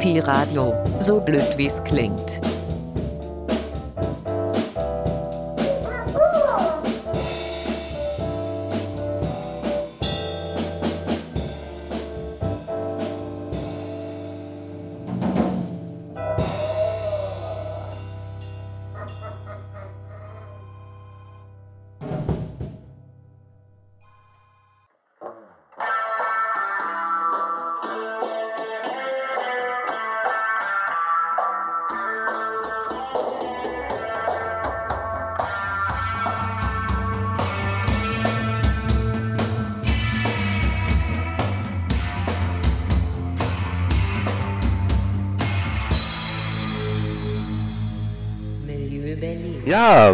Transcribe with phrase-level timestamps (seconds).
[0.00, 2.49] Pi Radio, so blöd wie's klingt.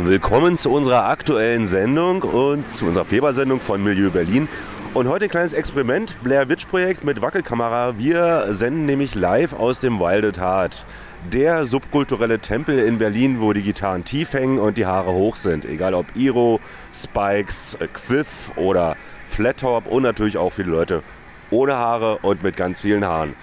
[0.08, 4.48] Willkommen zu unserer aktuellen Sendung und zu unserer Februarsendung von Milieu Berlin.
[4.94, 7.98] Und heute ein kleines Experiment, Blair Witch Projekt mit Wackelkamera.
[7.98, 10.86] Wir senden nämlich live aus dem Wilded Heart,
[11.32, 15.64] der subkulturelle Tempel in Berlin, wo die Gitarren tief hängen und die Haare hoch sind.
[15.64, 16.60] Egal ob Iro,
[16.94, 18.96] Spikes, Quiff oder
[19.28, 21.02] Flattop und natürlich auch viele Leute
[21.50, 23.34] ohne Haare und mit ganz vielen Haaren.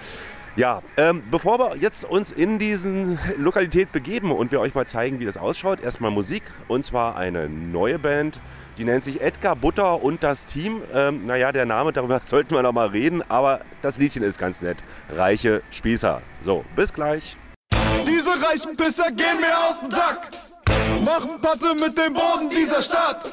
[0.56, 5.18] Ja, ähm, bevor wir jetzt uns in diesen Lokalität begeben und wir euch mal zeigen,
[5.18, 8.38] wie das ausschaut, erstmal Musik und zwar eine neue Band,
[8.78, 10.82] die nennt sich Edgar Butter und das Team.
[10.92, 14.60] Ähm, naja, der Name, darüber sollten wir noch mal reden, aber das Liedchen ist ganz
[14.60, 14.84] nett.
[15.10, 16.22] Reiche Spießer.
[16.44, 17.36] So, bis gleich.
[18.06, 20.28] Diese reichen Pisser gehen mir auf den Sack,
[21.04, 23.24] machen Patte mit dem Boden dieser Stadt.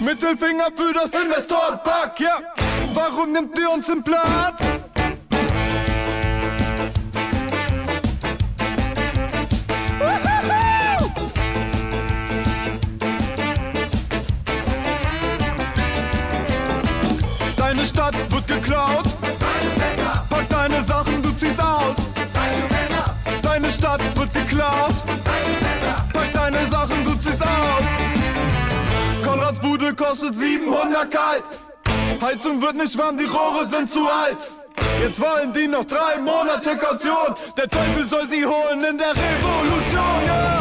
[0.00, 2.38] Mittelfinger für das Investorenpack, ja.
[2.92, 4.60] Warum nimmt ihr uns den Platz?
[30.00, 31.44] Kostet 700 kalt.
[32.22, 34.38] Heizung wird nicht warm, die Rohre sind zu alt.
[35.02, 37.34] Jetzt wollen die noch drei Monate Kaution.
[37.56, 40.60] Der Teufel soll sie holen in der Revolution, ja.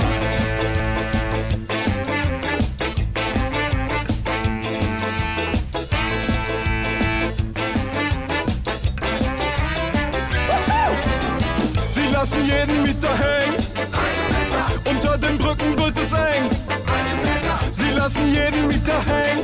[11.94, 13.56] Sie lassen jeden Mieter hängen.
[14.84, 16.69] Unter den Brücken wird es eng.
[18.00, 19.44] Lassen jeden Mieter hängen.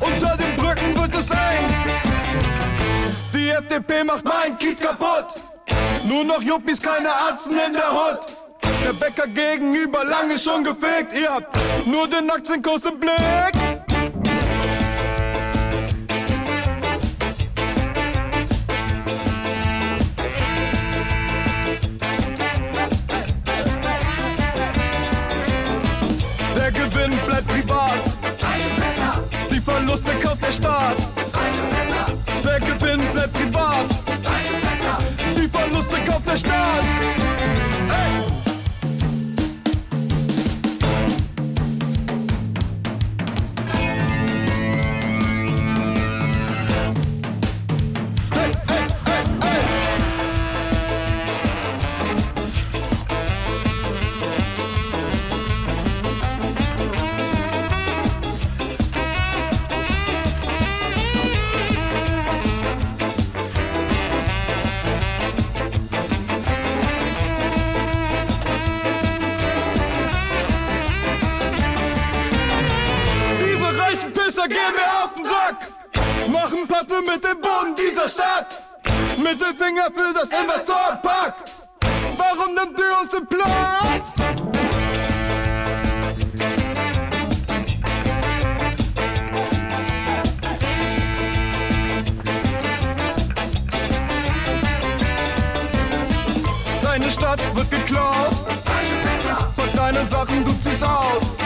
[0.00, 1.66] Unter den Brücken wird es eng.
[3.32, 5.28] Die FDP macht mein Kiez kaputt.
[6.04, 8.18] Nur noch Juppies, keine Arzten in der Hut.
[8.84, 11.14] Der Bäcker gegenüber lange schon gefegt.
[11.14, 11.56] Ihr habt
[11.86, 13.81] nur den Aktienkurs im Blick.
[30.42, 30.96] Der Staat.
[32.44, 33.86] Der Gewinn bleibt privat.
[35.36, 37.11] Die Verluste kauft der Staat.
[78.02, 78.62] Dieser Stadt.
[79.18, 81.34] Mittelfinger für das Investorenpack.
[82.16, 84.16] Warum nimmt ihr uns den Platz?
[96.82, 98.32] Deine Stadt wird geklaut.
[99.56, 101.41] Pack deine Sachen, du ziehst aus.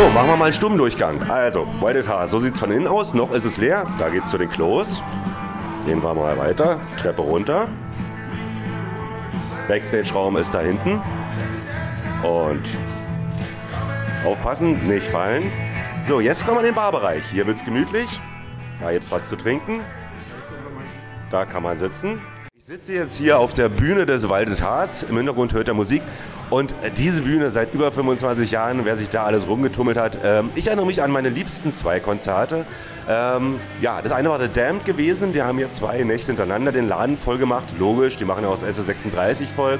[0.00, 1.28] So, machen wir mal einen Stummdurchgang.
[1.28, 3.12] Also, White Heart, so sieht es von innen aus.
[3.12, 3.84] Noch ist es leer.
[3.98, 5.02] Da geht's zu den Klos.
[5.84, 6.78] Gehen wir mal weiter.
[6.96, 7.68] Treppe runter.
[9.68, 11.02] Backstage-Raum ist da hinten.
[12.22, 12.62] Und
[14.24, 15.52] aufpassen, nicht fallen.
[16.08, 17.22] So, jetzt kommen wir in den Barbereich.
[17.30, 18.08] Hier wird's gemütlich.
[18.80, 19.80] Da gibt's was zu trinken.
[21.30, 22.22] Da kann man sitzen.
[22.58, 25.02] Ich sitze jetzt hier auf der Bühne des Waldet Harz.
[25.02, 26.00] Im Hintergrund hört ihr Musik.
[26.50, 30.18] Und äh, diese Bühne seit über 25 Jahren, wer sich da alles rumgetummelt hat.
[30.22, 32.66] Ähm, ich erinnere mich an meine liebsten zwei Konzerte.
[33.08, 35.32] Ähm, ja, das eine war The Damned gewesen.
[35.32, 37.64] Die haben hier zwei Nächte hintereinander den Laden voll gemacht.
[37.78, 39.78] Logisch, die machen ja auch das SO36 voll.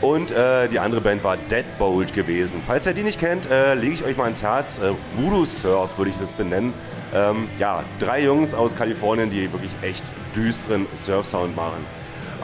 [0.00, 2.62] Und äh, die andere Band war Deadbolt gewesen.
[2.66, 4.78] Falls ihr die nicht kennt, äh, lege ich euch mal ins Herz.
[4.78, 6.74] Äh, Voodoo Surf würde ich das benennen.
[7.14, 11.86] Ähm, ja, drei Jungs aus Kalifornien, die wirklich echt düsteren Surf-Sound machen.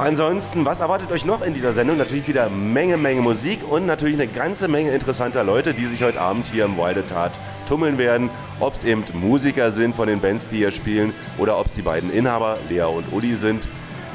[0.00, 1.98] Ansonsten, was erwartet euch noch in dieser Sendung?
[1.98, 6.18] Natürlich wieder Menge, Menge Musik und natürlich eine ganze Menge interessanter Leute, die sich heute
[6.18, 7.32] Abend hier im Wilde Tat
[7.68, 8.30] tummeln werden.
[8.60, 11.82] Ob es eben Musiker sind von den Bands, die hier spielen, oder ob es die
[11.82, 13.68] beiden Inhaber, Lea und Uli, sind.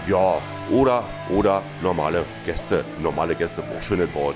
[0.07, 0.39] Ja,
[0.71, 2.83] oder, oder normale Gäste.
[2.99, 4.35] Normale Gäste, auch schönes Wort.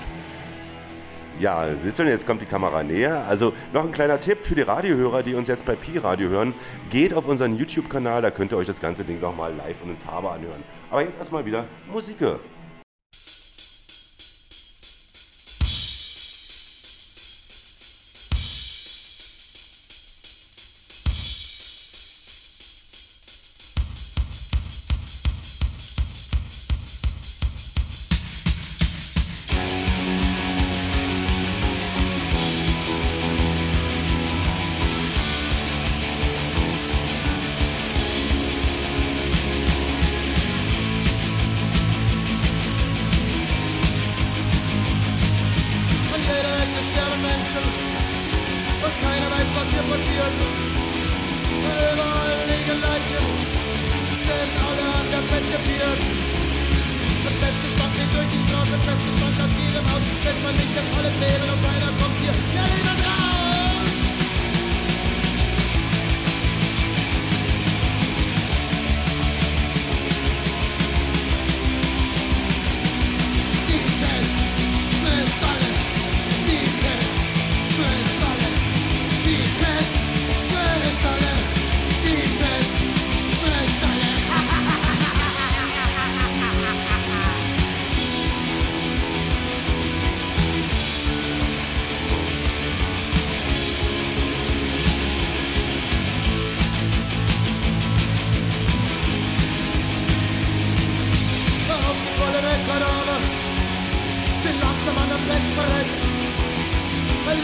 [1.40, 3.24] Ja, du, jetzt kommt die Kamera näher.
[3.26, 6.52] Also noch ein kleiner Tipp für die Radiohörer, die uns jetzt bei Pi-Radio hören.
[6.90, 9.96] Geht auf unseren YouTube-Kanal, da könnt ihr euch das ganze Ding nochmal live und in
[9.96, 10.62] Farbe anhören.
[10.90, 12.18] Aber jetzt erstmal wieder Musik.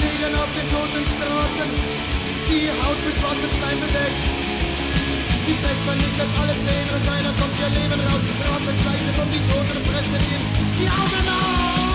[0.03, 1.69] liegen auf den toten Straßen,
[2.49, 4.25] die Haut mit schwarzem Stein bedeckt.
[5.47, 8.23] Die Pest vernichtet alles Leben und keiner kommt ihr Leben raus.
[8.51, 10.43] Rat mit Scheiße um die Toten fressen ihm
[10.79, 11.86] die Augen auf!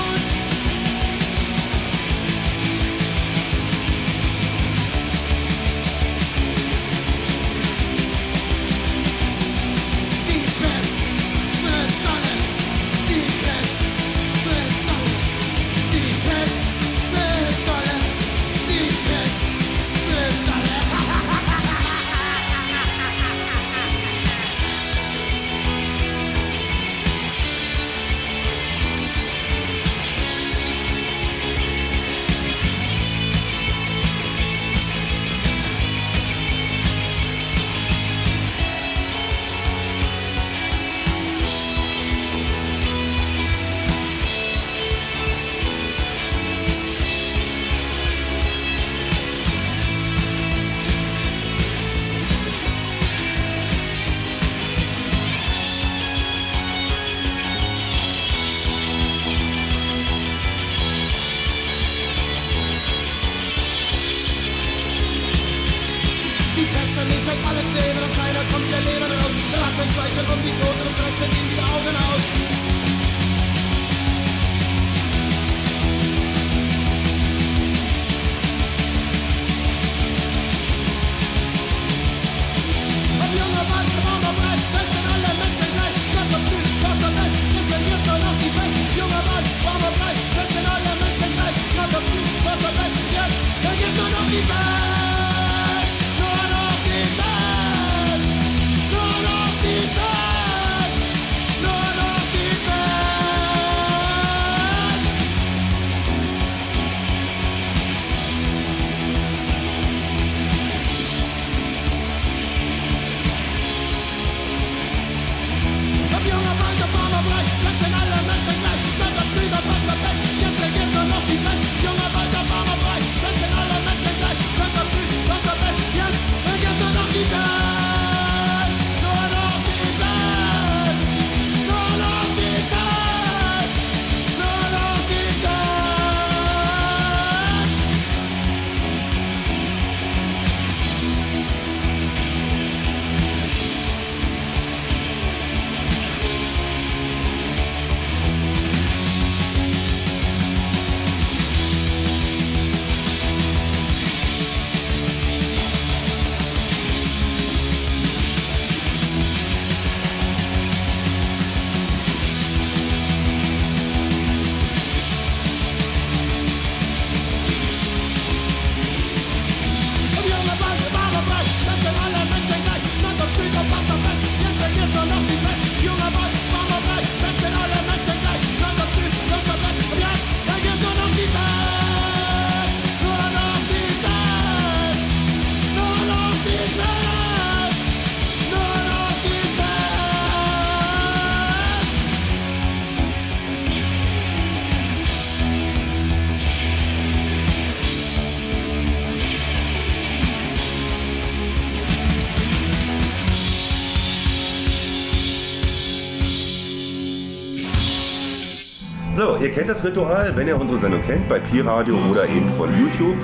[209.61, 213.15] Kennt das Ritual, wenn ihr unsere Sendung kennt, bei Pi-Radio oder eben von YouTube.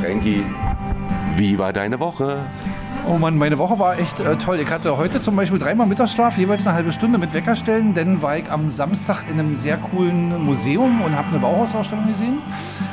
[0.00, 0.42] Frankie,
[1.36, 2.38] wie war deine Woche?
[3.06, 4.60] Oh Mann, meine Woche war echt äh, toll.
[4.60, 7.92] Ich hatte heute zum Beispiel dreimal Mittagsschlaf, jeweils eine halbe Stunde mit Weckerstellen.
[7.92, 12.38] Dann war ich am Samstag in einem sehr coolen Museum und habe eine Bauhausausstellung gesehen.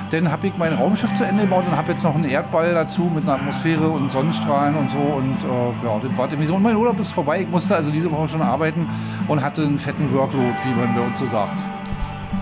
[0.10, 3.04] Dann habe ich mein Raumschiff zu Ende gebaut und habe jetzt noch einen Erdball dazu
[3.04, 4.98] mit einer Atmosphäre und Sonnenstrahlen und so.
[4.98, 6.56] Und äh, ja, das war irgendwie so.
[6.56, 7.40] Und mein Urlaub ist vorbei.
[7.40, 8.86] Ich musste also diese Woche schon arbeiten
[9.30, 11.64] und hatte einen fetten Workload, wie man bei uns so sagt.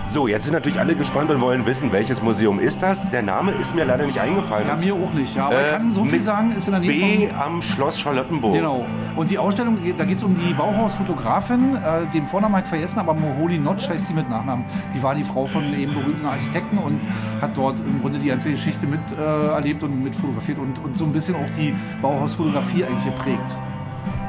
[0.06, 3.10] So, jetzt sind natürlich alle gespannt und wollen wissen, welches Museum ist das.
[3.10, 4.68] Der Name ist mir leider nicht eingefallen.
[4.68, 5.34] Ja, mir auch nicht.
[5.34, 7.38] Ja, aber ich Äh, kann so viel sagen, ist in der Nähe B von...
[7.40, 8.54] am Schloss Charlottenburg.
[8.54, 8.84] Genau.
[9.16, 11.76] Und die Ausstellung, da geht es um die Bauhausfotografin.
[11.76, 14.66] Äh, den Vornamen habe ich vergessen, aber Moholi Notch heißt die mit Nachnamen.
[14.94, 17.00] Die war die Frau von eben berühmten Architekten und
[17.40, 20.96] hat dort im Grunde die ganze Geschichte mit äh, erlebt und mit fotografiert und, und
[20.96, 23.56] so ein bisschen auch die Bauhausfotografie eigentlich geprägt.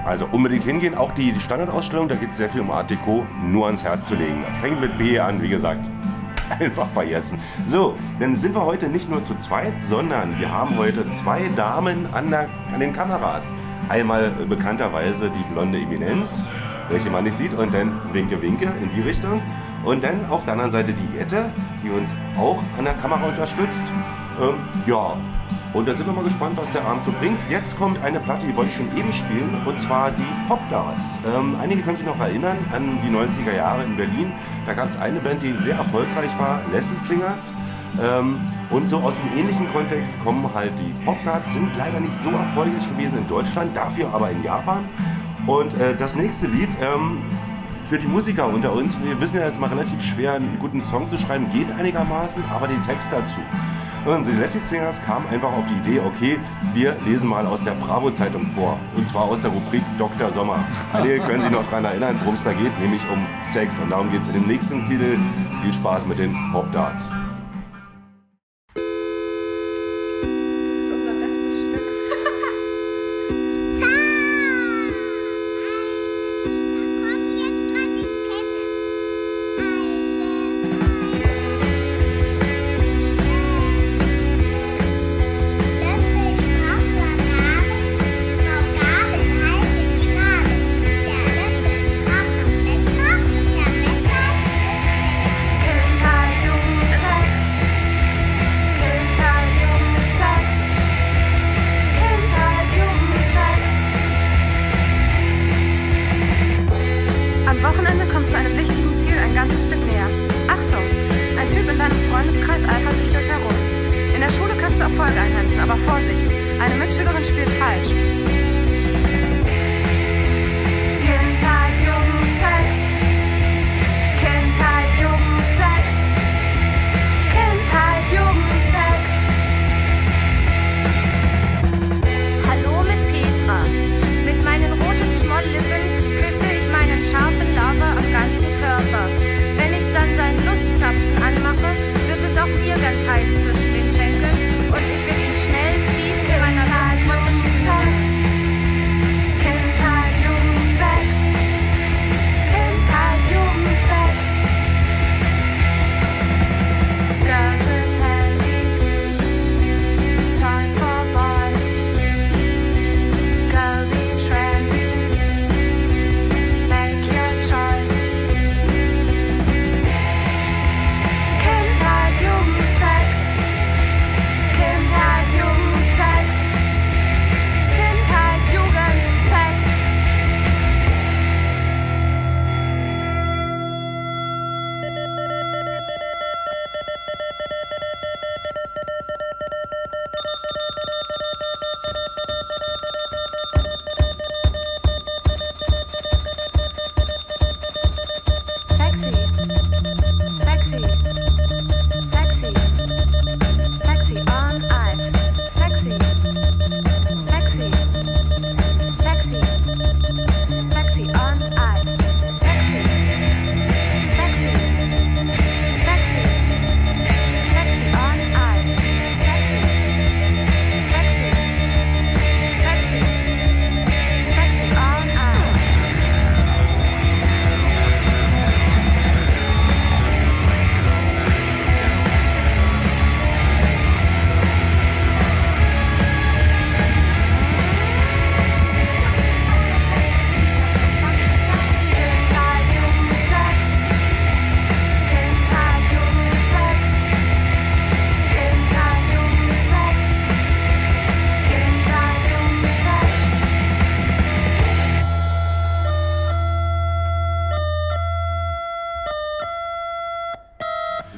[0.05, 0.95] Also unbedingt hingehen.
[0.95, 4.07] Auch die, die Standardausstellung, da geht es sehr viel um Art Deco, nur ans Herz
[4.07, 4.45] zu legen.
[4.61, 5.83] Fängt mit B an, wie gesagt.
[6.59, 7.39] Einfach vergessen.
[7.67, 12.07] So, dann sind wir heute nicht nur zu zweit, sondern wir haben heute zwei Damen
[12.13, 13.45] an, der, an den Kameras.
[13.89, 16.47] Einmal bekannterweise die blonde Eminenz,
[16.89, 19.41] welche man nicht sieht, und dann Winke Winke in die Richtung.
[19.83, 21.51] Und dann auf der anderen Seite die Jette,
[21.83, 23.85] die uns auch an der Kamera unterstützt.
[24.39, 25.15] Ähm, ja,
[25.75, 27.37] und dann sind wir mal gespannt, was der Abend so bringt.
[27.49, 31.19] Jetzt kommt eine Platte, die wollte ich schon ewig spielen, und zwar die Pop Darts.
[31.27, 34.31] Ähm, einige können sich noch erinnern an die 90er Jahre in Berlin.
[34.65, 37.53] Da gab es eine Band, die sehr erfolgreich war, Leslie Singers.
[38.01, 38.39] Ähm,
[38.69, 42.29] und so aus dem ähnlichen Kontext kommen halt die Pop Darts, sind leider nicht so
[42.29, 44.87] erfolgreich gewesen in Deutschland, dafür aber in Japan.
[45.45, 47.21] Und äh, das nächste Lied, ähm,
[47.89, 50.81] für die Musiker unter uns, wir wissen ja, es ist mal relativ schwer, einen guten
[50.81, 53.41] Song zu schreiben, geht einigermaßen, aber den Text dazu.
[54.05, 56.37] Und die Leslie Singers kamen einfach auf die Idee, okay,
[56.75, 58.79] wir lesen mal aus der Bravo-Zeitung vor.
[58.95, 60.29] Und zwar aus der Rubrik Dr.
[60.29, 60.63] Sommer.
[60.93, 63.79] Einige können sich noch daran erinnern, worum es da geht, nämlich um Sex.
[63.79, 65.17] Und darum geht es in dem nächsten Titel.
[65.63, 66.71] Viel Spaß mit den Pop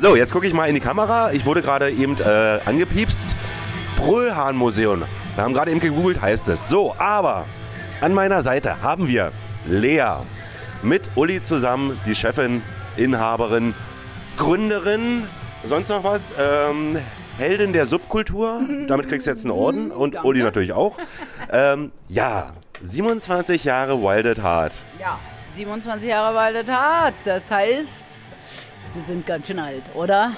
[0.07, 1.33] So, jetzt gucke ich mal in die Kamera.
[1.33, 3.35] Ich wurde gerade eben äh, angepiepst.
[3.97, 5.03] Brüllhahn-Museum.
[5.35, 6.69] Wir haben gerade eben gegoogelt, heißt es.
[6.69, 7.43] So, aber
[7.99, 9.33] an meiner Seite haben wir
[9.65, 10.19] Lea.
[10.81, 12.61] Mit Uli zusammen, die Chefin,
[12.95, 13.75] Inhaberin,
[14.37, 15.27] Gründerin,
[15.67, 16.33] sonst noch was?
[16.39, 16.99] Ähm,
[17.37, 18.61] Heldin der Subkultur.
[18.87, 19.91] Damit kriegst du jetzt einen Orden.
[19.91, 20.25] Und Danke.
[20.25, 20.95] Uli natürlich auch.
[21.51, 24.71] Ähm, ja, 27 Jahre Wild at Heart.
[25.01, 25.19] Ja,
[25.53, 27.13] 27 Jahre Walde Tat.
[27.25, 28.16] Das heißt,
[28.93, 30.33] wir sind ganz schön alt, oder?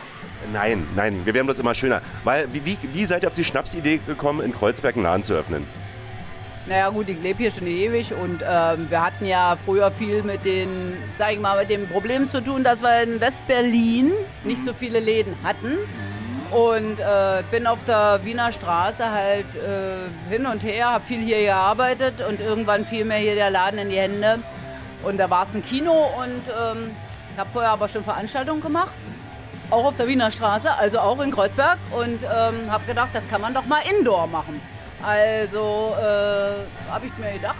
[0.51, 2.01] Nein, nein, wir werden das immer schöner.
[2.23, 5.33] Weil, wie, wie, wie seid ihr auf die Schnapsidee gekommen, in Kreuzberg einen Laden zu
[5.33, 5.65] öffnen?
[6.65, 10.45] Naja gut, ich lebe hier schon ewig und ähm, wir hatten ja früher viel mit
[10.45, 14.11] den, sag ich mal, mit dem Problem zu tun, dass wir in West-Berlin
[14.43, 15.77] nicht so viele Läden hatten.
[16.51, 21.41] Und äh, bin auf der Wiener Straße halt äh, hin und her, habe viel hier
[21.41, 24.39] gearbeitet und irgendwann fiel mir hier der Laden in die Hände.
[25.03, 26.91] Und da war es ein Kino und ähm,
[27.39, 28.91] habe vorher aber schon Veranstaltungen gemacht.
[29.71, 31.77] Auch auf der Wiener Straße, also auch in Kreuzberg.
[31.91, 34.59] Und ähm, habe gedacht, das kann man doch mal indoor machen.
[35.01, 37.55] Also äh, habe ich mir gedacht,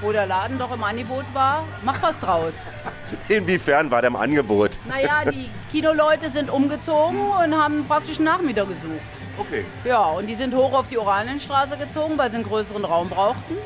[0.00, 2.70] wo der Laden doch im Angebot war, mach was draus.
[3.28, 4.72] Inwiefern war der im Angebot?
[4.88, 9.00] Naja, die Kinoleute sind umgezogen und haben praktisch einen Nachmieter gesucht.
[9.38, 9.64] Okay.
[9.84, 13.56] Ja, und die sind hoch auf die Oranienstraße gezogen, weil sie einen größeren Raum brauchten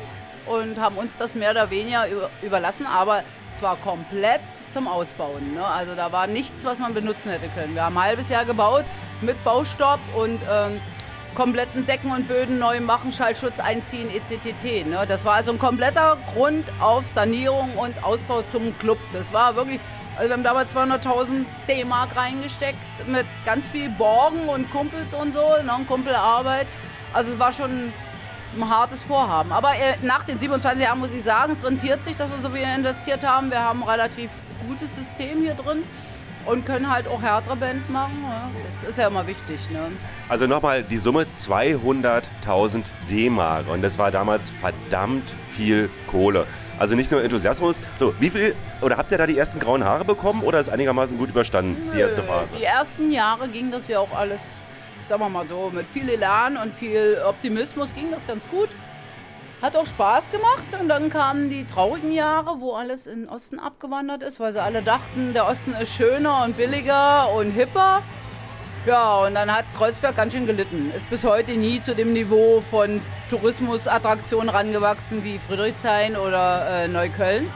[0.47, 3.23] und haben uns das mehr oder weniger über- überlassen, aber
[3.59, 5.53] es war komplett zum Ausbauen.
[5.53, 5.65] Ne?
[5.65, 7.75] Also da war nichts, was man benutzen hätte können.
[7.75, 8.85] Wir haben ein halbes Jahr gebaut
[9.21, 10.79] mit Baustopp und ähm,
[11.35, 14.85] kompletten Decken und Böden neu machen, Schallschutz einziehen, etc.
[14.87, 15.05] Ne?
[15.07, 18.97] Das war also ein kompletter Grund auf Sanierung und Ausbau zum Club.
[19.11, 19.81] Das war wirklich,
[20.15, 25.41] also wir haben damals 200.000 D-Mark reingesteckt mit ganz viel Borgen und Kumpels und so,
[25.61, 25.75] ne?
[25.77, 26.67] und Kumpelarbeit.
[27.11, 27.91] Also es war schon
[28.55, 29.51] ein hartes Vorhaben.
[29.51, 32.49] Aber äh, nach den 27 Jahren muss ich sagen, es rentiert sich, dass wir so
[32.49, 33.51] viel investiert haben.
[33.51, 34.29] Wir haben ein relativ
[34.67, 35.83] gutes System hier drin
[36.45, 38.17] und können halt auch härtere Band machen.
[38.23, 38.49] Ja?
[38.81, 39.69] Das ist ja immer wichtig.
[39.71, 39.91] Ne?
[40.27, 43.67] Also nochmal die Summe 200.000 D-Mark.
[43.67, 46.47] Und das war damals verdammt viel Kohle.
[46.79, 47.75] Also nicht nur Enthusiasmus.
[47.97, 51.17] So, wie viel, oder habt ihr da die ersten grauen Haare bekommen oder ist einigermaßen
[51.17, 52.55] gut überstanden, die erste Phase?
[52.57, 54.47] Die ersten Jahre ging das ja auch alles,
[55.03, 58.69] sagen wir mal so, mit viel Elan und viel Optimismus ging das ganz gut.
[59.61, 63.59] Hat auch Spaß gemacht und dann kamen die traurigen Jahre, wo alles in den Osten
[63.59, 68.01] abgewandert ist, weil sie alle dachten, der Osten ist schöner und billiger und hipper.
[68.85, 70.91] Ja, und dann hat Kreuzberg ganz schön gelitten.
[70.95, 77.51] Ist bis heute nie zu dem Niveau von Tourismusattraktionen rangewachsen wie Friedrichshain oder äh, Neukölln.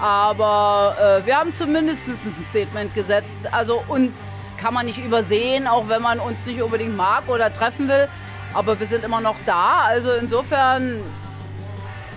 [0.00, 3.42] Aber äh, wir haben zumindest ein Statement gesetzt.
[3.52, 7.88] Also uns kann man nicht übersehen, auch wenn man uns nicht unbedingt mag oder treffen
[7.88, 8.08] will.
[8.52, 9.82] Aber wir sind immer noch da.
[9.86, 11.02] Also insofern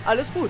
[0.04, 0.50] alles gut.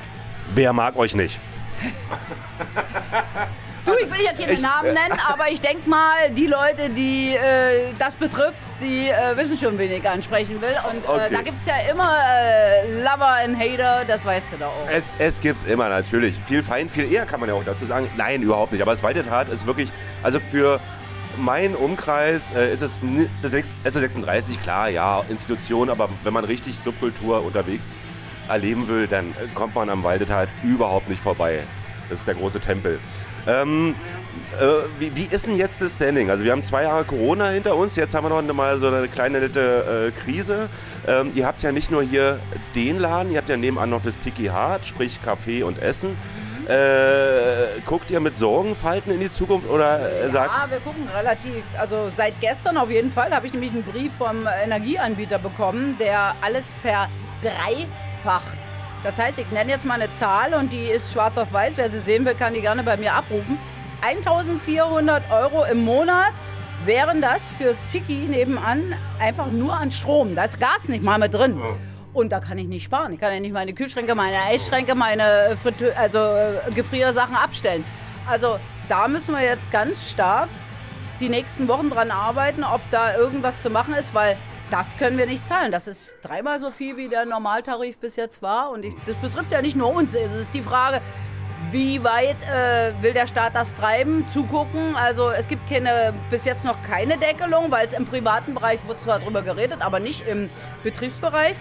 [0.55, 1.37] Wer mag euch nicht?
[3.85, 6.89] Du, ich will ja keine Ich, Namen äh, nennen, aber ich denke mal, die Leute,
[6.89, 10.75] die äh, das betrifft, die äh, wissen schon, wen ich ansprechen will.
[10.91, 11.27] Und Okay.
[11.27, 14.87] äh, da gibt es ja immer äh, Lover und Hater, das weißt du da auch.
[14.91, 16.35] Es, es gibt's immer natürlich.
[16.45, 18.11] Viel fein, viel eher kann man ja auch dazu sagen.
[18.15, 18.81] Nein, überhaupt nicht.
[18.81, 19.89] Aber das Weite Tat ist wirklich,
[20.21, 20.79] also für
[21.39, 26.43] meinen Umkreis äh, ist es ni- das sechs- SO36, klar, ja, Institution, aber wenn man
[26.45, 27.97] richtig Subkultur unterwegs
[28.47, 31.63] erleben will, dann äh, kommt man am Waldetat überhaupt nicht vorbei.
[32.09, 32.99] Das ist der große Tempel.
[33.47, 33.95] Ähm,
[34.59, 34.65] äh,
[34.99, 36.29] wie, wie ist denn jetzt das Standing?
[36.29, 39.07] Also wir haben zwei Jahre Corona hinter uns, jetzt haben wir noch mal so eine
[39.07, 40.69] kleine nette äh, Krise.
[41.07, 42.39] Ähm, ihr habt ja nicht nur hier
[42.75, 46.17] den Laden, ihr habt ja nebenan noch das Tiki Hart, sprich Kaffee und Essen.
[46.69, 51.63] Äh, guckt ihr mit Sorgenfalten in die Zukunft oder äh, sagt, Ja, wir gucken relativ,
[51.79, 56.35] also seit gestern auf jeden Fall habe ich nämlich einen Brief vom Energieanbieter bekommen, der
[56.41, 58.55] alles verdreifacht.
[59.03, 61.73] Das heißt, ich nenne jetzt mal eine Zahl und die ist schwarz auf weiß.
[61.77, 63.57] Wer sie sehen will, kann die gerne bei mir abrufen.
[64.01, 66.33] 1400 Euro im Monat
[66.85, 70.35] wären das fürs Tiki nebenan einfach nur an Strom.
[70.35, 71.59] Da ist Gas nicht mal mit drin.
[72.13, 73.13] Und da kann ich nicht sparen.
[73.13, 77.83] Ich kann ja nicht meine Kühlschränke, meine Eisschränke, meine Friteu also äh, Gefriersachen abstellen.
[78.27, 80.49] Also da müssen wir jetzt ganz stark
[81.19, 84.37] die nächsten Wochen dran arbeiten, ob da irgendwas zu machen ist, weil
[84.71, 85.71] das können wir nicht zahlen.
[85.71, 88.71] Das ist dreimal so viel, wie der Normaltarif bis jetzt war.
[88.71, 90.15] Und ich, das betrifft ja nicht nur uns.
[90.15, 91.01] Es ist die Frage,
[91.71, 94.95] wie weit äh, will der Staat das treiben, zugucken?
[94.95, 99.01] Also es gibt keine, bis jetzt noch keine Deckelung, weil es im privaten Bereich wird
[99.01, 100.49] zwar drüber geredet, aber nicht im
[100.83, 101.55] Betriebsbereich.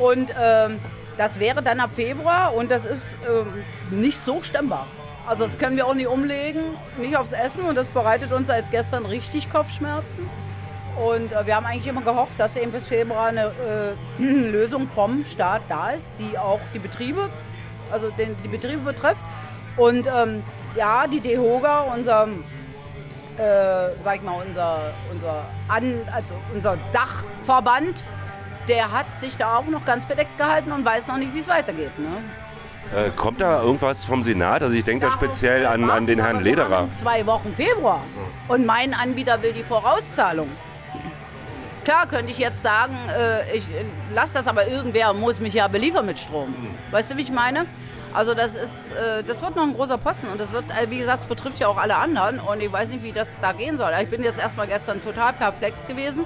[0.00, 0.80] Und ähm,
[1.18, 4.86] das wäre dann ab Februar und das ist ähm, nicht so stemmbar.
[5.26, 6.62] Also das können wir auch nicht umlegen,
[6.98, 10.28] nicht aufs Essen und das bereitet uns seit gestern richtig Kopfschmerzen.
[10.96, 13.52] Und äh, wir haben eigentlich immer gehofft, dass eben bis Februar eine
[14.18, 17.28] äh, Lösung vom Staat da ist, die auch die Betriebe,
[17.92, 19.22] also den, die Betriebe betrifft.
[19.76, 20.42] Und ähm,
[20.74, 22.28] ja, die DEHOGA, unser
[23.36, 28.02] äh, sag ich mal, unser, unser, An, also unser Dachverband,
[28.70, 31.48] der hat sich da auch noch ganz bedeckt gehalten und weiß noch nicht, wie es
[31.48, 31.90] weitergeht.
[31.98, 32.08] Ne?
[32.96, 34.62] Äh, kommt da irgendwas vom Senat?
[34.62, 36.88] Also ich denke da speziell an, an den Herrn Lederer.
[36.92, 38.02] zwei Wochen Februar.
[38.48, 40.48] Und mein Anbieter will die Vorauszahlung.
[41.84, 45.66] Klar könnte ich jetzt sagen, äh, ich äh, lasse das, aber irgendwer muss mich ja
[45.66, 46.54] beliefern mit Strom.
[46.92, 47.66] Weißt du, wie ich meine?
[48.12, 50.98] Also das ist, äh, das wird noch ein großer Posten und das wird, äh, wie
[50.98, 53.78] gesagt, es betrifft ja auch alle anderen und ich weiß nicht, wie das da gehen
[53.78, 53.90] soll.
[54.02, 56.24] Ich bin jetzt erstmal gestern total perplex gewesen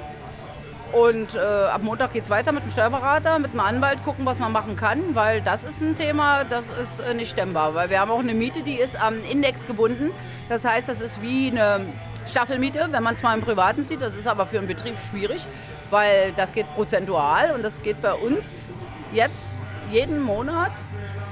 [0.93, 4.39] und äh, ab Montag geht es weiter mit dem Steuerberater, mit dem Anwalt, gucken, was
[4.39, 8.01] man machen kann, weil das ist ein Thema, das ist äh, nicht stemmbar, weil wir
[8.01, 10.11] haben auch eine Miete, die ist am Index gebunden.
[10.49, 11.81] Das heißt, das ist wie eine
[12.27, 14.03] Staffelmiete, wenn man es mal im Privaten sieht.
[14.03, 15.47] Das ist aber für einen Betrieb schwierig,
[15.91, 18.69] weil das geht prozentual und das geht bei uns
[19.13, 19.59] jetzt
[19.91, 20.73] jeden Monat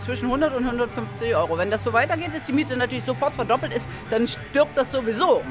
[0.04, 1.56] zwischen 100 und 150 Euro.
[1.58, 5.42] Wenn das so weitergeht, ist die Miete natürlich sofort verdoppelt ist, dann stirbt das sowieso.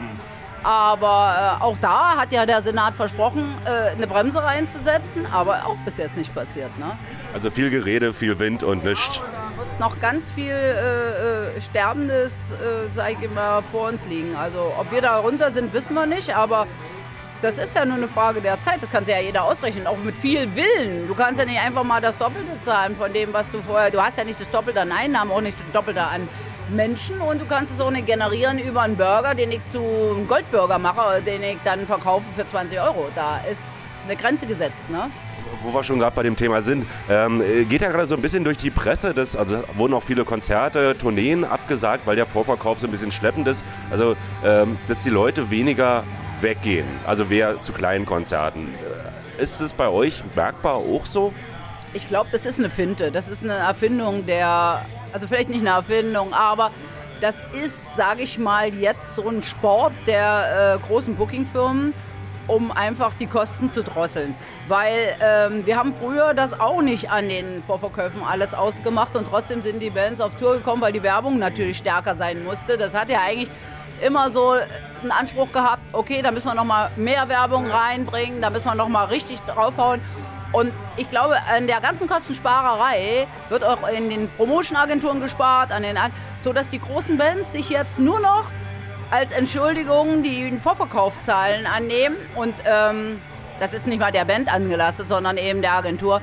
[0.64, 5.78] Aber äh, auch da hat ja der Senat versprochen, äh, eine Bremse reinzusetzen, aber auch
[5.86, 6.78] bis jetzt nicht passiert.
[6.78, 6.98] Ne?
[7.34, 9.22] Also viel Gerede, viel Wind und nichts.
[9.58, 12.56] Wird noch ganz viel äh, äh, Sterbendes, äh,
[12.94, 14.36] sag ich immer, vor uns liegen.
[14.36, 16.68] Also ob wir da runter sind, wissen wir nicht, aber
[17.42, 18.84] das ist ja nur eine Frage der Zeit.
[18.84, 21.08] Das kann sich ja jeder ausrechnen, auch mit viel Willen.
[21.08, 23.90] Du kannst ja nicht einfach mal das Doppelte zahlen von dem, was du vorher.
[23.90, 26.30] Du hast ja nicht das Doppelte an Einnahmen, auch nicht das Doppelte an
[26.72, 30.28] Menschen und du kannst es auch nicht generieren über einen Burger, den ich zu einem
[30.28, 33.08] Goldburger mache, den ich dann verkaufe für 20 Euro.
[33.16, 35.10] Da ist eine Grenze gesetzt, ne?
[35.64, 38.22] Wo wir schon gerade bei dem Thema sind, ähm, äh, geht ja gerade so ein
[38.22, 42.80] bisschen durch die Presse, dass, also wurden auch viele Konzerte, Tourneen abgesagt, weil der Vorverkauf
[42.80, 43.64] so ein bisschen schleppend ist.
[43.92, 46.04] Also, ähm, dass die Leute weniger
[46.40, 48.74] weggehen, also wer zu kleinen Konzerten.
[49.38, 51.34] Äh, Ist es bei euch merkbar auch so?
[51.94, 53.12] Ich glaube, das ist eine Finte.
[53.12, 56.72] Das ist eine Erfindung der, also vielleicht nicht eine Erfindung, aber
[57.22, 61.94] das ist, sage ich mal, jetzt so ein Sport der äh, großen Bookingfirmen,
[62.48, 64.34] um einfach die Kosten zu drosseln.
[64.68, 69.62] Weil ähm, wir haben früher das auch nicht an den Vorverkäufen alles ausgemacht und trotzdem
[69.62, 72.78] sind die Bands auf Tour gekommen, weil die Werbung natürlich stärker sein musste.
[72.78, 73.50] Das hat ja eigentlich
[74.02, 74.56] immer so
[75.02, 78.76] einen Anspruch gehabt, okay, da müssen wir noch mal mehr Werbung reinbringen, da müssen wir
[78.76, 80.02] noch mal richtig draufhauen.
[80.52, 85.98] Und ich glaube, an der ganzen Kostensparerei wird auch in den Promotion-Agenturen gespart, an den,
[85.98, 86.12] An-
[86.42, 88.46] so dass die großen Bands sich jetzt nur noch
[89.12, 92.16] als Entschuldigung die Vorverkaufszahlen annehmen.
[92.36, 93.20] Und ähm,
[93.60, 96.22] das ist nicht mal der Band angelastet, sondern eben der Agentur.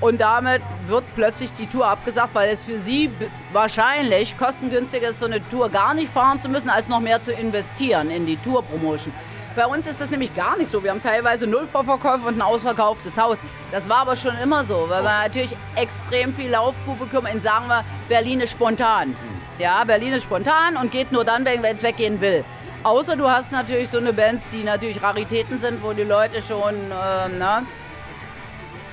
[0.00, 3.10] Und damit wird plötzlich die Tour abgesagt, weil es für sie
[3.52, 7.32] wahrscheinlich kostengünstiger ist, so eine Tour gar nicht fahren zu müssen, als noch mehr zu
[7.32, 9.14] investieren in die Tour-Promotion.
[9.56, 10.84] Bei uns ist das nämlich gar nicht so.
[10.84, 13.38] Wir haben teilweise null Vorverkäufe und ein ausverkauftes Haus.
[13.72, 17.82] Das war aber schon immer so, weil wir natürlich extrem viel Laufpublikum in, sagen wir,
[18.06, 19.16] Berlin ist spontan.
[19.58, 22.44] Ja, Berlin ist spontan und geht nur dann, wenn es weggehen will.
[22.82, 26.74] Außer du hast natürlich so eine Bands, die natürlich Raritäten sind, wo die Leute schon,
[26.74, 27.62] ähm, ne,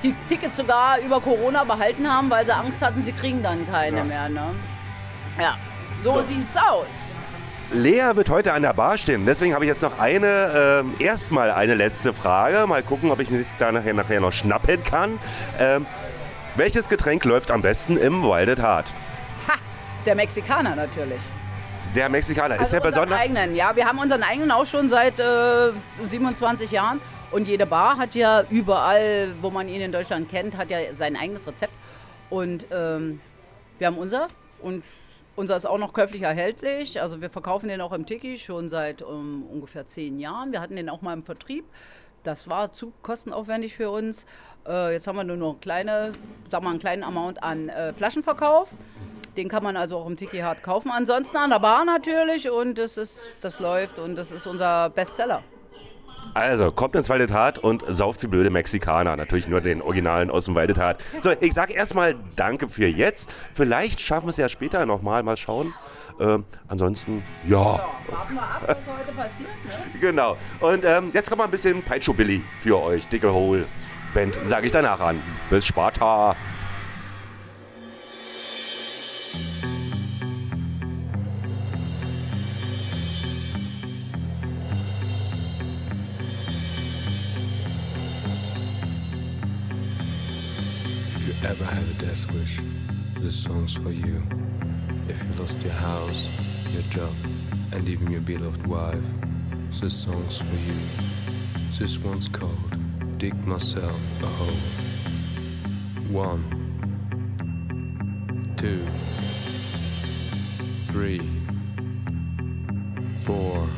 [0.02, 4.02] die Tickets sogar über Corona behalten haben, weil sie Angst hatten, sie kriegen dann keine
[4.02, 4.30] mehr.
[4.30, 4.54] Ne?
[5.38, 5.58] Ja,
[6.02, 7.14] so, sieht's aus.
[7.72, 9.26] Lea wird heute an der Bar stehen.
[9.26, 12.66] Deswegen habe ich jetzt noch eine, ähm, erstmal eine letzte Frage.
[12.66, 15.18] Mal gucken, ob ich mich da nachher, nachher noch schnappen kann.
[15.58, 15.86] Ähm,
[16.56, 18.86] welches Getränk läuft am besten im Wilded Heart?
[19.48, 19.54] Ha,
[20.06, 21.22] der Mexikaner natürlich.
[21.96, 22.56] Der Mexikaner.
[22.56, 23.18] ist Also der unseren besonders?
[23.20, 23.74] eigenen, ja.
[23.74, 25.72] Wir haben unseren eigenen auch schon seit äh,
[26.02, 27.00] 27 Jahren.
[27.32, 31.16] Und jede Bar hat ja überall, wo man ihn in Deutschland kennt, hat ja sein
[31.16, 31.72] eigenes Rezept.
[32.30, 33.20] Und ähm,
[33.78, 34.28] wir haben unser
[34.62, 34.84] und
[35.36, 37.00] unser ist auch noch käuflich erhältlich.
[37.00, 40.52] Also wir verkaufen den auch im Tiki schon seit ähm, ungefähr zehn Jahren.
[40.52, 41.64] Wir hatten den auch mal im Vertrieb.
[42.22, 44.26] Das war zu kostenaufwendig für uns.
[44.66, 46.12] Äh, jetzt haben wir nur noch kleine,
[46.48, 48.70] sagen wir einen kleinen Amount an äh, Flaschenverkauf.
[49.36, 50.90] Den kann man also auch im Tiki Hard kaufen.
[50.90, 55.42] Ansonsten an der Bar natürlich und das, ist, das läuft und das ist unser Bestseller.
[56.34, 59.16] Also, kommt ins Wilded Heart und sauft wie blöde Mexikaner.
[59.16, 61.00] Natürlich nur den Originalen aus dem Wilded Heart.
[61.22, 63.30] So, ich sag erstmal Danke für jetzt.
[63.54, 65.22] Vielleicht schaffen wir es ja später nochmal.
[65.22, 65.72] Mal schauen.
[66.20, 67.58] Ähm, ansonsten, ja.
[67.58, 69.48] warten wir ab, was heute passiert.
[69.64, 70.00] Ne?
[70.00, 70.36] Genau.
[70.60, 73.08] Und ähm, jetzt kommt mal ein bisschen Peitscho Billy für euch.
[73.08, 73.66] Dicke Hole
[74.12, 75.20] Band, sage ich danach an.
[75.50, 76.36] Bis Sparta.
[91.44, 92.60] Ever had a death wish,
[93.18, 94.22] this song's for you.
[95.08, 96.26] If you lost your house,
[96.72, 97.12] your job,
[97.72, 99.04] and even your beloved wife,
[99.78, 100.76] this song's for you.
[101.78, 104.56] This one's called Dig Myself a Hole.
[106.08, 106.42] One,
[108.56, 108.86] two,
[110.88, 111.20] three,
[113.24, 113.68] four,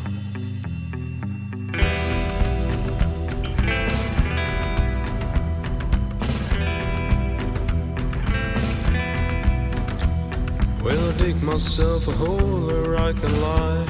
[11.18, 13.86] dig myself a hole where I can lie.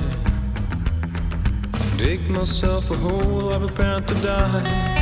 [1.96, 4.96] Dig myself a hole, I'm prepared to die.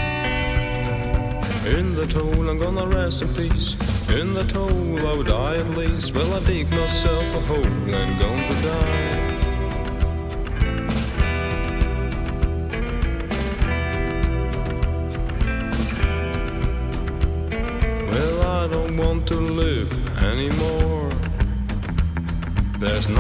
[1.67, 3.77] In that hole, I'm gonna rest in peace.
[4.13, 6.15] In that hole, I would die at least.
[6.15, 7.63] Well, I dig myself a hole
[8.21, 9.34] going to die.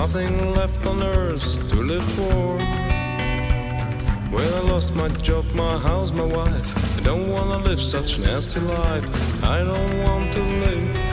[0.07, 2.59] Nothing left on earth to live for.
[4.35, 6.99] Well, I lost my job, my house, my wife.
[6.99, 9.07] I don't wanna live such nasty life.
[9.43, 11.04] I don't want to live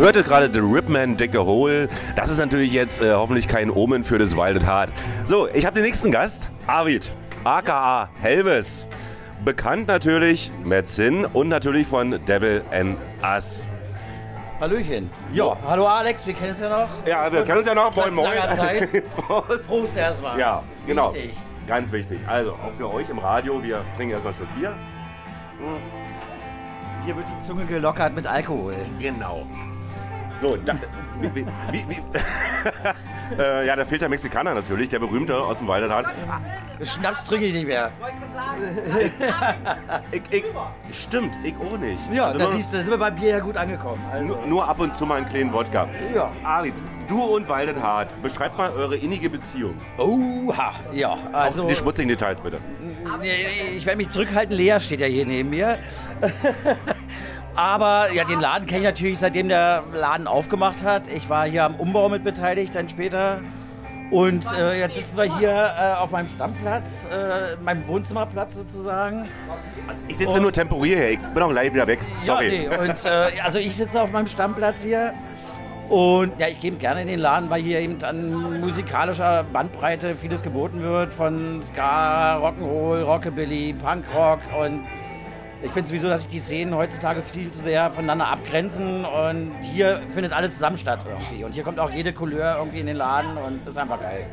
[0.00, 1.86] ihr hörtet gerade The Ripman Dicke Hole.
[2.16, 4.90] Das ist natürlich jetzt äh, hoffentlich kein Omen für das Wild at Heart.
[5.26, 7.12] So, ich habe den nächsten Gast, Arvid,
[7.44, 8.88] aka Helves.
[9.44, 13.66] Bekannt natürlich Matt Sin und natürlich von Devil and Us.
[14.58, 15.10] Hallöchen.
[15.34, 15.54] Ja.
[15.66, 16.88] Hallo Alex, wir kennen uns ja noch.
[17.06, 17.94] Ja, wir kennen uns ja noch.
[17.94, 18.34] Moin, moin.
[18.34, 19.10] langer Zeit.
[19.16, 19.68] Prost.
[19.68, 20.38] Prost erstmal.
[20.38, 21.12] Ja, genau.
[21.12, 21.36] Wichtig.
[21.66, 22.20] Ganz wichtig.
[22.26, 24.74] Also, auch für euch im Radio, wir trinken erstmal schon Bier.
[27.04, 28.74] Hier wird die Zunge gelockert mit Alkohol.
[28.98, 29.46] Genau.
[30.40, 30.74] So, da,
[31.20, 31.44] wie, wie,
[31.88, 31.96] wie,
[33.38, 36.06] äh, ja, da fehlt der Mexikaner natürlich, der berühmte aus dem Waldertat.
[36.82, 37.90] Schnaps trinke ich nicht mehr.
[40.12, 40.44] Ich, ich,
[40.92, 41.98] stimmt, ich auch nicht.
[42.12, 44.02] Ja, Also da nur, siehst du, da sind wir beim Bier ja gut angekommen.
[44.10, 45.88] Also, nur, nur ab und zu mal einen kleinen Wodka.
[46.14, 46.30] Ja.
[46.42, 46.74] Arvid,
[47.06, 47.76] du und Waldet
[48.22, 49.74] beschreibt mal eure innige Beziehung.
[49.98, 51.16] Oha, ja.
[51.32, 52.58] Also, Auch die schmutzigen Details bitte.
[53.76, 54.56] ich werde mich zurückhalten.
[54.56, 55.78] Lea steht ja hier neben mir.
[57.56, 61.08] Aber ja, den Laden kenne ich natürlich, seitdem der Laden aufgemacht hat.
[61.08, 63.40] Ich war hier am Umbau mit beteiligt, dann später.
[64.10, 69.28] Und äh, jetzt sitzen wir hier äh, auf meinem Stammplatz, äh, meinem Wohnzimmerplatz sozusagen.
[70.08, 72.00] Ich sitze nur temporär hier, ich bin auch gleich wieder weg.
[72.18, 72.64] Sorry.
[72.64, 72.88] Ja, nee.
[72.88, 75.12] Und äh, also ich sitze auf meinem Stammplatz hier.
[75.88, 80.42] Und ja, ich gehe gerne in den Laden, weil hier eben an musikalischer Bandbreite vieles
[80.42, 81.12] geboten wird.
[81.12, 84.84] Von Ska, Rock'n'Roll, Rockabilly, Punkrock und
[85.62, 90.02] ich finde sowieso, dass sich die Szenen heutzutage viel zu sehr voneinander abgrenzen und hier
[90.12, 91.44] findet alles zusammen statt irgendwie.
[91.44, 94.26] Und hier kommt auch jede Couleur irgendwie in den Laden und das ist einfach geil.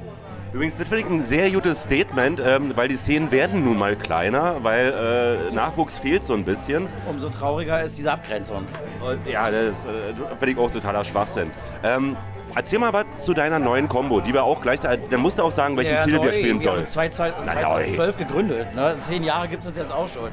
[0.53, 3.97] Übrigens, das finde ich ein sehr gutes Statement, ähm, weil die Szenen werden nun mal
[3.97, 6.87] kleiner, weil äh, Nachwuchs fehlt so ein bisschen.
[7.09, 8.65] Umso trauriger ist diese Abgrenzung.
[9.05, 11.51] Und ja, das äh, finde ich auch totaler Schwachsinn.
[11.83, 12.15] Ähm,
[12.55, 15.43] erzähl mal was zu deiner neuen Combo, die wir auch gleich, da, dann musst du
[15.43, 16.79] auch sagen, welchen Titel wir spielen wir haben sollen.
[16.79, 18.73] uns 2012 gegründet.
[18.73, 18.95] Ne?
[19.01, 20.31] Zehn Jahre gibt es uns jetzt auch schon.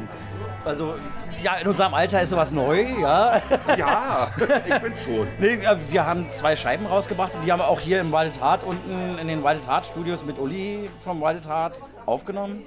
[0.64, 0.94] Also,
[1.42, 3.40] ja, in unserem Alter ist sowas neu, ja.
[3.76, 4.28] Ja,
[4.66, 5.28] ich bin schon.
[5.38, 5.58] Nee,
[5.90, 9.18] wir- haben zwei Scheiben rausgebracht und die haben wir auch hier im Wild Heart unten
[9.18, 12.62] in den Wild Heart Studios mit Uli vom Wild Heart aufgenommen.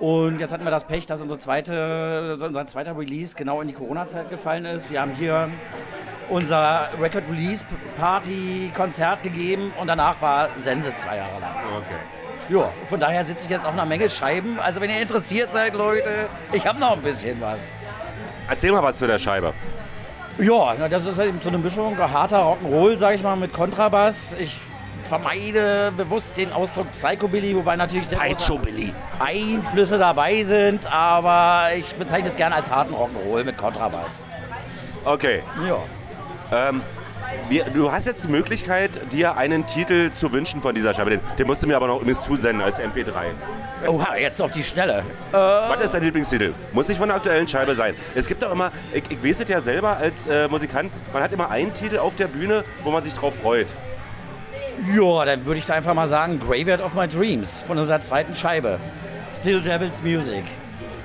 [0.00, 3.74] Und jetzt hatten wir das Pech, dass unsere zweite, unser zweiter Release genau in die
[3.74, 4.90] Corona-Zeit gefallen ist.
[4.90, 5.48] Wir haben hier
[6.28, 7.64] unser Record Release
[7.96, 11.54] Party Konzert gegeben und danach war Sense zwei Jahre lang.
[11.76, 12.21] Okay.
[12.48, 14.58] Ja, von daher sitze ich jetzt auf einer Menge Scheiben.
[14.58, 17.58] Also wenn ihr interessiert seid, Leute, ich habe noch ein bisschen was.
[18.48, 19.54] Erzähl mal was zu der Scheibe.
[20.38, 24.34] Ja, na, das ist eben so eine Mischung harter Rock'n'Roll, sag ich mal, mit Kontrabass.
[24.38, 24.58] Ich
[25.04, 28.92] vermeide bewusst den Ausdruck Psychobilly, wobei natürlich sehr große.
[29.20, 34.10] Einflüsse dabei sind, aber ich bezeichne es gerne als harten Rock'n'Roll mit Kontrabass.
[35.04, 35.42] Okay.
[35.66, 35.78] Ja.
[36.68, 36.82] Ähm,
[37.48, 41.10] wir, du hast jetzt die Möglichkeit, dir einen Titel zu wünschen von dieser Scheibe.
[41.10, 43.26] Den, den musst du mir aber noch übrigens zusenden als MP3.
[43.86, 45.02] Oha, jetzt auf die Schnelle.
[45.32, 46.54] Was ist dein Lieblingstitel?
[46.72, 47.94] Muss nicht von der aktuellen Scheibe sein.
[48.14, 51.32] Es gibt doch immer, ich, ich weiß es ja selber als äh, Musikant, man hat
[51.32, 53.68] immer einen Titel auf der Bühne, wo man sich drauf freut.
[54.96, 58.34] Ja, dann würde ich da einfach mal sagen Graveyard of My Dreams von unserer zweiten
[58.34, 58.78] Scheibe.
[59.38, 60.44] Still Devil's Music.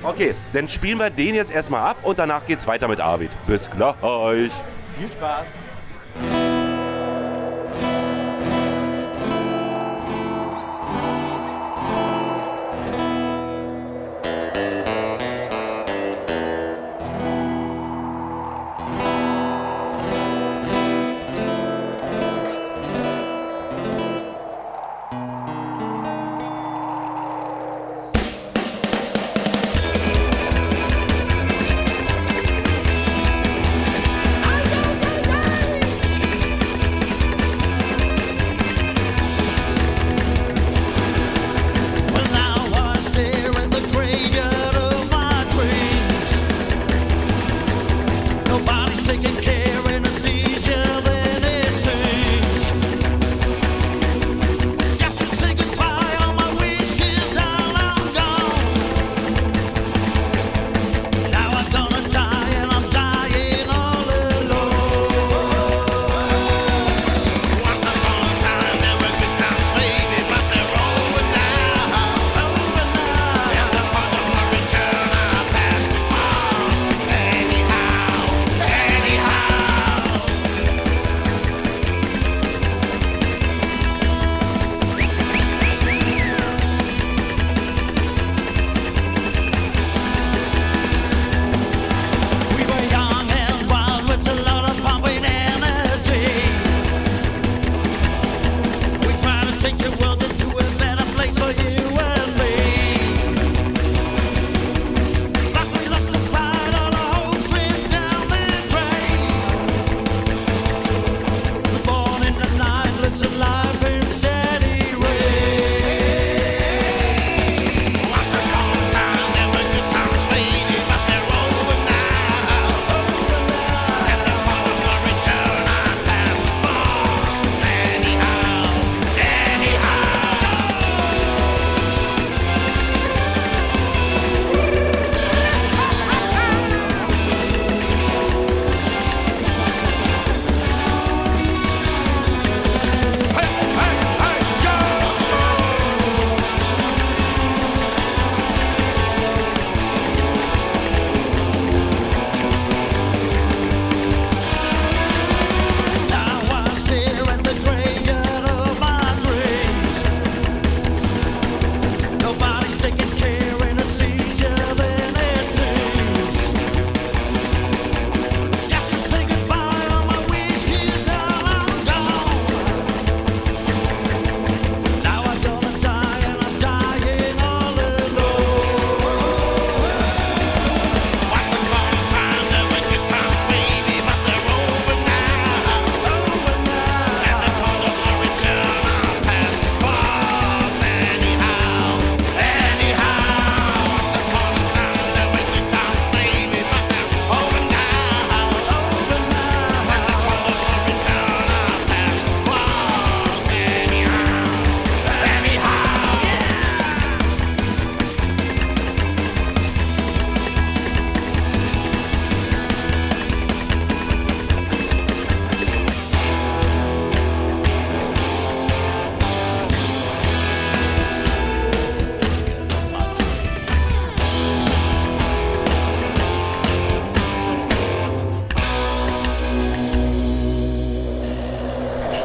[0.02, 3.30] Okay, dann spielen wir den jetzt erstmal ab und danach geht's weiter mit Arvid.
[3.46, 3.94] Bis gleich.
[4.00, 5.58] Viel Spaß.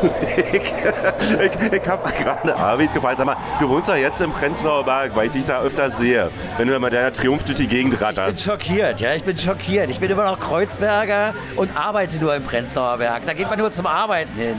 [0.03, 4.83] Ich ich, ich habe gerade Arvid gefragt, sag mal, du wohnst doch jetzt im Prenzlauer
[4.83, 7.93] Berg, weil ich dich da öfter sehe, wenn du mit deiner Triumph durch die Gegend
[7.93, 8.41] Ich bin ratterst.
[8.43, 9.89] schockiert, ja, ich bin schockiert.
[9.89, 13.25] Ich bin immer noch Kreuzberger und arbeite nur im Prenzlauer Berg.
[13.25, 14.55] Da geht man nur zum Arbeiten hin.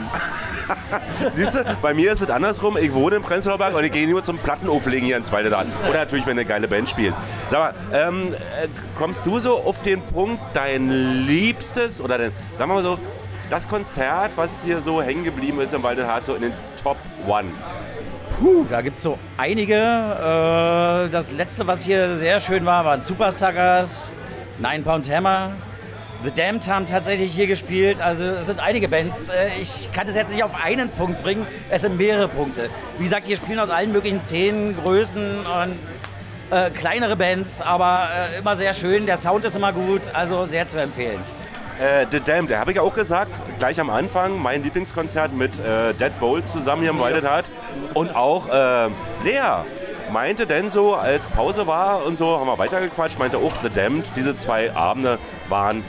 [1.35, 2.77] Siehst du, bei mir ist es andersrum.
[2.77, 5.71] Ich wohne im Prenzlauer Berg und ich gehe nur zum Plattenauflegen hier ins Zweite dran.
[5.89, 7.13] Oder natürlich, wenn eine geile Band spielt.
[7.51, 8.67] Sag mal, ähm, äh,
[8.97, 10.89] kommst du so auf den Punkt, dein
[11.27, 12.97] liebstes oder dein, sagen wir mal so,
[13.49, 17.49] das Konzert, was hier so hängen geblieben ist im Waldehart, so in den Top One?
[18.39, 19.75] Puh, da gibt es so einige.
[19.75, 24.11] Äh, das letzte, was hier sehr schön war, waren Supersuckers,
[24.59, 25.51] Nine Pound Hammer.
[26.23, 28.01] The Damned haben tatsächlich hier gespielt.
[28.01, 29.29] Also es sind einige Bands.
[29.29, 31.45] Äh, Ich kann es jetzt nicht auf einen Punkt bringen.
[31.69, 32.69] Es sind mehrere Punkte.
[32.97, 35.75] Wie gesagt, hier spielen aus allen möglichen Szenen, Größen und
[36.51, 39.05] äh, kleinere Bands, aber äh, immer sehr schön.
[39.05, 41.19] Der Sound ist immer gut, also sehr zu empfehlen.
[41.79, 45.59] Äh, The Damned, der habe ich ja auch gesagt, gleich am Anfang, mein Lieblingskonzert mit
[45.59, 47.45] äh, Dead Bolt zusammen hier im Waldehart.
[47.93, 48.87] Und auch äh,
[49.23, 49.63] Lea
[50.11, 54.05] meinte denn so, als Pause war und so, haben wir weitergequatscht, meinte auch The Damned,
[54.15, 55.17] diese zwei Abende
[55.49, 55.83] waren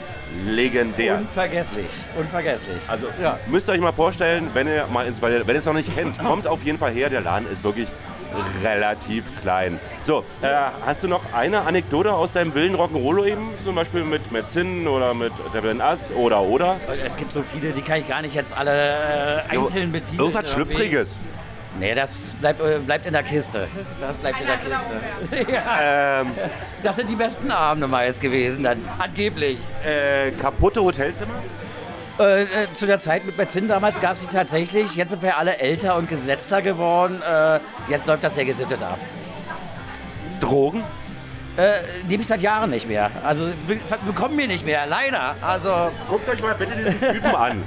[0.45, 1.15] legendär.
[1.19, 1.87] Unvergesslich,
[2.19, 2.77] unvergesslich.
[2.87, 3.39] Also Ja.
[3.47, 6.19] müsst ihr euch mal vorstellen, wenn ihr mal ins wenn ihr es noch nicht kennt,
[6.19, 7.09] kommt auf jeden Fall her.
[7.09, 7.87] Der Laden ist wirklich
[8.63, 9.79] relativ klein.
[10.03, 10.47] So, äh,
[10.85, 13.49] hast du noch eine Anekdote aus deinem wilden Rock'n'Roll eben?
[13.63, 16.77] Zum Beispiel mit Metzin oder mit Devin Ass oder oder?
[17.05, 20.19] Es gibt so viele, die kann ich gar nicht jetzt alle äh, einzeln betiteln.
[20.19, 20.51] Irgendwas.
[20.51, 21.19] Schlüpfriges.
[21.79, 23.67] Nee, das bleibt, äh, bleibt in der Kiste.
[24.01, 25.51] Das bleibt in der Kiste.
[25.51, 26.21] ja.
[26.21, 26.31] Ähm,
[26.81, 29.59] Das sind die besten Abende meist gewesen, dann angeblich.
[29.83, 31.35] äh, kaputte Hotelzimmer?
[32.19, 34.95] Äh, äh, zu der Zeit mit Metzin damals gab es sie tatsächlich.
[34.95, 37.21] Jetzt sind wir alle älter und gesetzter geworden.
[37.21, 37.59] Äh,
[37.89, 38.97] jetzt läuft das sehr gesittet ab.
[40.39, 40.83] Drogen?
[41.57, 43.09] Äh, nehme ich seit Jahren nicht mehr.
[43.23, 45.35] Also be bekommen wir nicht mehr, leider.
[45.41, 47.63] Also Guckt euch mal bitte diesen Typen an.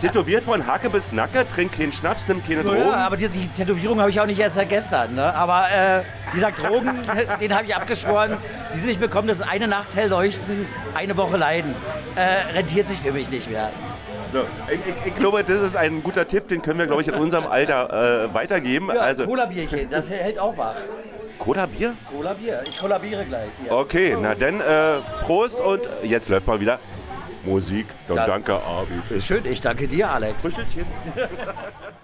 [0.00, 2.78] Tätowiert von Hacke bis Nacke, trinkt keinen Schnaps, nimmt keine Drogen.
[2.78, 5.16] Ja, aber die, die Tätowierung habe ich auch nicht erst seit gestern.
[5.16, 5.34] Ne?
[5.34, 6.92] Aber äh, wie gesagt, Drogen,
[7.40, 8.36] den habe ich abgeschworen.
[8.72, 11.74] Die sind nicht bekommen, das ist eine Nacht hell leuchten, eine Woche leiden.
[12.14, 13.70] Äh, rentiert sich für mich nicht mehr.
[14.32, 17.14] So, ich, ich, glaube, das ist ein guter Tipp, den können wir, glaube ich, in
[17.14, 18.90] unserem Alter äh, weitergeben.
[18.94, 20.74] Ja, also, Cola-Bierchen, das hält auch wach.
[21.38, 21.94] Cola-Bier?
[22.10, 23.50] Cola-Bier, ich kollabiere gleich.
[23.62, 23.72] Hier.
[23.72, 26.78] Okay, na dann äh, Prost und jetzt läuft mal wieder
[27.44, 27.86] Musik.
[28.08, 29.22] Das- danke, Arvid.
[29.22, 30.42] Schön, ich danke dir, Alex.
[30.42, 30.84] Kuschelchen.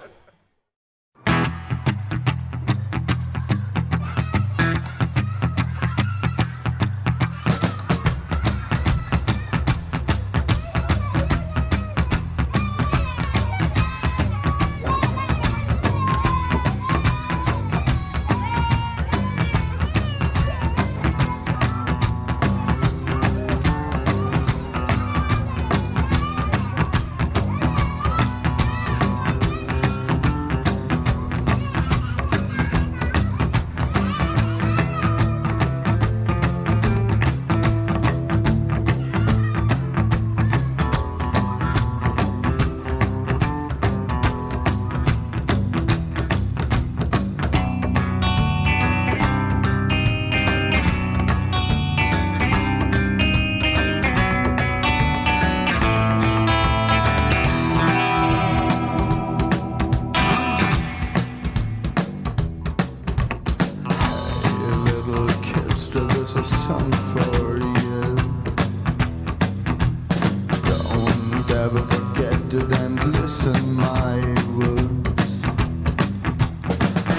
[71.65, 74.17] Don't forget it and listen my
[74.53, 75.25] words.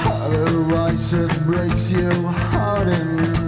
[0.05, 3.44] Otherwise it breaks your heart in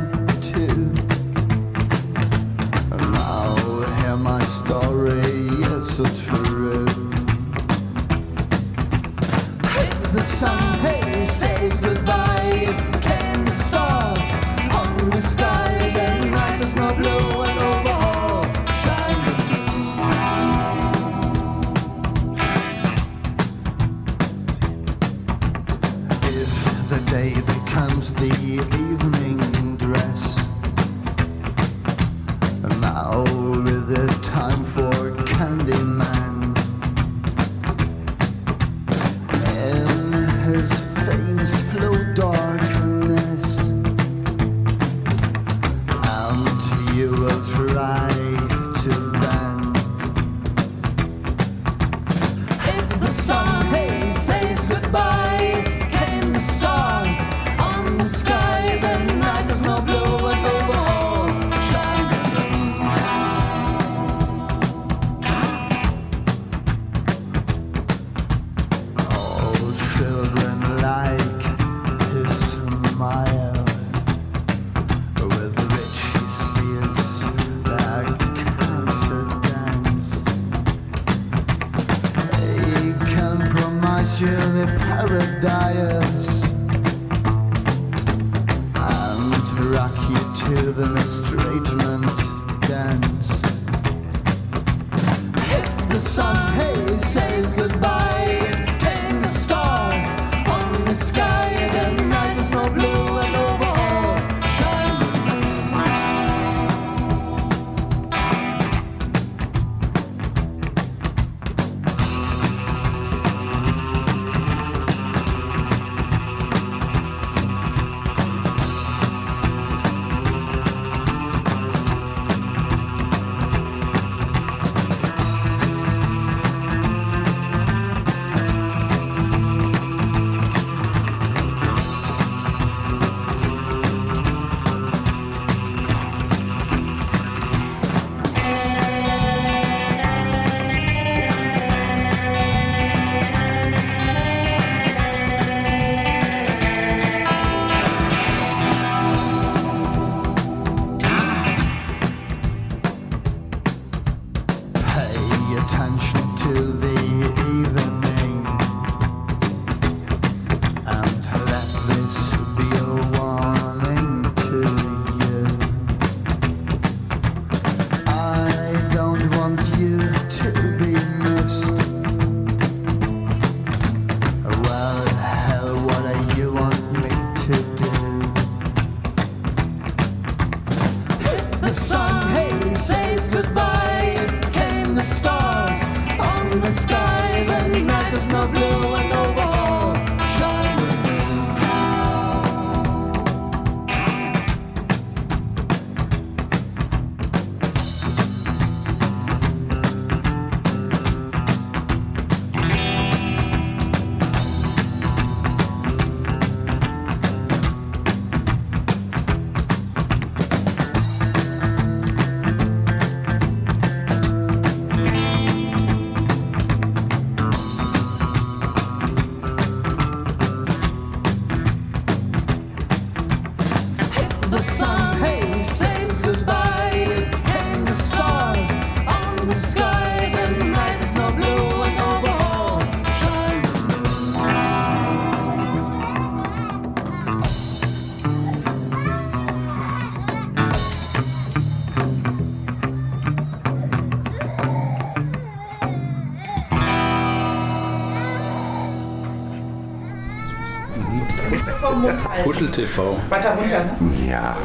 [252.77, 253.19] TV.
[253.29, 254.29] Weiter runter, ne?
[254.29, 254.55] Ja,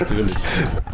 [0.00, 0.34] Natürlich.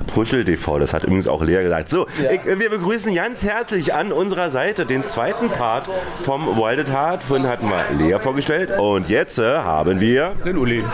[0.07, 1.88] Puschel TV, das hat übrigens auch Lea gesagt.
[1.88, 5.88] So, ich, äh, wir begrüßen ganz herzlich an unserer Seite den zweiten Part
[6.22, 7.22] vom Wilded Heart.
[7.22, 10.32] Vorhin hatten wir Lea vorgestellt und jetzt äh, haben wir.
[10.44, 10.84] Den Uli.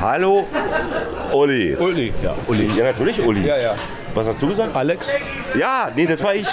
[0.00, 0.46] Hallo,
[1.32, 1.76] Uli.
[1.76, 2.68] Uli, ja, Uli.
[2.76, 3.46] Ja, natürlich, Uli.
[3.46, 3.74] Ja, ja.
[4.14, 4.74] Was hast du gesagt?
[4.74, 5.14] Alex?
[5.58, 6.46] Ja, nee, das war ich.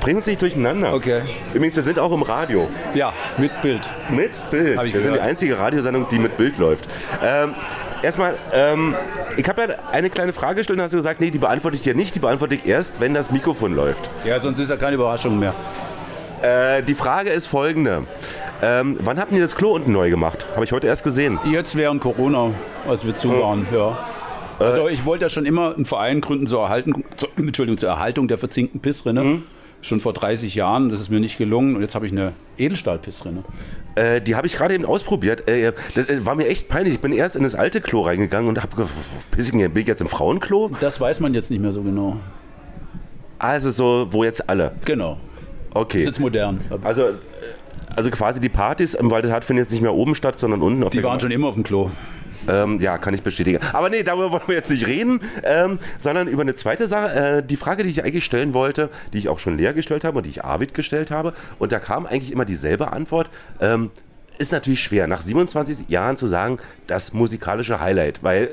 [0.00, 0.94] Bring uns nicht durcheinander.
[0.94, 1.20] Okay.
[1.54, 2.68] Übrigens, wir sind auch im Radio.
[2.94, 3.88] Ja, mit Bild.
[4.10, 4.76] Mit Bild.
[4.76, 5.20] Wir sind die gehört.
[5.20, 6.86] einzige Radiosendung, die mit Bild läuft.
[7.24, 7.54] Ähm,
[8.02, 8.94] erstmal, ähm,
[9.36, 11.82] ich habe ja eine kleine Frage gestellt und hast du gesagt, nee, die beantworte ich
[11.82, 14.08] dir nicht, die beantworte ich erst, wenn das Mikrofon läuft.
[14.24, 15.54] Ja, sonst ist ja keine Überraschung mehr.
[16.42, 18.04] Äh, die Frage ist folgende.
[18.60, 20.46] Ähm, wann habt ihr das Klo unten neu gemacht?
[20.54, 21.38] Habe ich heute erst gesehen.
[21.44, 22.50] Jetzt während Corona,
[22.88, 23.96] als wir zu waren, ja.
[24.58, 28.28] Also ich wollte ja schon immer einen Verein gründen zur, Erhalten, zur, Entschuldigung, zur Erhaltung
[28.28, 29.42] der verzinkten Pissrinne.
[29.80, 33.44] Schon vor 30 Jahren, das ist mir nicht gelungen und jetzt habe ich eine Edelstahl-Pissrinne.
[33.94, 35.48] Äh, die habe ich gerade eben ausprobiert.
[35.48, 36.94] Äh, das äh, war mir echt peinlich.
[36.94, 38.92] Ich bin erst in das alte Klo reingegangen und habe gedacht,
[39.30, 40.72] bin ich jetzt im Frauenklo?
[40.80, 42.16] Das weiß man jetzt nicht mehr so genau.
[43.38, 44.72] Also so, wo jetzt alle.
[44.84, 45.18] Genau.
[45.74, 45.98] Okay.
[45.98, 46.60] Ist jetzt modern.
[46.82, 47.14] Also, äh,
[47.94, 50.90] also quasi die Partys im Waldeshardt finden jetzt nicht mehr oben statt, sondern unten auf
[50.90, 51.90] Die waren schon immer auf dem Klo.
[52.46, 53.58] Ähm, ja, kann ich bestätigen.
[53.72, 57.38] Aber nee, darüber wollen wir jetzt nicht reden, ähm, sondern über eine zweite Sache.
[57.38, 60.18] Äh, die Frage, die ich eigentlich stellen wollte, die ich auch schon Lea gestellt habe
[60.18, 61.34] und die ich Arvid gestellt habe.
[61.58, 63.30] Und da kam eigentlich immer dieselbe Antwort.
[63.60, 63.90] Ähm,
[64.38, 68.44] ist natürlich schwer, nach 27 Jahren zu sagen, das musikalische Highlight, weil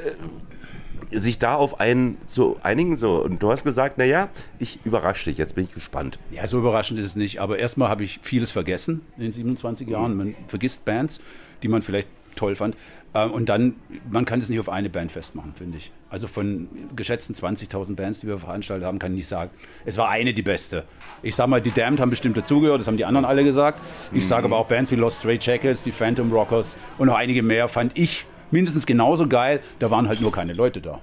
[1.11, 4.29] äh, sich da auf einen zu einigen, so, und du hast gesagt, naja,
[4.59, 6.17] ich überrasche dich, jetzt bin ich gespannt.
[6.31, 7.39] Ja, so überraschend ist es nicht.
[7.39, 10.17] Aber erstmal habe ich vieles vergessen in den 27 Jahren.
[10.17, 11.21] Man vergisst Bands,
[11.63, 12.75] die man vielleicht toll fand.
[13.15, 13.75] Ähm, Und dann,
[14.09, 15.91] man kann es nicht auf eine Band festmachen, finde ich.
[16.09, 19.51] Also von geschätzten 20.000 Bands, die wir veranstaltet haben, kann ich nicht sagen,
[19.85, 20.83] es war eine die beste.
[21.23, 23.79] Ich sage mal, die Damned haben bestimmt dazugehört, das haben die anderen alle gesagt.
[24.13, 27.41] Ich sage aber auch Bands wie Lost Stray Jackets, die Phantom Rockers und noch einige
[27.41, 29.61] mehr fand ich mindestens genauso geil.
[29.79, 30.99] Da waren halt nur keine Leute da.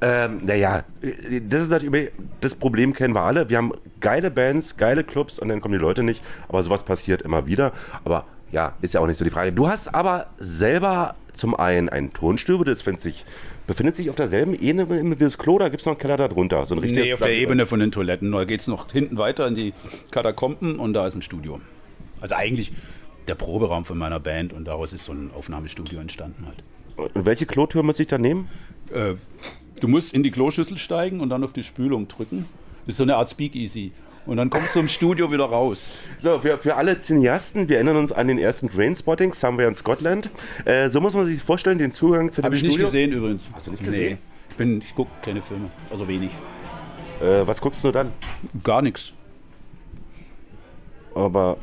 [0.00, 0.84] Ähm, naja,
[1.48, 2.10] das ist natürlich,
[2.40, 3.48] das Problem kennen wir alle.
[3.48, 6.22] Wir haben geile Bands, geile Clubs und dann kommen die Leute nicht.
[6.48, 7.72] Aber sowas passiert immer wieder.
[8.04, 9.52] Aber ja, ist ja auch nicht so die Frage.
[9.52, 13.24] Du hast aber selber zum einen ein Tonstübe, das findet sich,
[13.66, 16.64] befindet sich auf derselben Ebene wie das Klo, da gibt es noch einen Keller darunter.
[16.66, 18.32] So ein richtiges Nee, auf der Ebene von den Toiletten.
[18.32, 19.74] Da geht es noch hinten weiter in die
[20.10, 21.60] Katakomben und da ist ein Studio.
[22.20, 22.72] Also eigentlich
[23.28, 26.62] der Proberaum von meiner Band und daraus ist so ein Aufnahmestudio entstanden halt.
[27.14, 28.48] Und welche Klotür muss ich da nehmen?
[28.92, 29.14] Äh,
[29.80, 32.46] du musst in die Kloschüssel steigen und dann auf die Spülung drücken.
[32.86, 33.92] Das ist so eine Art Speakeasy.
[34.26, 35.98] Und dann kommst du im Studio wieder raus.
[36.18, 40.30] So, für, für alle Cineasten, wir erinnern uns an den ersten Trainspotting, Somewhere in Scotland.
[40.64, 42.86] Äh, so muss man sich vorstellen, den Zugang zu dem Habe ich nicht Studio.
[42.86, 43.48] gesehen übrigens.
[43.52, 44.12] Hast du nicht gesehen?
[44.14, 44.18] Nee.
[44.50, 46.30] Ich, bin- ich gucke keine Filme, also wenig.
[47.20, 48.12] Äh, was guckst du dann?
[48.62, 49.12] Gar nichts.
[51.14, 51.58] Aber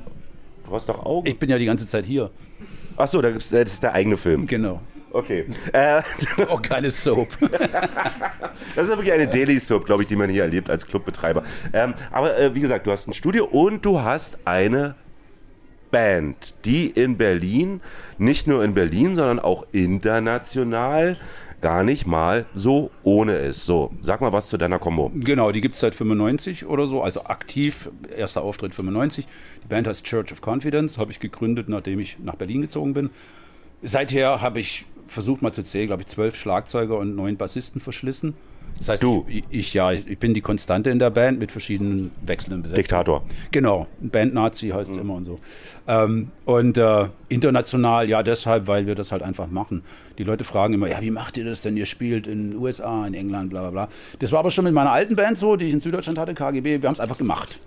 [0.68, 1.28] du hast doch Augen.
[1.28, 2.30] Ich bin ja die ganze Zeit hier.
[2.96, 4.46] Achso, da gibt's, äh, das ist der eigene Film.
[4.46, 4.82] Genau.
[5.12, 5.46] Okay.
[5.74, 6.02] Äh,
[6.50, 7.30] Auch keine Soap.
[7.40, 7.52] das
[8.86, 11.44] ist ja wirklich eine Daily Soap, glaube ich, die man hier erlebt als Clubbetreiber.
[11.74, 14.96] Ähm, aber äh, wie gesagt, du hast ein Studio und du hast eine
[15.92, 17.82] Band, die in Berlin,
[18.18, 21.18] nicht nur in Berlin, sondern auch international
[21.62, 23.66] gar nicht mal so ohne ist.
[23.66, 25.12] So, sag mal was zu deiner Kombo.
[25.14, 29.28] Genau, die gibt es seit 95 oder so, also aktiv, erster Auftritt 95.
[29.64, 33.10] Die Band heißt Church of Confidence, habe ich gegründet, nachdem ich nach Berlin gezogen bin.
[33.84, 38.34] Seither habe ich versucht mal zu zählen, glaube ich, zwölf Schlagzeuger und neun Bassisten verschlissen.
[38.78, 39.26] Das heißt, Du?
[39.28, 42.84] Ich, ich ja, ich bin die Konstante in der Band mit verschiedenen wechselnden Besetzungen.
[42.84, 43.24] Diktator.
[43.52, 45.40] Genau, Band-Nazi heißt es immer und so.
[45.88, 49.84] Ähm, und äh, international, ja, deshalb, weil wir das halt einfach machen.
[50.18, 51.78] Die Leute fragen immer, ja, wie macht ihr das denn?
[51.78, 53.90] Ihr spielt in den USA, in England, bla bla bla.
[54.20, 56.82] Das war aber schon mit meiner alten Band so, die ich in Süddeutschland hatte, KGB.
[56.82, 57.60] Wir haben es einfach gemacht.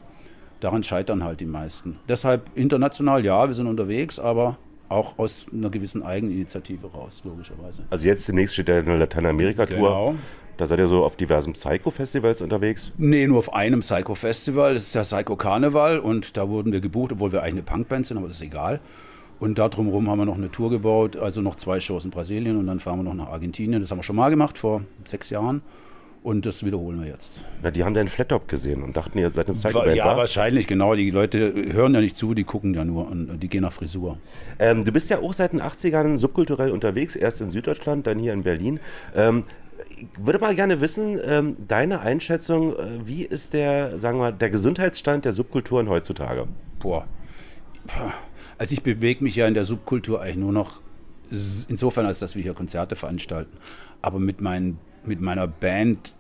[0.61, 1.99] Daran scheitern halt die meisten.
[2.09, 4.57] Deshalb international, ja, wir sind unterwegs, aber
[4.89, 7.85] auch aus einer gewissen Eigeninitiative raus, logischerweise.
[7.91, 9.77] Also jetzt demnächst steht ja eine Lateinamerika-Tour.
[9.77, 10.15] Genau.
[10.57, 12.93] Da seid ihr so auf diversen Psycho-Festivals unterwegs.
[12.97, 14.75] Nee, nur auf einem Psycho-Festival.
[14.75, 18.07] Das ist ja Psycho Karneval und da wurden wir gebucht, obwohl wir eigentlich eine Punkband
[18.07, 18.81] sind, aber das ist egal.
[19.41, 22.57] Und da drumherum haben wir noch eine Tour gebaut, also noch zwei Shows in Brasilien
[22.57, 23.81] und dann fahren wir noch nach Argentinien.
[23.81, 25.63] Das haben wir schon mal gemacht vor sechs Jahren
[26.25, 27.45] und das wiederholen wir jetzt.
[27.63, 30.17] Na, die haben deinen Flattop gesehen und dachten, ihr seid Wa- Psycho-Band, ja, wa?
[30.17, 30.95] wahrscheinlich, genau.
[30.97, 34.19] Die Leute hören ja nicht zu, die gucken ja nur und die gehen nach Frisur.
[34.59, 38.33] Ähm, du bist ja auch seit den 80ern subkulturell unterwegs, erst in Süddeutschland, dann hier
[38.33, 38.81] in Berlin.
[39.15, 39.45] Ähm,
[39.91, 44.33] ich würde mal gerne wissen, ähm, deine Einschätzung, äh, wie ist der, sagen wir mal,
[44.33, 46.47] der Gesundheitsstand der Subkulturen heutzutage?
[46.81, 47.07] Boah.
[48.57, 50.81] Also ich bewege mich ja in der Subkultur eigentlich nur noch
[51.69, 53.57] insofern, als dass wir hier Konzerte veranstalten.
[54.01, 56.15] Aber mit, meinen, mit meiner Band,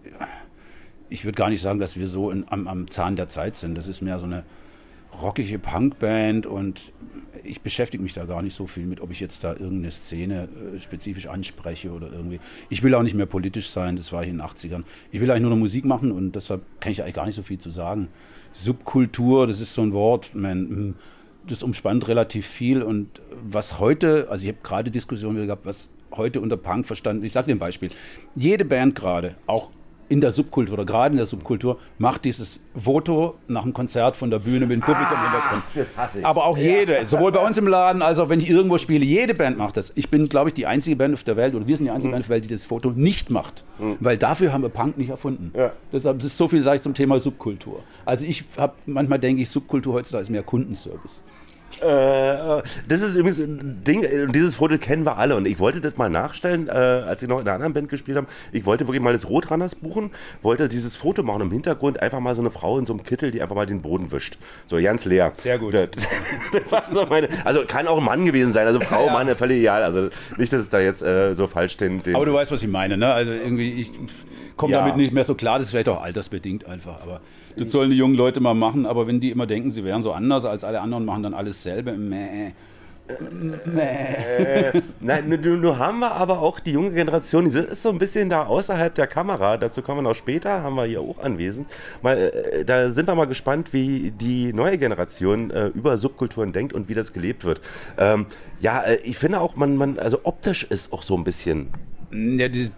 [1.08, 3.76] ich würde gar nicht sagen, dass wir so in, am, am Zahn der Zeit sind.
[3.76, 4.44] Das ist mehr so eine
[5.22, 6.92] rockige Punkband und
[7.44, 10.48] ich beschäftige mich da gar nicht so viel mit, ob ich jetzt da irgendeine Szene
[10.74, 12.40] äh, spezifisch anspreche oder irgendwie.
[12.68, 14.84] Ich will auch nicht mehr politisch sein, das war ich in den 80ern.
[15.10, 17.42] Ich will eigentlich nur noch Musik machen und deshalb kann ich eigentlich gar nicht so
[17.42, 18.08] viel zu sagen.
[18.52, 20.94] Subkultur, das ist so ein Wort, man, mm,
[21.48, 26.40] das umspannt relativ viel und was heute, also ich habe gerade Diskussionen gehabt, was heute
[26.40, 27.90] unter Punk verstanden, ich sage dir ein Beispiel,
[28.34, 29.70] jede Band gerade, auch
[30.10, 34.30] in der Subkultur oder gerade in der Subkultur, macht dieses Foto nach einem Konzert von
[34.30, 35.62] der Bühne mit dem Publikum im Hintergrund.
[35.74, 36.26] das hasse ich.
[36.26, 39.32] Aber auch jede, sowohl bei uns im Laden als auch wenn ich irgendwo spiele, jede
[39.34, 39.92] Band macht das.
[39.94, 42.12] Ich bin, glaube ich, die einzige Band auf der Welt, oder wir sind die einzige
[42.12, 43.64] Band auf der Welt, die das Foto nicht macht.
[44.00, 45.52] Weil dafür haben wir Punk nicht erfunden.
[45.56, 45.72] Ja.
[45.90, 47.82] Deshalb ist so viel, sage ich, zum Thema Subkultur.
[48.04, 51.22] Also ich habe, manchmal denke ich, Subkultur heutzutage ist mehr Kundenservice.
[51.80, 55.80] Äh, das ist übrigens ein Ding, äh, dieses Foto kennen wir alle und ich wollte
[55.80, 58.26] das mal nachstellen, äh, als ich noch in einer anderen Band gespielt habe.
[58.52, 60.10] Ich wollte wirklich mal das Rotrunners buchen,
[60.42, 63.30] wollte dieses Foto machen im Hintergrund einfach mal so eine Frau in so einem Kittel,
[63.30, 64.38] die einfach mal den Boden wischt.
[64.66, 65.32] So ganz leer.
[65.36, 65.74] Sehr gut.
[65.74, 65.88] Das,
[66.52, 69.60] das war so meine, also kann auch ein Mann gewesen sein, also Frau, Mann, völlig
[69.60, 69.82] egal.
[69.82, 72.62] Also nicht, dass es da jetzt äh, so falsch den, den Aber du weißt, was
[72.62, 73.12] ich meine, ne?
[73.12, 73.92] Also irgendwie, ich
[74.56, 74.80] komme Ja.
[74.80, 77.00] damit nicht mehr so klar, das ist vielleicht auch altersbedingt einfach.
[77.02, 77.20] Aber
[77.56, 80.12] das sollen die jungen Leute mal machen, aber wenn die immer denken, sie wären so
[80.12, 81.92] anders als alle anderen, machen dann alles selber.
[81.92, 82.52] Mäh.
[83.06, 87.98] Äh, nein, nur, nur haben wir aber auch die junge Generation, die ist so ein
[87.98, 91.68] bisschen da außerhalb der Kamera, dazu kommen wir noch später, haben wir hier auch anwesend.
[92.00, 96.72] Mal, äh, da sind wir mal gespannt, wie die neue Generation äh, über Subkulturen denkt
[96.72, 97.60] und wie das gelebt wird.
[97.98, 98.24] Ähm,
[98.60, 101.68] ja, äh, ich finde auch, man, man, also optisch ist auch so ein bisschen.
[102.14, 102.70] Ja, die,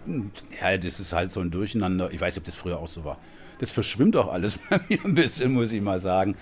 [0.61, 2.11] ja, das ist halt so ein Durcheinander.
[2.11, 3.17] Ich weiß nicht, ob das früher auch so war.
[3.59, 6.35] Das verschwimmt auch alles bei mir ein bisschen, muss ich mal sagen.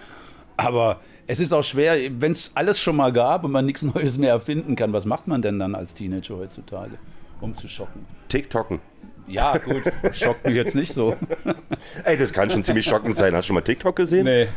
[0.58, 4.18] Aber es ist auch schwer, wenn es alles schon mal gab und man nichts Neues
[4.18, 6.98] mehr erfinden kann, was macht man denn dann als Teenager heutzutage,
[7.42, 8.06] um zu schocken?
[8.30, 8.80] TikToken.
[9.28, 9.82] Ja, gut,
[10.12, 11.16] schockt mich jetzt nicht so.
[12.04, 13.34] Ey, das kann schon ziemlich schockend sein.
[13.34, 14.26] Hast du schon mal TikTok gesehen?
[14.26, 14.48] Nee,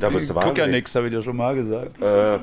[0.00, 0.70] Da bist du guck ja wahnsinnig.
[0.72, 1.98] nichts, habe ich dir schon mal gesagt.
[1.98, 2.40] Äh, da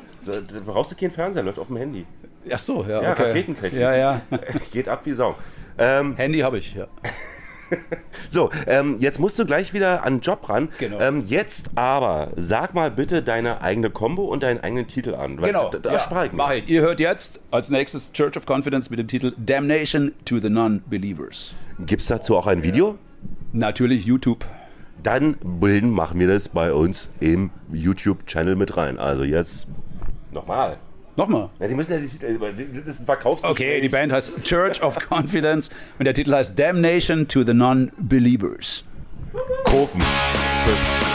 [0.64, 2.06] brauchst du keinen Fernseher, läuft auf dem Handy.
[2.52, 3.24] Ach so, ja, Ja, okay.
[3.24, 3.82] Raketentechnik.
[3.82, 4.22] Ja, ja.
[4.72, 5.36] Geht ab wie Sau.
[5.78, 6.88] Ähm, Handy habe ich, ja.
[8.30, 10.70] So, ähm, jetzt musst du gleich wieder an den Job ran.
[10.78, 11.00] Genau.
[11.00, 15.40] Ähm, jetzt aber, sag mal bitte deine eigene Combo und deinen eigenen Titel an.
[15.40, 16.68] weil Genau, Da, da ja, sprach ich mach ich.
[16.68, 21.56] Ihr hört jetzt als nächstes Church of Confidence mit dem Titel Damnation to the Non-Believers.
[21.80, 22.98] Gibt es dazu auch ein Video?
[23.54, 24.46] Natürlich YouTube.
[25.04, 29.00] Dann bilden, machen wir das bei uns im YouTube-Channel mit rein.
[29.00, 29.66] Also jetzt
[30.32, 30.78] nochmal.
[31.16, 31.50] Nochmal.
[31.60, 32.40] Ja, die müssen ja die Titel,
[32.86, 33.68] das ist ein Verkaufsgespräch.
[33.68, 38.84] Okay, die Band heißt Church of Confidence und der Titel heißt Damnation to the Non-Believers.
[39.66, 40.02] Kofen.
[40.02, 41.11] Do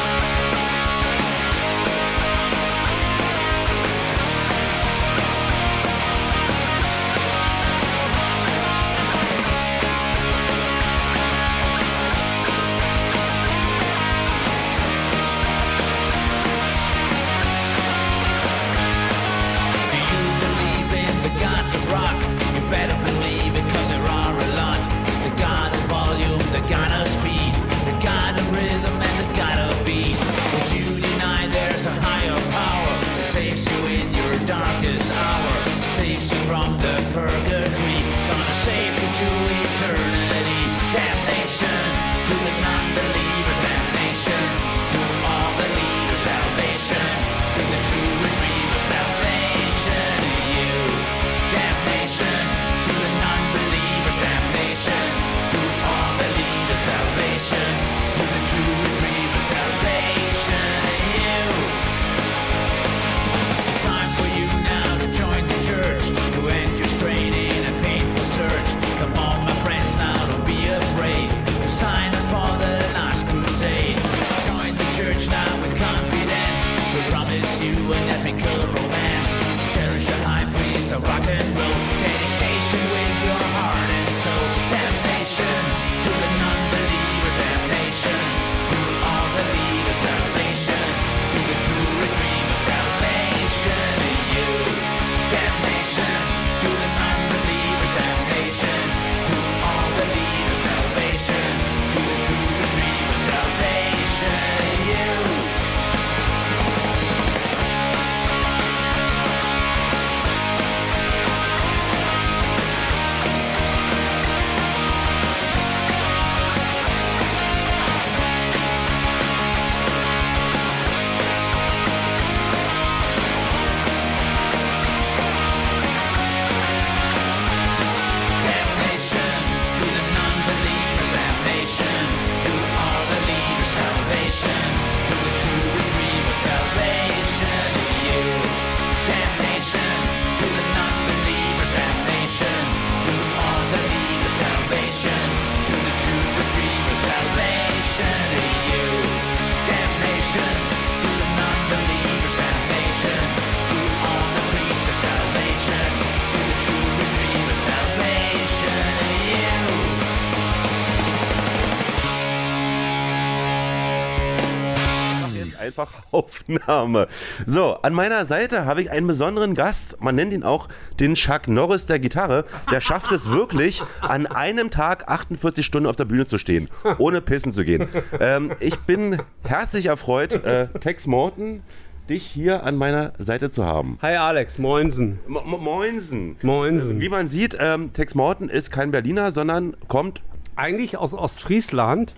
[166.48, 167.08] Aufnahme.
[167.46, 170.00] So, an meiner Seite habe ich einen besonderen Gast.
[170.00, 170.68] Man nennt ihn auch
[171.00, 172.44] den Chuck Norris der Gitarre.
[172.70, 176.68] Der schafft es wirklich, an einem Tag 48 Stunden auf der Bühne zu stehen,
[176.98, 177.88] ohne pissen zu gehen.
[178.20, 181.62] Ähm, ich bin herzlich erfreut, äh, Tex Morton,
[182.08, 183.98] dich hier an meiner Seite zu haben.
[184.00, 185.18] Hi Alex, moinsen.
[185.26, 186.36] Mo Mo- Moinsen.
[186.42, 187.00] Moinsen.
[187.00, 190.20] Wie man sieht, ähm, Tex Morton ist kein Berliner, sondern kommt
[190.58, 192.14] Eigentlich aus Ostfriesland,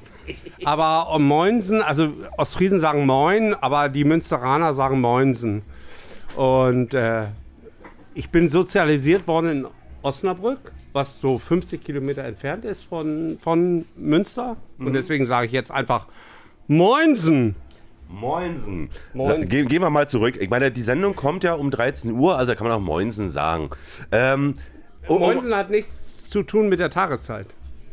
[0.64, 5.62] aber um Moinsen, also Ostfriesen sagen Moin, aber die Münsteraner sagen Moinsen.
[6.36, 7.26] Und äh,
[8.14, 9.66] ich bin sozialisiert worden in
[10.02, 14.56] Osnabrück, was so 50 Kilometer entfernt ist von, von Münster.
[14.78, 16.06] Und deswegen sage ich jetzt einfach
[16.66, 17.56] Moinsen.
[18.08, 18.88] Moinsen.
[19.12, 19.40] Moinsen.
[19.42, 20.36] Sa- Ge gehen wir mal zurück.
[20.40, 23.70] Ich meine, die Sendung kommt ja um 13 Uhr, also kann man auch Moinsen sagen.
[24.12, 24.54] Ähm,
[25.08, 27.46] Moinsen hat nichts zu tun mit der Tageszeit.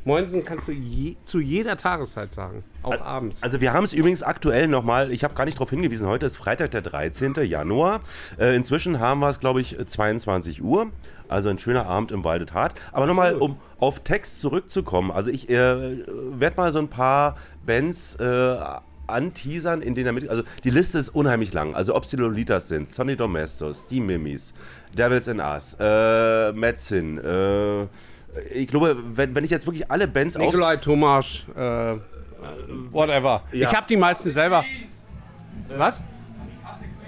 [0.06, 3.42] Moinsen kannst du je, zu jeder Tageszeit sagen, auch abends.
[3.42, 6.38] Also wir haben es übrigens aktuell nochmal, ich habe gar nicht darauf hingewiesen, heute ist
[6.38, 7.34] Freitag, der 13.
[7.44, 8.02] Januar.
[8.38, 10.92] Äh, inzwischen haben wir es, glaube ich, 22 Uhr.
[11.28, 12.76] Also ein schöner Abend im Walde Tat.
[12.92, 15.10] Aber nochmal, um auf Text zurückzukommen.
[15.10, 18.58] Also ich äh, werde mal so ein paar Bands äh,
[19.08, 20.30] anteasern, in denen er mit...
[20.30, 21.74] Also die Liste ist unheimlich lang.
[21.74, 24.54] Also ob es die Lolitas sind, Sonny Domestos, die Mimis,
[24.96, 27.88] Devils in Us, äh, Metzin, äh,
[28.54, 30.44] ich glaube, wenn, wenn ich jetzt wirklich alle Bands auf...
[30.46, 31.96] Nikolai Thomas, äh,
[32.92, 33.44] whatever.
[33.52, 33.70] Ja.
[33.70, 34.64] Ich habe die meisten selber.
[35.78, 36.02] Was?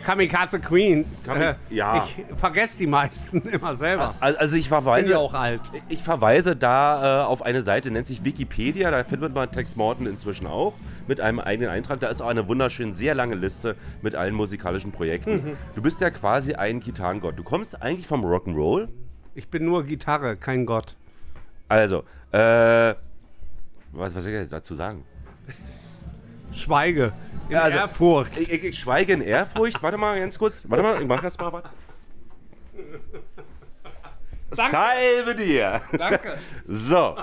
[0.03, 1.21] Kamikaze Queens.
[1.25, 2.05] Kami- äh, ja.
[2.05, 4.15] Ich vergesse die meisten immer selber.
[4.21, 5.59] Also, ich Bin verweise ja auch alt.
[5.89, 8.89] Ich verweise da äh, auf eine Seite, nennt sich Wikipedia.
[8.89, 10.73] Da findet man Tex Morton inzwischen auch
[11.07, 11.99] mit einem eigenen Eintrag.
[11.99, 15.33] Da ist auch eine wunderschön sehr lange Liste mit allen musikalischen Projekten.
[15.33, 15.57] Mhm.
[15.75, 17.37] Du bist ja quasi ein Gitarrengott.
[17.37, 18.87] Du kommst eigentlich vom Rock'n'Roll.
[19.35, 20.95] Ich bin nur Gitarre, kein Gott.
[21.67, 22.95] Also, äh,
[23.91, 25.03] was, was soll ich jetzt dazu sagen?
[26.53, 27.13] Schweige.
[27.47, 28.37] In Ja, also, Ehrfurcht.
[28.37, 29.81] Ich, ich, ich schweige in Ehrfurcht.
[29.81, 30.65] Warte mal ganz kurz.
[30.69, 31.63] Warte mal, ich mach jetzt mal was.
[34.51, 35.81] Salve dir!
[35.97, 36.37] Danke.
[36.67, 37.17] So,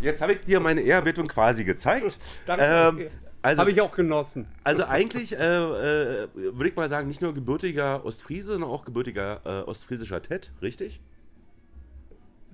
[0.00, 2.18] jetzt habe ich dir meine Ehrerbietung quasi gezeigt.
[2.46, 2.64] Danke.
[2.64, 3.10] Ähm,
[3.40, 4.46] also, Habe ich auch genossen.
[4.64, 9.40] also eigentlich äh, äh, würde ich mal sagen, nicht nur gebürtiger Ostfriese, sondern auch gebürtiger
[9.44, 11.00] äh, ostfriesischer Ted, richtig?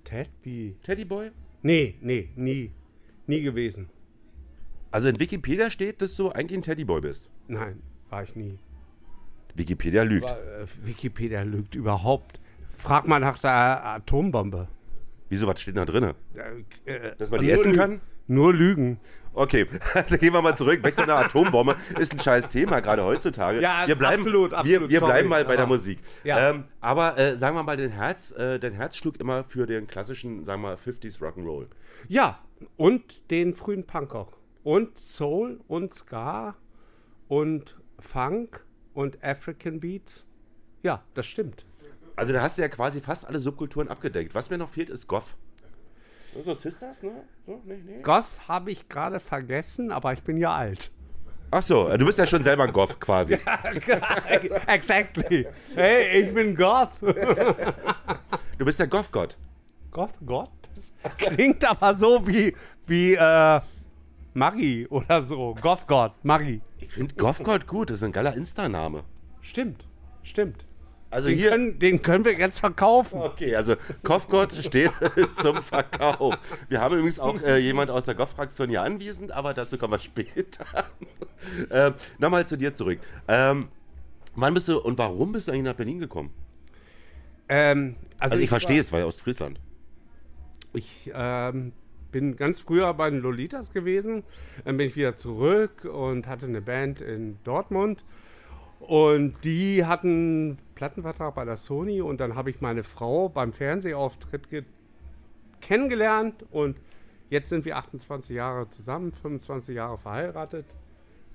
[0.04, 0.76] Ted, wie?
[0.82, 1.30] Teddyboy?
[1.62, 2.70] Nee, nee, nie.
[3.26, 3.88] Nie gewesen.
[4.90, 7.30] Also in Wikipedia steht, dass du eigentlich ein Teddyboy bist.
[7.48, 7.80] Nein,
[8.10, 8.58] war ich nie.
[9.54, 10.30] Wikipedia lügt.
[10.30, 12.40] Aber, äh, Wikipedia lügt überhaupt.
[12.76, 14.68] Frag mal nach der Atombombe.
[15.30, 16.12] Wieso, was steht da drin?
[16.84, 18.00] Äh, äh, Dass man die nur essen Lü- kann?
[18.26, 18.98] Nur Lügen.
[19.34, 20.82] Okay, also gehen wir mal zurück.
[20.84, 21.76] Weg von der Atombombe.
[21.98, 23.60] Ist ein scheiß Thema, gerade heutzutage.
[23.60, 25.98] Ja, wir bleiben, absolut, Wir, absolut, wir sorry, bleiben mal bei der Musik.
[26.22, 26.50] Ja.
[26.50, 29.88] Ähm, aber äh, sagen wir mal, dein Herz, äh, dein Herz schlug immer für den
[29.88, 31.66] klassischen, sagen wir mal, 50s Rock'n'Roll.
[32.08, 32.38] Ja,
[32.76, 34.38] und den frühen Punkrock.
[34.62, 36.56] Und Soul und Ska
[37.28, 38.64] und Funk
[38.94, 40.26] und African Beats.
[40.82, 41.66] Ja, das stimmt.
[42.16, 44.34] Also da hast du ja quasi fast alle Subkulturen abgedeckt.
[44.34, 45.36] Was mir noch fehlt, ist Goth.
[46.42, 47.12] So Sisters, ne?
[47.46, 48.02] So, nee, nee.
[48.02, 50.90] Goth habe ich gerade vergessen, aber ich bin ja alt.
[51.50, 53.34] Ach so, äh, du bist ja schon selber Goth quasi.
[54.66, 55.46] exactly.
[55.74, 56.90] Hey, ich bin Goth.
[58.56, 59.36] Du bist der Goth-Gott.
[59.90, 60.50] Goth, Gott?
[61.02, 62.54] Das klingt aber so wie,
[62.86, 63.60] wie äh,
[64.32, 65.56] Maggi oder so.
[65.60, 66.60] Goth Gott, Maggi.
[66.78, 69.02] Ich finde Goth-Gott gut, das ist ein geiler Insta-Name.
[69.40, 69.86] Stimmt,
[70.22, 70.66] stimmt.
[71.14, 71.50] Also den, hier.
[71.50, 73.20] können, den können wir jetzt verkaufen.
[73.20, 74.90] Okay, also Goth-Gott steht
[75.32, 76.34] zum Verkauf.
[76.68, 80.00] Wir haben übrigens auch äh, jemand aus der Goth-Fraktion hier anwesend, aber dazu kommen wir
[80.00, 80.64] später.
[81.70, 82.98] ähm, Nochmal zu dir zurück.
[83.28, 83.68] Ähm,
[84.34, 86.30] wann bist du und warum bist du eigentlich nach Berlin gekommen?
[87.48, 89.60] Ähm, also, Also, ich, ich verstehe war- es, weil Ostfriesland.
[90.72, 91.72] Ich ähm,
[92.10, 94.24] bin ganz früher bei den Lolitas gewesen,
[94.64, 98.04] dann bin ich wieder zurück und hatte eine Band in Dortmund.
[98.80, 104.50] Und die hatten Plattenvertrag bei der Sony und dann habe ich meine Frau beim Fernsehauftritt
[104.50, 104.64] ge
[105.60, 106.76] kennengelernt und
[107.30, 110.66] jetzt sind wir 28 Jahre zusammen, 25 Jahre verheiratet.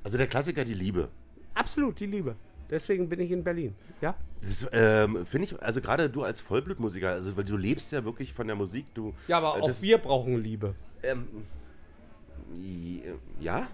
[0.03, 1.09] Also der Klassiker, die Liebe.
[1.55, 2.35] Absolut die Liebe.
[2.69, 3.73] Deswegen bin ich in Berlin.
[4.01, 4.13] Ja?
[4.41, 8.33] Das ähm, finde ich, also gerade du als Vollblutmusiker, also weil du lebst ja wirklich
[8.33, 9.13] von der Musik, du.
[9.27, 10.75] Ja, aber äh, auch das- wir brauchen Liebe.
[11.01, 11.27] Ähm,
[13.39, 13.67] ja?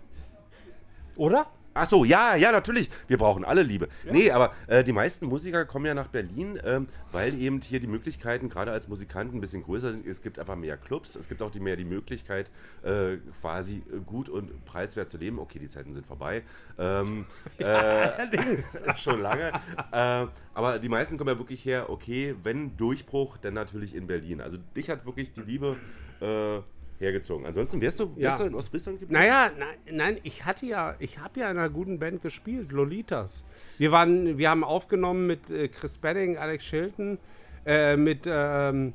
[1.16, 1.48] Oder?
[1.78, 2.90] Ach so, ja, ja, natürlich.
[3.08, 3.90] Wir brauchen alle Liebe.
[4.10, 7.88] Nee, aber äh, die meisten Musiker kommen ja nach Berlin, ähm, weil eben hier die
[7.88, 10.08] Möglichkeiten, gerade als Musikant, ein bisschen größer sind.
[10.08, 12.50] Es gibt einfach mehr Clubs, es gibt auch die, mehr die Möglichkeit,
[12.84, 15.38] äh, quasi äh, gut und preiswert zu leben.
[15.38, 16.44] Okay, die Zeiten sind vorbei.
[16.80, 17.26] Ähm,
[17.58, 18.78] äh, allerdings.
[18.96, 19.52] schon lange.
[19.92, 24.40] Äh, aber die meisten kommen ja wirklich her, okay, wenn Durchbruch, dann natürlich in Berlin.
[24.40, 25.76] Also dich hat wirklich die Liebe
[26.22, 26.62] äh,
[27.00, 27.46] hergezogen.
[27.46, 29.20] Ansonsten wärst du, wärst du in Ostfriesland geblieben?
[29.20, 33.46] Naja, nein, nein, ich hatte ja, ich habe ja in einer guten Band gespielt, Lolitas.
[33.78, 37.18] Wir waren, wir haben aufgenommen mit äh, Chris Benning, Alex Shilton,
[37.66, 38.94] äh, mit, ähm,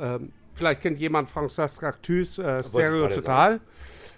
[0.00, 3.60] ähm, vielleicht kennt jemand François Cactus, äh, ich Stereo Total.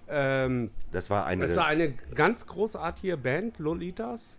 [0.09, 4.39] Ähm, Das war eine das war eine ganz großartige Band, Lolitas.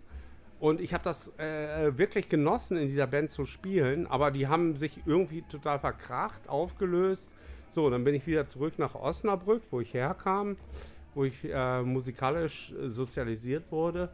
[0.58, 4.06] Und ich habe das äh, wirklich genossen, in dieser Band zu spielen.
[4.06, 7.30] Aber die haben sich irgendwie total verkracht, aufgelöst.
[7.76, 10.56] So, dann bin ich wieder zurück nach Osnabrück, wo ich herkam,
[11.14, 14.08] wo ich äh, musikalisch äh, sozialisiert wurde.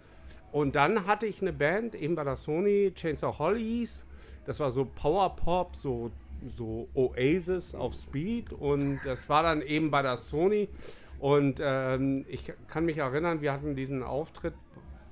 [0.51, 4.05] Und dann hatte ich eine Band, eben bei der Sony, Chainsaw Hollies.
[4.47, 6.11] Das war so Powerpop, so,
[6.51, 8.53] so Oasis auf Speed.
[8.53, 10.69] Und das war dann eben bei der Sony.
[11.21, 14.55] Und ähm, ich kann mich erinnern, wir hatten diesen Auftritt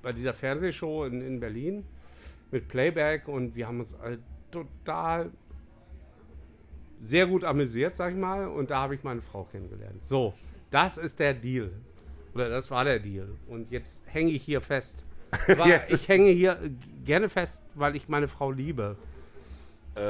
[0.02, 1.84] bei dieser Fernsehshow in, in Berlin
[2.50, 3.96] mit Playback und wir haben uns
[4.50, 5.30] total
[7.02, 8.46] sehr gut amüsiert, sag ich mal.
[8.48, 10.04] Und da habe ich meine Frau kennengelernt.
[10.06, 10.34] So,
[10.70, 11.70] das ist der Deal.
[12.34, 13.28] Oder das war der Deal.
[13.48, 14.96] Und jetzt hänge ich hier fest.
[15.88, 16.58] Ich hänge hier
[17.04, 18.96] gerne fest, weil ich meine Frau liebe.
[19.94, 20.00] Äh,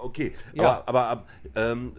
[0.00, 0.32] okay.
[0.52, 0.82] Ja.
[0.86, 1.92] Aber, aber, ab- ähm,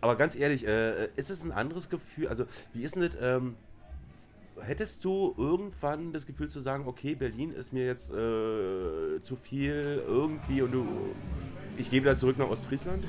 [0.00, 2.28] aber ganz ehrlich, äh, ist es ein anderes Gefühl?
[2.28, 3.16] Also, wie ist denn das?
[3.20, 3.56] Ähm,
[4.60, 10.02] hättest du irgendwann das Gefühl zu sagen, okay, Berlin ist mir jetzt äh, zu viel
[10.06, 10.86] irgendwie und du,
[11.76, 13.04] ich gehe wieder zurück nach Ostfriesland?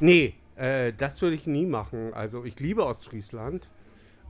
[0.00, 2.12] Nee, äh, das würde ich nie machen.
[2.14, 3.68] Also ich liebe Ostfriesland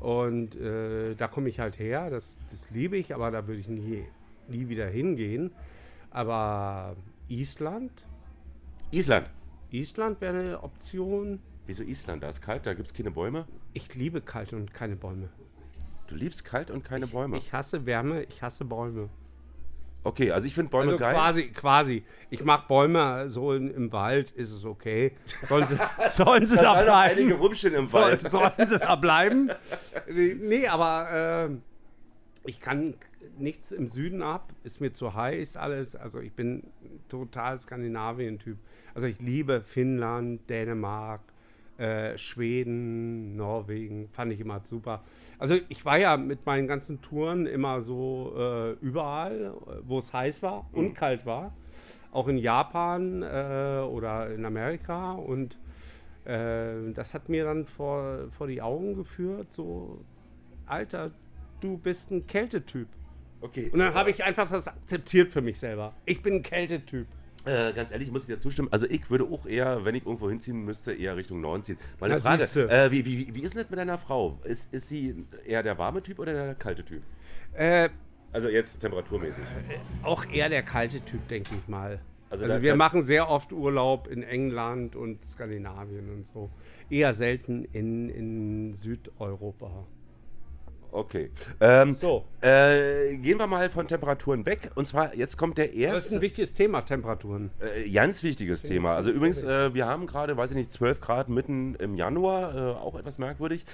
[0.01, 3.69] und äh, da komme ich halt her, das, das liebe ich, aber da würde ich
[3.69, 4.05] nie
[4.49, 5.53] nie wieder hingehen.
[6.11, 6.97] Aber
[7.29, 7.93] Island?
[8.91, 9.29] Island.
[9.71, 11.41] Island wäre eine Option.
[11.66, 12.23] Wieso Island?
[12.23, 13.47] Da ist kalt, da gibt es keine Bäume.
[13.75, 15.29] Ich liebe kalt und keine Bäume.
[16.09, 17.37] Du liebst kalt und keine Bäume.
[17.37, 19.11] Ich hasse Wärme, ich hasse Bäume.
[20.05, 21.15] okay, also ich finde Bäume also geil.
[21.15, 22.03] quasi, quasi.
[22.31, 25.13] Ich mag Bäume so in, im Wald, ist es okay.
[25.49, 25.77] Sollen sie,
[26.11, 27.21] sollen sie Da sollen bleiben?
[27.21, 28.23] einige rumstehen im Wald.
[28.23, 29.51] Sollen sie da bleiben?
[30.11, 32.95] Nee, nee aber äh, ich kann
[33.37, 34.53] nichts im Süden ab.
[34.65, 35.95] Ist mir zu heiß alles.
[35.95, 36.63] Also ich bin
[37.11, 38.57] total Skandinavien-Typ.
[38.95, 41.21] Also ich liebe Finnland, Dänemark,
[41.79, 44.09] äh, Schweden, Norwegen.
[44.11, 45.03] Fand ich immer super.
[45.39, 50.12] Also ich war ja mit meinen ganzen Touren immer so äh, überall, äh, wo es
[50.12, 51.55] heiß war und kalt war.
[52.11, 55.12] Auch in Japan äh, oder in Amerika.
[55.12, 55.59] Und
[56.24, 60.01] äh, das hat mir dann vor, vor die Augen geführt, so,
[60.66, 61.12] Alter,
[61.61, 62.89] du bist ein Kältetyp.
[63.41, 63.70] Okay.
[63.70, 65.95] Und dann habe ich einfach das akzeptiert für mich selber.
[66.07, 67.07] Ich bin ein Kältetyp.
[67.45, 68.68] Äh, ganz ehrlich, muss ich dir zustimmen.
[68.70, 71.78] Also ich würde auch eher, wenn ich irgendwo hinziehen müsste, eher Richtung Norden ziehen.
[72.01, 74.39] Meine Na, Frage, äh, wie, wie, wie ist denn das mit deiner Frau?
[74.45, 75.14] Ist, ist sie
[75.47, 77.03] eher der warme Typ oder der kalte Typ?
[77.55, 77.89] Äh,
[78.32, 79.45] Also jetzt temperaturmäßig.
[80.03, 82.01] auch eher der kalte Typ, denke ich mal.
[82.30, 86.51] Also Also, da- wir da- machen sehr oft Urlaub in England und Skandinavien und so.
[86.91, 89.86] Eher selten in, in Südeuropa.
[90.91, 91.30] Okay.
[91.61, 92.24] Ähm, So.
[92.41, 94.70] Äh, gehen wir mal von Temperaturen weg.
[94.74, 96.14] Und zwar, jetzt kommt der Das ist erste.
[96.16, 97.51] ein wichtiges Thema, Temperaturen.
[97.61, 98.95] Äh, ganz wichtiges Thema.
[98.95, 102.61] Also übrigens, äh, wir haben gerade, weiß ich nicht, 12 Grad mitten im Januar, äh,
[102.78, 103.64] auch etwas merkwürdig.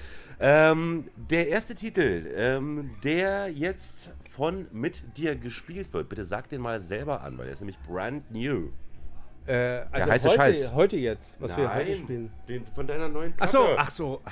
[0.40, 6.60] Ähm, der erste Titel, ähm, der jetzt von mit dir gespielt wird, bitte sag den
[6.60, 8.70] mal selber an, weil der ist nämlich brand new.
[9.46, 10.74] Äh, also heiße heute, Scheiß.
[10.74, 12.30] heute jetzt, was wir heute spielen.
[12.48, 14.22] den von deiner neuen Ach so, ach so,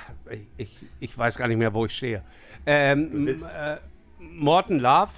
[0.57, 2.23] ich, ich weiß gar nicht mehr, wo ich stehe.
[2.65, 3.45] Ähm, Du sitzt.
[3.45, 3.77] äh,
[4.19, 5.11] Morten Love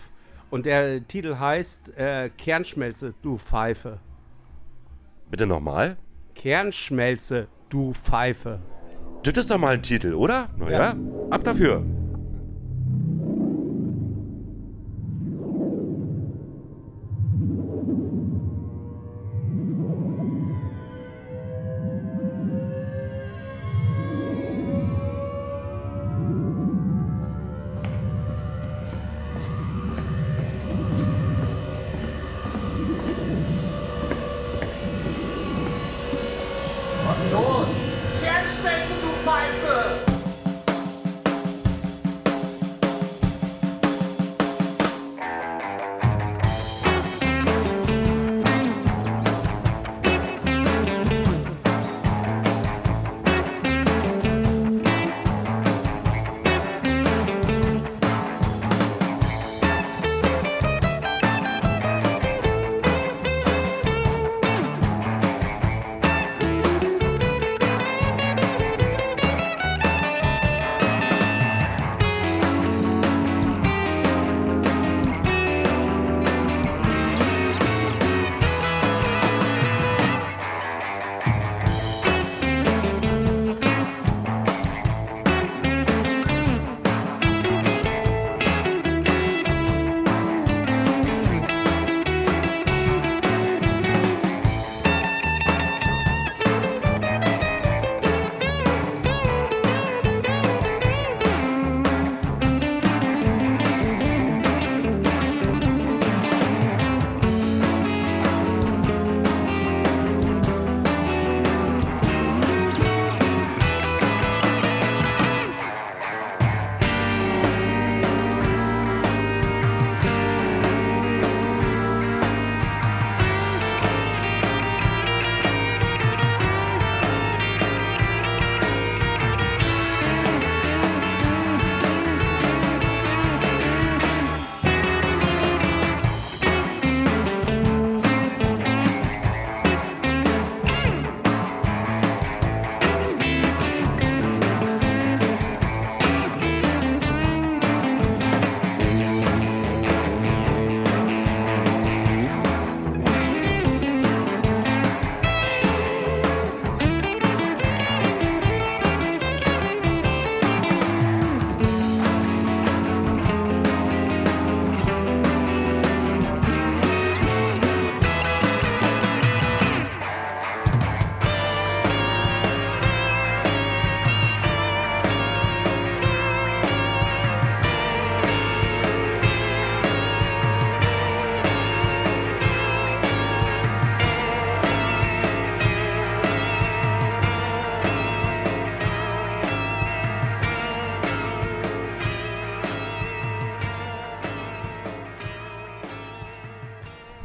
[0.50, 4.00] und der Titel heißt äh, Kernschmelze, du Pfeife.
[5.30, 5.96] Bitte nochmal.
[6.34, 8.60] Kernschmelze, du Pfeife.
[9.24, 10.50] Das ist doch mal ein Titel, oder?
[10.58, 10.96] Naja,
[11.30, 11.84] ab dafür.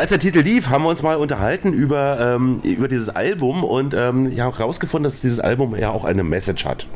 [0.00, 3.92] Als der Titel lief, haben wir uns mal unterhalten über, ähm, über dieses Album und
[3.92, 6.86] ähm, ja auch herausgefunden, dass dieses Album ja auch eine Message hat.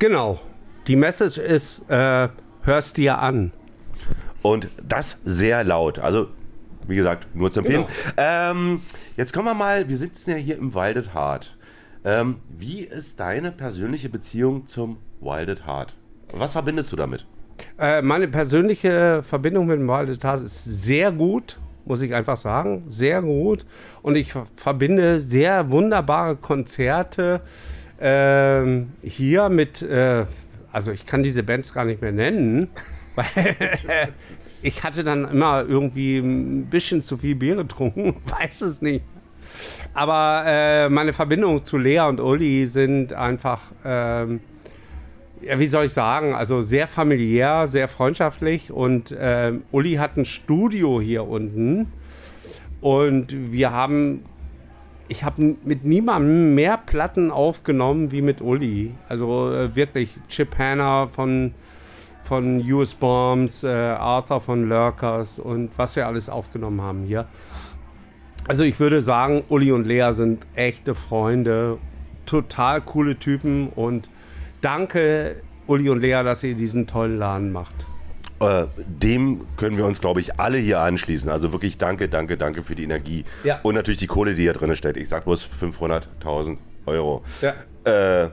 [0.00, 0.40] Genau.
[0.88, 2.28] Die Message ist, äh,
[2.62, 3.52] hörst dir an.
[4.42, 6.00] Und das sehr laut.
[6.00, 6.26] Also,
[6.88, 7.84] wie gesagt, nur zu empfehlen.
[8.16, 8.80] Ähm,
[9.16, 11.56] jetzt kommen wir mal, wir sitzen ja hier im Wilded Heart.
[12.04, 15.94] Ähm, wie ist deine persönliche Beziehung zum Wilded Heart?
[16.32, 17.26] Was verbindest du damit?
[17.78, 22.84] Äh, meine persönliche Verbindung mit dem Wilded Heart ist sehr gut, muss ich einfach sagen.
[22.90, 23.64] Sehr gut.
[24.02, 27.40] Und ich ver- verbinde sehr wunderbare Konzerte
[28.00, 30.24] ähm, hier mit, äh,
[30.72, 32.68] also ich kann diese Bands gar nicht mehr nennen,
[33.14, 33.56] weil
[34.62, 39.04] ich hatte dann immer irgendwie ein bisschen zu viel Bier getrunken, weiß es nicht.
[39.94, 44.40] Aber äh, meine Verbindung zu Lea und Uli sind einfach, ähm,
[45.42, 48.70] ja, wie soll ich sagen, also sehr familiär, sehr freundschaftlich.
[48.70, 51.92] Und ähm, Uli hat ein Studio hier unten.
[52.80, 54.24] Und wir haben,
[55.08, 58.94] ich habe mit niemandem mehr Platten aufgenommen wie mit Uli.
[59.08, 61.54] Also äh, wirklich Chip Hanna von,
[62.24, 67.26] von US Bombs, äh, Arthur von Lurkers und was wir alles aufgenommen haben hier.
[68.48, 71.78] Also ich würde sagen, Uli und Lea sind echte Freunde,
[72.24, 74.08] total coole Typen und
[74.60, 77.74] danke Uli und Lea, dass ihr diesen tollen Laden macht.
[78.40, 81.30] Äh, dem können wir uns, glaube ich, alle hier anschließen.
[81.30, 83.24] Also wirklich danke, danke, danke für die Energie.
[83.44, 83.60] Ja.
[83.62, 84.96] Und natürlich die Kohle, die hier drin steckt.
[84.96, 86.56] Ich sag bloß 500.000
[86.86, 87.22] Euro.
[87.42, 87.54] Ja.
[87.84, 88.30] Äh,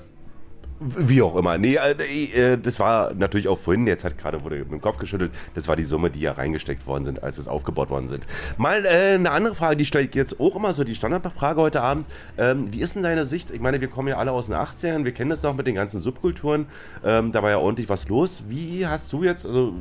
[0.80, 1.58] wie auch immer.
[1.58, 4.98] Nee, äh, äh, das war natürlich auch vorhin, jetzt hat gerade wurde mit dem Kopf
[4.98, 8.28] geschüttelt, das war die Summe, die ja reingesteckt worden sind, als es aufgebaut worden sind.
[8.58, 11.82] Mal äh, eine andere Frage, die stelle ich jetzt auch immer so, die Standardfrage heute
[11.82, 12.06] Abend.
[12.38, 13.50] Ähm, wie ist denn deine Sicht?
[13.50, 15.76] Ich meine, wir kommen ja alle aus den 80ern, wir kennen das noch mit den
[15.76, 16.68] ganzen Subkulturen,
[17.04, 18.44] ähm, da war ja ordentlich was los.
[18.48, 19.74] Wie hast du jetzt, also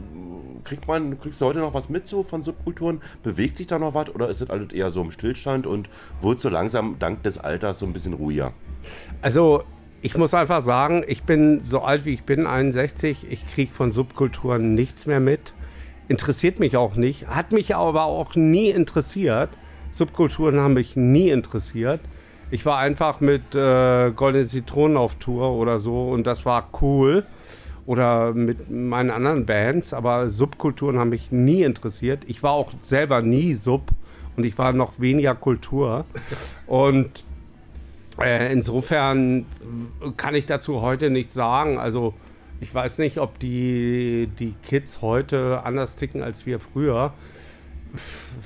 [0.64, 3.02] kriegt man, kriegst du heute noch was mit so von Subkulturen?
[3.22, 5.90] Bewegt sich da noch was oder ist das alles eher so im Stillstand und
[6.22, 8.52] wird so langsam dank des Alters so ein bisschen ruhiger?
[9.20, 9.64] Also
[10.06, 13.90] ich muss einfach sagen, ich bin so alt wie ich bin, 61, ich kriege von
[13.90, 15.52] Subkulturen nichts mehr mit.
[16.06, 19.50] Interessiert mich auch nicht, hat mich aber auch nie interessiert.
[19.90, 22.02] Subkulturen haben mich nie interessiert.
[22.52, 27.26] Ich war einfach mit äh, Goldene Zitronen auf Tour oder so und das war cool.
[27.84, 32.22] Oder mit meinen anderen Bands, aber Subkulturen haben mich nie interessiert.
[32.28, 33.90] Ich war auch selber nie Sub
[34.36, 36.04] und ich war noch weniger Kultur.
[36.68, 37.24] Und
[38.18, 39.46] äh, insofern
[40.16, 41.78] kann ich dazu heute nichts sagen.
[41.78, 42.14] Also
[42.60, 47.12] ich weiß nicht, ob die, die Kids heute anders ticken als wir früher.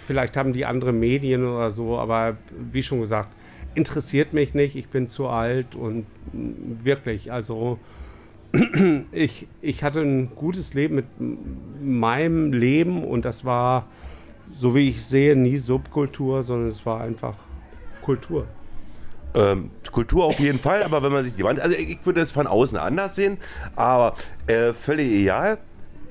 [0.07, 2.37] Vielleicht haben die andere Medien oder so, aber
[2.73, 3.33] wie schon gesagt,
[3.75, 4.77] interessiert mich nicht.
[4.77, 7.79] Ich bin zu alt und wirklich, also
[9.13, 11.07] ich, ich hatte ein gutes Leben mit
[11.81, 13.87] meinem Leben und das war,
[14.53, 17.37] so wie ich sehe, nie Subkultur, sondern es war einfach
[18.03, 18.47] Kultur.
[19.35, 22.33] Ähm, Kultur auf jeden Fall, aber wenn man sich die Wand, also ich, würde es
[22.33, 23.39] von außen anders sehen,
[23.77, 24.15] aber
[24.47, 25.59] äh, völlig egal.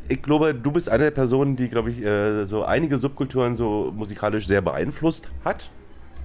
[0.07, 3.93] Ich glaube, du bist eine der Personen, die, glaube ich, äh, so einige Subkulturen so
[3.95, 5.69] musikalisch sehr beeinflusst hat.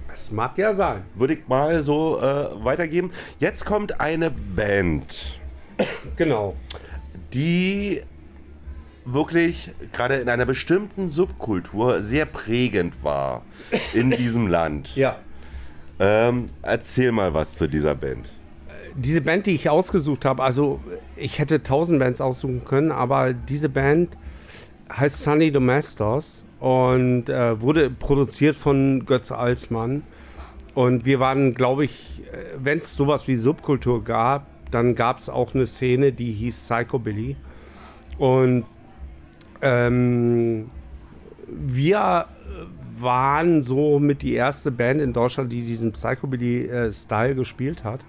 [0.07, 1.03] Das mag ja sein.
[1.15, 3.11] Würde ich mal so äh, weitergeben.
[3.39, 5.39] Jetzt kommt eine Band.
[6.15, 6.55] Genau.
[7.33, 8.01] Die
[9.03, 13.43] wirklich gerade in einer bestimmten Subkultur sehr prägend war
[13.93, 14.95] in diesem Land.
[14.95, 15.19] Ja.
[15.99, 18.29] Ähm, erzähl mal was zu dieser Band.
[18.95, 20.79] Diese Band, die ich ausgesucht habe, also
[21.15, 24.17] ich hätte tausend Bands aussuchen können, aber diese Band
[24.95, 30.03] heißt Sunny Domestos und äh, wurde produziert von Götz Alsmann.
[30.73, 32.23] Und wir waren, glaube ich,
[32.57, 37.37] wenn es sowas wie Subkultur gab, dann gab es auch eine Szene, die hieß Psychobilly.
[38.17, 38.65] Und
[39.61, 40.69] ähm,
[41.47, 42.25] wir
[42.99, 48.05] waren so mit die erste Band in Deutschland, die diesen Psychobilly-Style gespielt hat.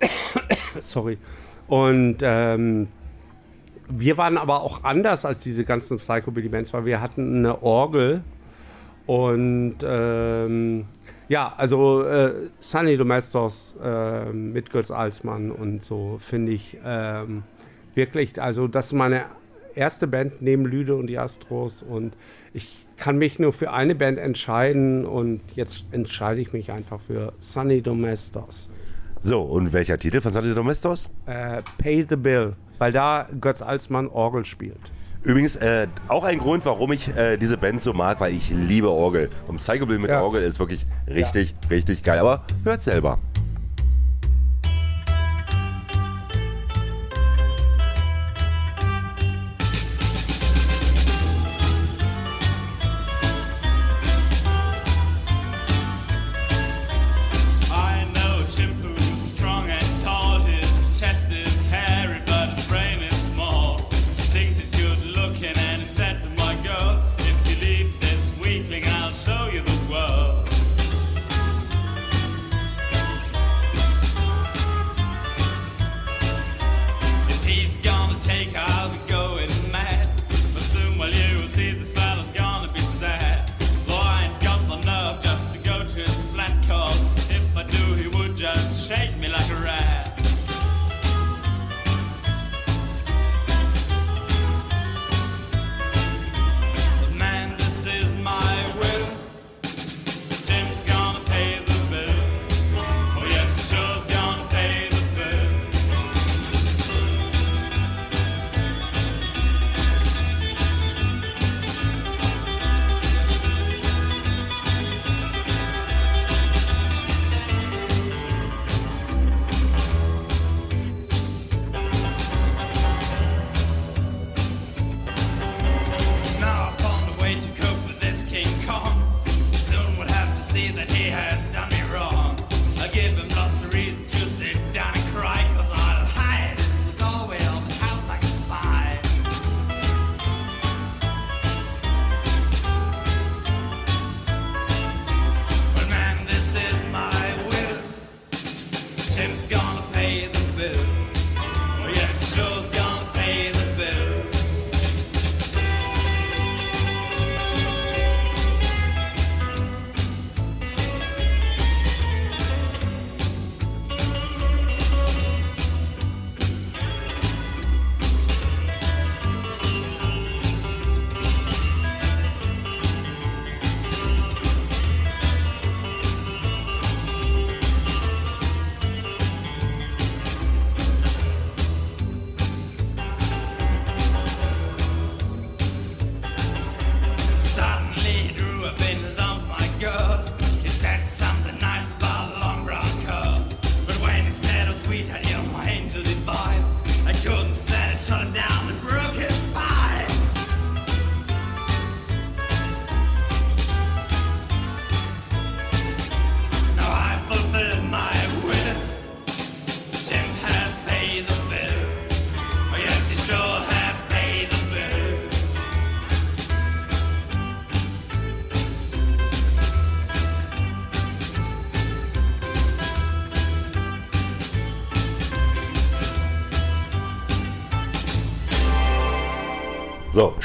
[0.80, 1.18] Sorry.
[1.68, 2.88] Und ähm,
[3.88, 8.22] wir waren aber auch anders als diese ganzen Psychobilly-Bands, weil wir hatten eine Orgel
[9.06, 10.86] und ähm,
[11.28, 17.42] ja, also äh, Sunny Domestos äh, mit Götz Alsmann und so finde ich ähm,
[17.94, 19.24] wirklich, also das ist meine
[19.74, 22.16] erste Band neben Lüde und die Astros und
[22.52, 27.32] ich kann mich nur für eine Band entscheiden und jetzt entscheide ich mich einfach für
[27.40, 28.68] Sunny Domestos.
[29.22, 31.08] So, und welcher Titel von Sunny Domestos?
[31.26, 34.78] Äh, Pay the Bill, weil da Götz Alsmann Orgel spielt.
[35.22, 38.90] Übrigens, äh, auch ein Grund, warum ich äh, diese Band so mag, weil ich liebe
[38.90, 39.30] Orgel.
[39.48, 40.20] Und Psychobill mit Ja.
[40.20, 42.18] Orgel ist wirklich richtig, richtig geil.
[42.18, 43.18] Aber hört selber.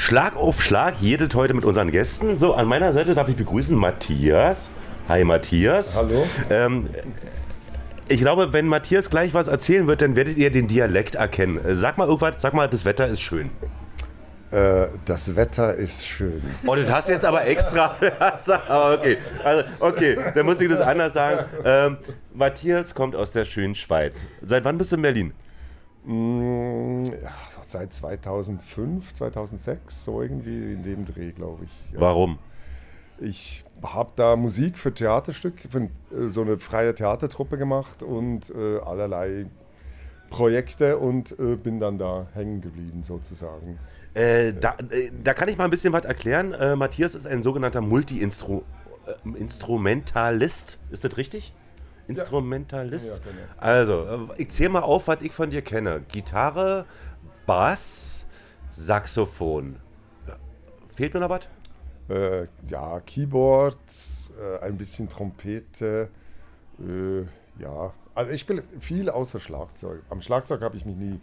[0.00, 2.38] Schlag auf Schlag, jedet heute mit unseren Gästen.
[2.38, 4.70] So, an meiner Seite darf ich begrüßen Matthias.
[5.10, 5.98] Hi Matthias.
[5.98, 6.26] Hallo.
[6.48, 6.88] Ähm,
[8.08, 11.62] ich glaube, wenn Matthias gleich was erzählen wird, dann werdet ihr den Dialekt erkennen.
[11.62, 13.50] Äh, Sag mal irgendwas, sag mal, das Wetter ist schön.
[14.50, 16.40] Äh, das Wetter ist schön.
[16.66, 17.94] Oh, das hast du jetzt aber extra.
[18.68, 21.44] aber okay, also, okay, dann muss ich das anders sagen.
[21.62, 21.98] Ähm,
[22.32, 24.24] Matthias kommt aus der schönen Schweiz.
[24.40, 25.34] Seit wann bist du in Berlin?
[26.04, 27.32] Mm, ja,
[27.70, 31.92] seit 2005, 2006, so irgendwie in dem Dreh, glaube ich.
[31.92, 32.00] Ja.
[32.00, 32.38] Warum?
[33.20, 35.88] Ich habe da Musik für Theaterstücke, für äh,
[36.30, 39.46] so eine freie Theatertruppe gemacht und äh, allerlei
[40.30, 43.78] Projekte und äh, bin dann da hängen geblieben sozusagen.
[44.14, 46.54] Äh, da, äh, da kann ich mal ein bisschen was erklären.
[46.54, 50.78] Äh, Matthias ist ein sogenannter Multi-Instrumentalist.
[50.90, 51.52] Ist das richtig?
[52.08, 53.06] Instrumentalist?
[53.06, 53.42] Ja, genau.
[53.58, 56.02] Also, ich zähle mal auf, was ich von dir kenne.
[56.10, 56.86] Gitarre,
[57.46, 58.26] Bass,
[58.70, 59.76] Saxophon.
[60.94, 61.48] Fehlt mir noch was?
[62.08, 66.08] Äh, ja, Keyboards, äh, ein bisschen Trompete,
[66.80, 67.22] äh,
[67.62, 67.92] ja.
[68.14, 70.02] Also ich spiele viel außer Schlagzeug.
[70.10, 71.20] Am Schlagzeug habe ich mich nie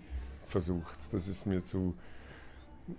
[0.47, 0.97] versucht.
[1.11, 1.95] Das ist mir zu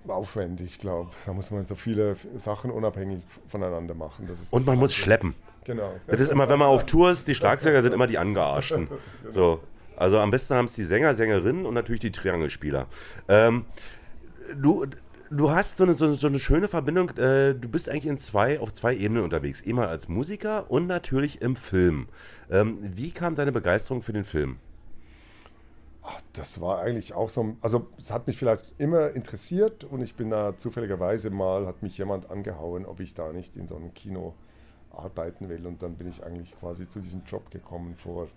[0.06, 1.24] aufwendig, glaube ich.
[1.24, 4.28] Da muss man so viele Sachen unabhängig voneinander machen.
[4.50, 5.34] Und man muss schleppen.
[5.64, 5.92] Genau.
[6.06, 8.88] Das ist immer, wenn man auf Tour ist, die Schlagzeuger sind immer die Angearschten.
[9.30, 9.60] So.
[9.98, 12.86] Also am besten haben es die Sänger, Sängerinnen und natürlich die Triangelspieler.
[13.26, 13.64] Ähm,
[14.54, 14.86] du,
[15.30, 17.10] du hast so eine, so, so eine schöne Verbindung.
[17.10, 19.62] Äh, du bist eigentlich in zwei, auf zwei Ebenen unterwegs.
[19.66, 22.06] Einmal als Musiker und natürlich im Film.
[22.48, 24.58] Ähm, wie kam deine Begeisterung für den Film?
[26.04, 30.14] Ach, das war eigentlich auch so, also es hat mich vielleicht immer interessiert und ich
[30.14, 33.92] bin da zufälligerweise mal, hat mich jemand angehauen, ob ich da nicht in so einem
[33.92, 34.34] Kino
[34.90, 38.28] arbeiten will und dann bin ich eigentlich quasi zu diesem Job gekommen vor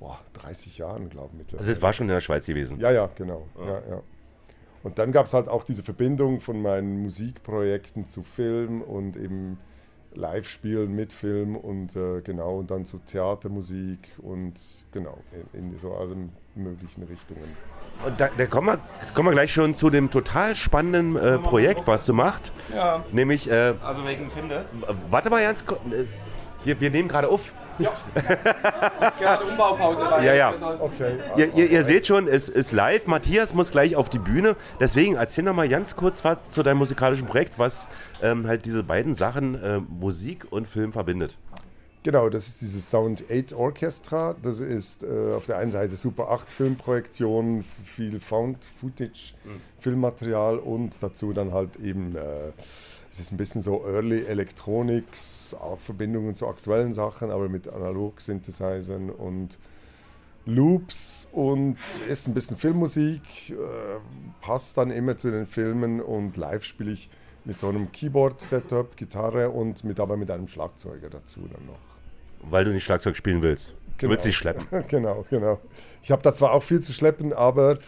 [0.00, 1.38] boah, 30 Jahren, glaube ich.
[1.38, 1.60] mittlerweile.
[1.60, 2.78] Also das war schon in der Schweiz gewesen.
[2.80, 3.46] Ja, ja, genau.
[3.58, 3.66] Ah.
[3.66, 4.02] Ja, ja.
[4.82, 9.58] Und dann gab es halt auch diese Verbindung von meinen Musikprojekten zu Film und eben
[10.14, 14.54] Live-Spielen mit Film und äh, genau und dann zu Theatermusik und
[14.92, 15.18] genau
[15.52, 17.42] in, in so allen möglichen Richtungen.
[18.06, 18.78] Und da, da kommen, wir,
[19.14, 22.52] kommen wir gleich schon zu dem total spannenden äh, Projekt, was du machst.
[22.74, 23.04] Ja.
[23.12, 24.64] Nämlich, äh, Also wegen Finde.
[25.10, 25.80] warte mal kurz.
[25.92, 26.04] äh,
[26.64, 27.52] Wir, wir nehmen gerade auf.
[27.78, 27.92] Ja.
[29.08, 30.24] Ist gerade Umbaupause rein.
[30.24, 30.54] Ja, ja.
[30.80, 31.16] Okay.
[31.36, 33.06] Ihr, ihr, ihr seht schon, es ist live.
[33.06, 34.56] Matthias muss gleich auf die Bühne.
[34.80, 37.88] Deswegen erzähl noch mal ganz kurz was zu deinem musikalischen Projekt, was
[38.22, 41.36] ähm, halt diese beiden Sachen, äh, Musik und Film, verbindet.
[42.06, 44.36] Genau, das ist dieses Sound 8 Orchestra.
[44.40, 49.34] Das ist äh, auf der einen Seite Super 8 Filmprojektion, viel Found Footage,
[49.80, 52.52] Filmmaterial und dazu dann halt eben, äh,
[53.16, 59.08] es ist ein bisschen so Early Electronics, auch Verbindungen zu aktuellen Sachen, aber mit Analog-Synthesizern
[59.08, 59.56] und
[60.44, 61.78] Loops und
[62.10, 63.54] ist ein bisschen Filmmusik, äh,
[64.42, 67.08] passt dann immer zu den Filmen und live spiele ich
[67.46, 72.50] mit so einem Keyboard-Setup, Gitarre und mit, aber mit einem Schlagzeuger dazu dann noch.
[72.50, 73.74] Weil du nicht Schlagzeug spielen willst.
[73.98, 74.66] Du willst dich schleppen.
[74.88, 75.60] genau, genau.
[76.02, 77.78] Ich habe da zwar auch viel zu schleppen, aber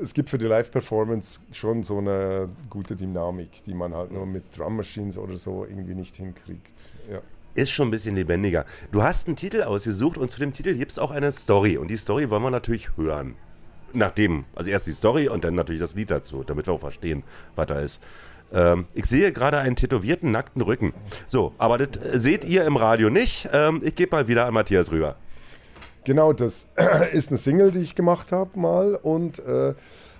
[0.00, 4.44] es gibt für die Live-Performance schon so eine gute Dynamik, die man halt nur mit
[4.56, 6.72] Drum Machines oder so irgendwie nicht hinkriegt.
[7.10, 7.20] Ja.
[7.54, 8.66] Ist schon ein bisschen lebendiger.
[8.90, 11.76] Du hast einen Titel ausgesucht und zu dem Titel gibt es auch eine Story.
[11.76, 13.36] Und die Story wollen wir natürlich hören.
[13.92, 17.22] Nachdem, also erst die Story und dann natürlich das Lied dazu, damit wir auch verstehen,
[17.54, 18.02] was da ist.
[18.52, 20.94] Ähm, ich sehe gerade einen tätowierten, nackten Rücken.
[21.28, 23.48] So, aber das äh, seht ihr im Radio nicht.
[23.52, 25.16] Ähm, ich gebe mal wieder an Matthias rüber.
[26.04, 26.66] Genau, das
[27.12, 29.74] ist eine Single, die ich gemacht habe mal und äh,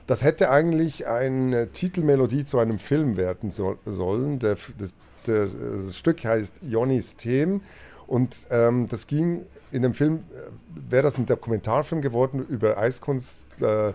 [0.06, 4.38] das hätte eigentlich eine Titelmelodie zu einem Film werden so, sollen.
[4.38, 4.94] Der, das,
[5.26, 5.48] der,
[5.86, 7.62] das Stück heißt Jonnis Them
[8.06, 13.46] und ähm, das ging in dem Film, äh, wäre das ein Dokumentarfilm geworden über Eiskunst,
[13.60, 13.92] äh,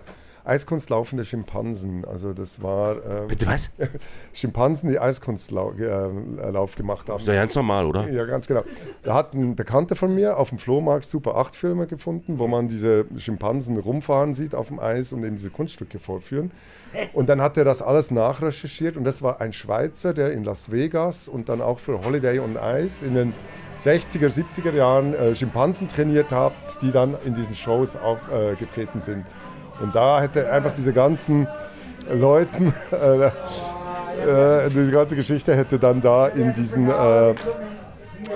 [0.49, 2.03] Eiskunstlaufende Schimpansen.
[2.05, 2.97] Also das war...
[3.05, 3.69] ähm, Bitte was?
[4.33, 7.19] Schimpansen, die Eiskunstlauf äh, Lauf gemacht haben.
[7.19, 8.09] Ist ja ganz normal, oder?
[8.09, 8.63] Ja, ganz genau.
[9.03, 12.67] Da hat ein Bekannter von mir auf dem Flohmarkt Super 8 Filme gefunden, wo man
[12.67, 16.51] diese Schimpansen rumfahren sieht auf dem Eis und eben diese Kunststücke vorführen.
[17.13, 20.71] Und dann hat er das alles nachrecherchiert und das war ein Schweizer, der in Las
[20.71, 23.33] Vegas und dann auch für Holiday on Ice in den
[23.79, 28.99] 60er, 70er Jahren äh, Schimpansen trainiert hat, die dann in diesen Shows aufgetreten äh, getreten
[28.99, 29.25] sind.
[29.81, 31.47] Und da hätte einfach diese ganzen
[32.11, 37.33] Leuten, äh, äh, die ganze Geschichte hätte dann da in diesen äh,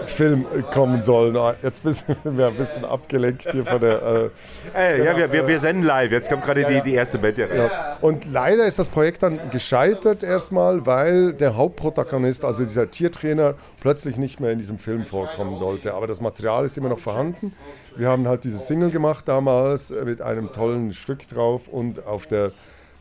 [0.06, 1.36] Film kommen sollen.
[1.62, 4.02] Jetzt sind wir ein bisschen abgelenkt hier von der.
[4.02, 4.30] Äh,
[4.74, 6.12] Ey, ja, wir, wir, wir senden live.
[6.12, 7.58] Jetzt kommt gerade Ja, die, die erste Band hier rein.
[7.58, 7.98] ja.
[8.02, 14.18] Und leider ist das Projekt dann gescheitert erstmal, weil der Hauptprotagonist, also dieser Tiertrainer, plötzlich
[14.18, 15.94] nicht mehr in diesem Film vorkommen sollte.
[15.94, 17.54] Aber das Material ist immer noch vorhanden.
[17.96, 22.26] Wir haben halt diese Single gemacht damals äh, mit einem tollen Stück drauf und auf
[22.28, 22.52] der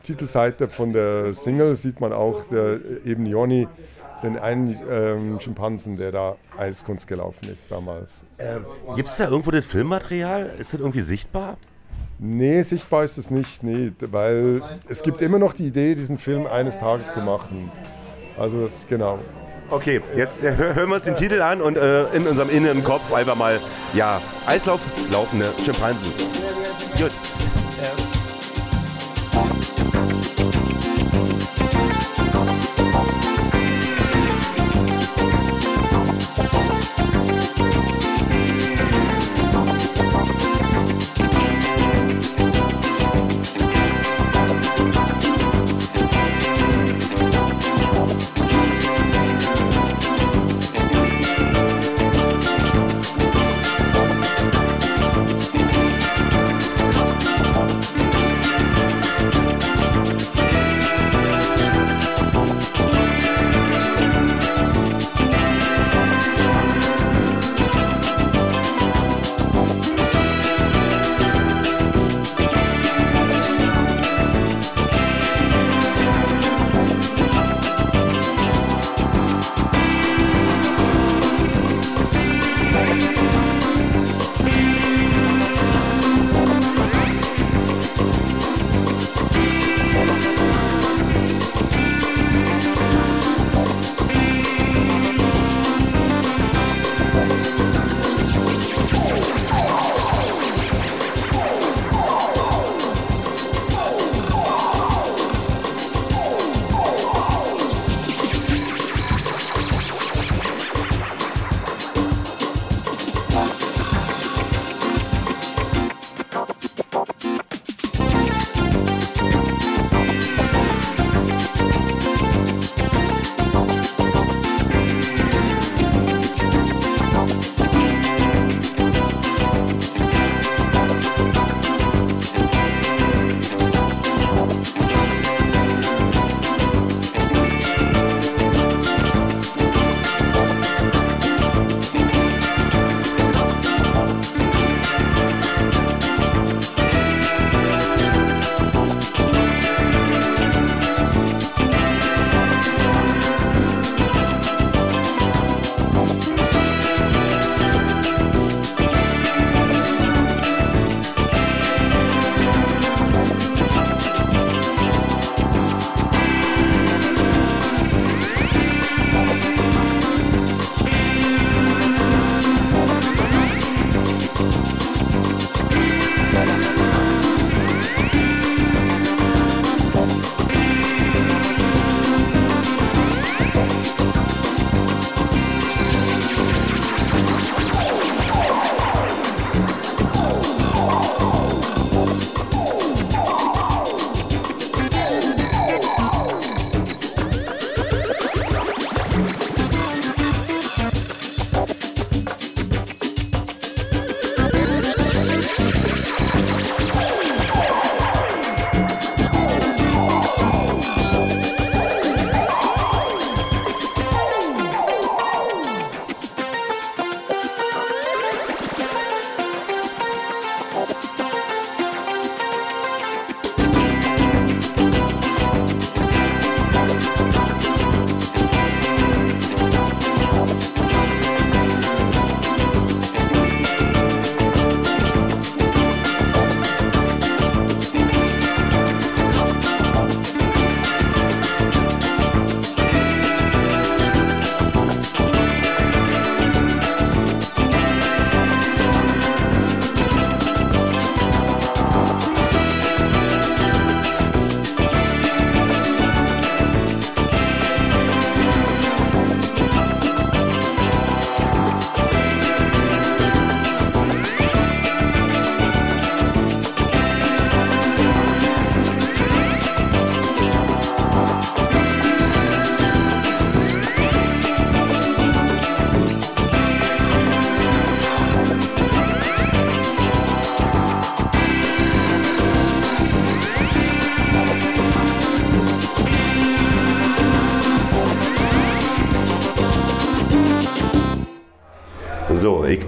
[0.03, 3.67] Titelseite von der Single sieht man auch der, eben Jonny,
[4.23, 8.23] den einen ähm, Schimpansen, der da Eiskunst gelaufen ist damals.
[8.95, 10.51] Gibt es da irgendwo das Filmmaterial?
[10.57, 11.57] Ist das irgendwie sichtbar?
[12.19, 16.45] Nee, sichtbar ist es nicht, nee, weil es gibt immer noch die Idee, diesen Film
[16.47, 17.69] eines Tages zu machen.
[18.37, 19.19] Also das, genau.
[19.69, 22.83] Okay, jetzt äh, hö- hören wir uns den Titel an und äh, in unserem inneren
[22.83, 23.59] Kopf einfach mal,
[23.93, 24.79] ja, Eislauf,
[25.11, 26.11] laufende Schimpansen.
[26.97, 27.11] Gut.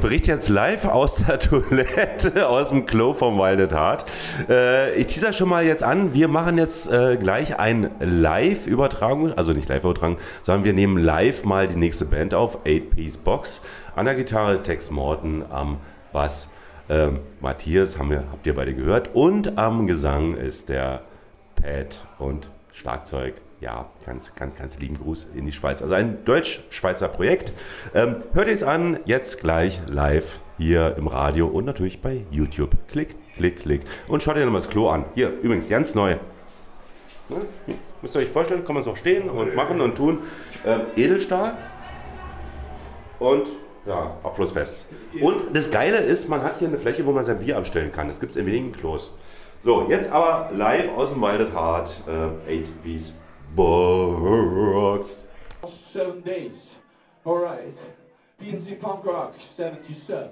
[0.05, 4.05] Berichte jetzt live aus der Toilette, aus dem Klo vom Wilded Heart.
[4.47, 9.51] Äh, ich teaser schon mal jetzt an, wir machen jetzt äh, gleich ein Live-Übertragung, also
[9.51, 13.63] nicht Live-Übertragung, sondern wir nehmen live mal die nächste Band auf, 8-Piece Box.
[13.95, 15.77] An der Gitarre Tex Morton, am
[16.13, 16.51] Bass
[16.87, 19.09] ähm, Matthias, haben wir, habt ihr beide gehört.
[19.15, 21.01] Und am Gesang ist der
[21.55, 25.81] Pat und Schlagzeug ja, ganz, ganz, ganz lieben Gruß in die Schweiz.
[25.81, 27.53] Also ein deutsch-schweizer Projekt.
[27.93, 32.71] Ähm, hört ihr es an, jetzt gleich live hier im Radio und natürlich bei YouTube.
[32.91, 33.81] Klick, klick, klick.
[34.07, 35.05] Und schaut ihr nochmal das Klo an.
[35.15, 36.17] Hier, übrigens, ganz neu.
[37.29, 37.37] Ne?
[37.65, 40.19] Hier, Müsst ihr euch vorstellen, kann man es auch stehen und machen und tun.
[40.63, 41.57] Ähm, Edelstahl
[43.17, 43.47] und
[43.87, 44.85] ja, abflussfest.
[45.21, 48.07] Und das Geile ist, man hat hier eine Fläche, wo man sein Bier abstellen kann.
[48.09, 49.15] Das gibt es in wenigen Klos.
[49.65, 53.15] So, jetzt aber live aus dem Wilded Heart, äh, 8 Piece
[53.55, 55.27] Box.
[55.65, 56.75] Seven days.
[57.25, 57.73] Alright.
[58.37, 60.29] PNC Punk Rock 77.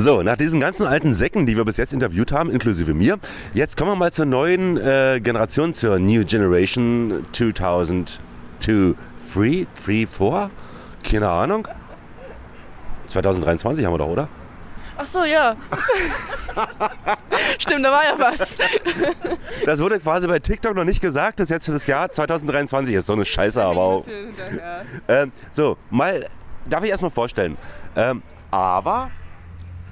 [0.00, 3.18] So, nach diesen ganzen alten Säcken, die wir bis jetzt interviewt haben, inklusive mir,
[3.52, 8.94] jetzt kommen wir mal zur neuen äh, Generation, zur New Generation 2002.
[9.34, 10.50] 3, 3, 4?
[11.02, 11.66] Keine Ahnung.
[13.08, 14.28] 2023 haben wir doch, oder?
[14.96, 15.56] Ach so, ja.
[17.58, 18.56] Stimmt, da war ja was.
[19.66, 23.06] Das wurde quasi bei TikTok noch nicht gesagt, dass jetzt für das Jahr 2023 ist.
[23.06, 24.06] So eine Scheiße, aber auch.
[25.08, 26.28] Ähm, so, mal,
[26.66, 27.56] darf ich erstmal vorstellen.
[27.96, 28.22] Ähm,
[28.52, 29.10] Ava,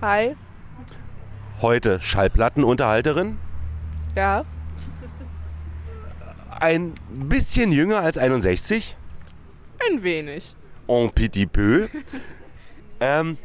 [0.00, 0.36] Hi.
[1.62, 3.38] heute Schallplattenunterhalterin,
[4.14, 4.44] Ja.
[6.60, 8.96] ein bisschen jünger als 61,
[9.90, 10.54] Ein wenig.
[10.88, 11.88] en petit peu.
[13.00, 13.38] ähm,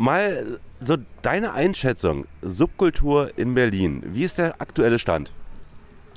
[0.00, 4.00] Mal so deine Einschätzung, Subkultur in Berlin.
[4.14, 5.32] Wie ist der aktuelle Stand?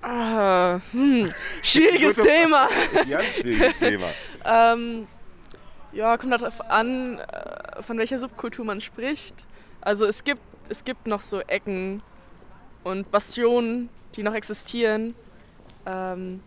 [0.03, 1.31] Ah, hm,
[1.63, 2.67] schwieriges Thema.
[3.07, 4.05] Ja, schwieriges Thema.
[4.45, 5.07] ähm,
[5.93, 9.47] ja, kommt darauf an, äh, von welcher Subkultur man spricht.
[9.81, 12.01] Also es gibt, es gibt noch so Ecken
[12.83, 15.15] und Bastionen, die noch existieren.
[15.85, 16.41] Ähm,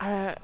[0.00, 0.34] äh,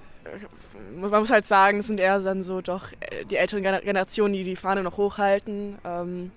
[0.97, 4.35] man muss halt sagen, es sind eher dann so doch äh, die älteren Gener- Generationen,
[4.35, 5.79] die die Fahne noch hochhalten.
[5.85, 6.33] Ähm,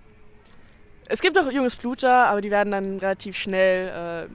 [1.08, 4.28] es gibt auch junges Blut da, aber die werden dann relativ schnell.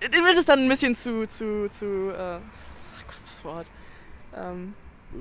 [0.00, 1.26] Äh, denen wird es dann ein bisschen zu.
[1.28, 2.38] zu, zu äh,
[3.08, 3.66] was ist das Wort?
[4.36, 4.74] Ähm,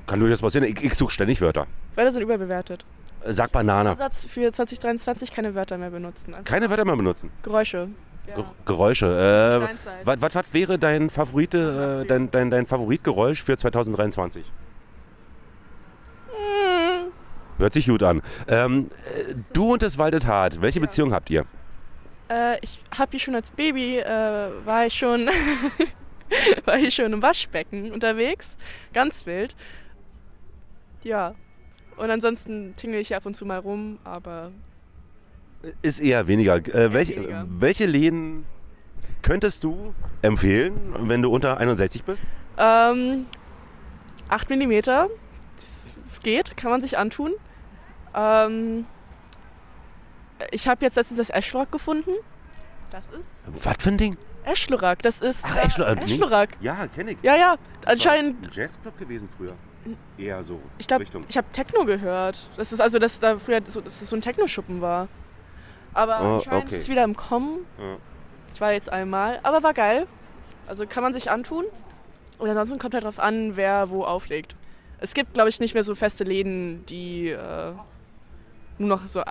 [0.05, 0.67] Kann durchaus passieren.
[0.67, 1.67] Ich, ich suche ständig Wörter.
[1.95, 2.85] Wörter sind überbewertet.
[3.27, 3.95] Sag Banane.
[3.95, 6.33] Satz für 2023 keine Wörter mehr benutzen.
[6.33, 7.31] Einfach Keine Wörter mehr benutzen.
[7.43, 7.89] Geräusche.
[8.25, 9.05] Ge- Geräusche.
[10.05, 14.45] Äh, was, wäre dein Favorite, äh, dein, dein, dein Favoritgeräusch für 2023?
[16.29, 17.11] Hm,
[17.57, 18.21] Hört sich gut an.
[18.47, 18.89] Ähm,
[19.29, 21.45] äh, du und das Waldetat, welche Beziehung habt ihr?
[22.29, 25.29] Äh, ich habe hier schon als Baby, äh, war ich schon,
[26.65, 28.55] war ich schon im Waschbecken unterwegs.
[28.93, 29.55] Ganz wild.
[31.03, 31.35] Ja.
[32.01, 34.51] Und ansonsten tingle ich ab und zu mal rum, aber
[35.83, 36.55] Ist eher weniger.
[36.55, 37.45] Äh, welche, weniger.
[37.47, 38.45] welche Läden
[39.21, 42.23] könntest du empfehlen, wenn du unter 61 bist?
[42.57, 43.27] ähm,
[44.29, 44.71] 8 mm.
[44.81, 45.09] Das
[46.23, 47.33] geht, kann man sich antun.
[48.15, 48.85] Ähm,
[50.51, 52.11] ich habe jetzt letztens das Eschlorak gefunden.
[52.89, 54.17] Das ist Was für ein Ding?
[54.43, 55.03] Eschlorak.
[55.03, 56.57] Das ist Ach, äh, Eschlorak.
[56.61, 57.17] Ja, kenne ich.
[57.21, 57.55] Ja, ja.
[57.81, 59.53] Das war Anscheinend ein Jazzclub gewesen früher.
[60.17, 60.59] Eher so.
[60.77, 61.23] Ich glaube, Richtung.
[61.27, 62.49] ich habe Techno gehört.
[62.57, 65.07] Das ist also, dass da früher so, dass es so ein Techno-Schuppen war.
[65.93, 66.75] Aber Oh, anscheinend okay.
[66.77, 67.65] ist es wieder im Kommen.
[67.77, 67.97] Ja.
[68.53, 70.07] Ich war jetzt einmal, aber war geil.
[70.67, 71.65] Also kann man sich antun.
[72.37, 74.55] Und ansonsten kommt halt drauf an, wer wo auflegt.
[74.99, 77.73] Es gibt, glaube ich, nicht mehr so feste Läden, die äh,
[78.77, 79.23] nur noch so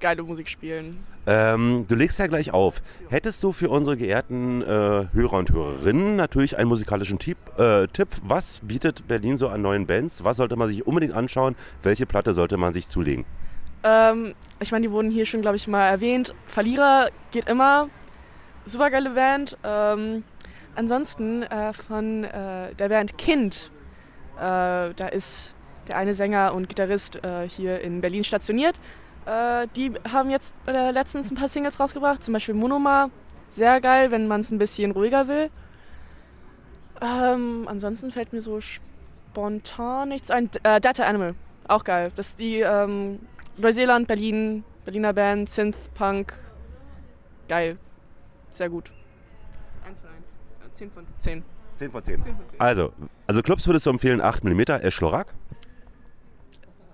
[0.00, 0.96] geile Musik spielen.
[1.26, 2.80] Ähm, du legst ja gleich auf.
[3.08, 4.66] Hättest du für unsere geehrten äh,
[5.12, 8.08] Hörer und Hörerinnen natürlich einen musikalischen Tipp, äh, Tipp?
[8.22, 10.22] Was bietet Berlin so an neuen Bands?
[10.22, 11.56] Was sollte man sich unbedingt anschauen?
[11.82, 13.24] Welche Platte sollte man sich zulegen?
[13.82, 16.32] Ähm, ich meine, die wurden hier schon, glaube ich, mal erwähnt.
[16.46, 17.88] Verlierer geht immer.
[18.64, 19.56] Super geile Band.
[19.64, 20.22] Ähm,
[20.76, 23.72] ansonsten äh, von äh, der Band Kind.
[24.36, 24.40] Äh,
[24.94, 25.54] da ist
[25.88, 28.76] der eine Sänger und Gitarrist äh, hier in Berlin stationiert.
[29.26, 33.10] Äh, die haben jetzt äh, letztens ein paar Singles rausgebracht, zum Beispiel Monoma.
[33.50, 35.50] Sehr geil, wenn man es ein bisschen ruhiger will.
[37.00, 40.48] Ähm, ansonsten fällt mir so spontan nichts ein.
[40.62, 41.34] Äh, Data Animal,
[41.66, 42.12] auch geil.
[42.14, 43.18] Das ist die ähm,
[43.56, 46.34] Neuseeland, Berlin, Berliner Band, Synth, Punk.
[47.48, 47.78] Geil.
[48.50, 48.92] Sehr gut.
[49.86, 50.74] 1 von 1.
[50.74, 51.44] 10 von 10.
[51.74, 52.22] 10 von 10.
[52.22, 52.60] 10 von 10.
[52.60, 52.92] Also,
[53.26, 55.34] also Clubs würdest du empfehlen 8 mm Eschlorak?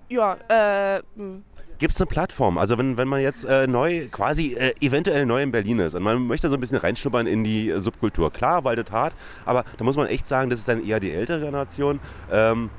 [0.09, 1.41] Ja, äh, mh.
[1.83, 2.57] Gibt es eine Plattform?
[2.57, 6.03] Also wenn, wenn man jetzt äh, neu, quasi äh, eventuell neu in Berlin ist und
[6.03, 8.31] man möchte so ein bisschen reinschnuppern in die äh, Subkultur.
[8.31, 11.41] Klar, Waldet hart, aber da muss man echt sagen, das ist dann eher die ältere
[11.41, 11.99] Generation.
[12.31, 12.69] Ähm,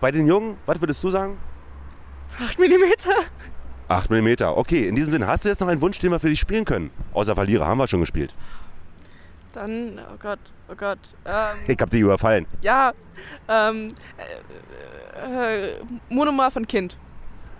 [0.00, 1.38] bei den Jungen, was würdest du sagen?
[2.44, 2.64] 8 mm.
[3.86, 4.42] 8 mm.
[4.42, 6.64] Okay, in diesem Sinne, hast du jetzt noch einen Wunsch, den wir für dich spielen
[6.64, 6.90] können?
[7.12, 8.34] Außer Verlierer haben wir schon gespielt.
[9.52, 10.98] Dann, oh Gott, oh Gott.
[11.24, 12.46] Ähm, Ich hab dich überfallen.
[12.62, 12.94] ja,
[13.48, 13.94] ähm,
[15.24, 15.74] äh, äh,
[16.08, 16.98] Monoma von Kind.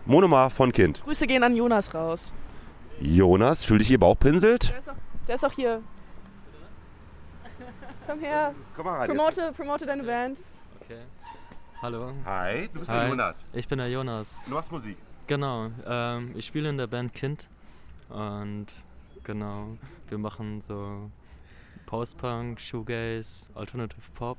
[0.06, 1.02] Monoma von Kind.
[1.02, 2.32] Grüße gehen an Jonas raus.
[3.00, 4.68] Jonas, fühl dich ihr Bauch pinselt?
[4.70, 4.94] Der ist auch,
[5.28, 5.82] der ist auch hier.
[8.06, 8.54] Komm her.
[8.76, 10.38] Komm mal rein, Promote, promote deine Band.
[10.82, 10.98] Okay.
[11.80, 12.12] Hallo.
[12.26, 13.46] Hi, du bist der Hi, Jonas.
[13.54, 14.40] Ich bin der Jonas.
[14.46, 14.96] Du machst Musik.
[15.26, 15.70] Genau.
[15.86, 17.48] Ähm, ich spiele in der Band Kind.
[18.10, 18.66] Und
[19.24, 19.68] genau,
[20.08, 21.10] wir machen so
[21.86, 24.38] Post-Punk, Shoegaze, Alternative Pop.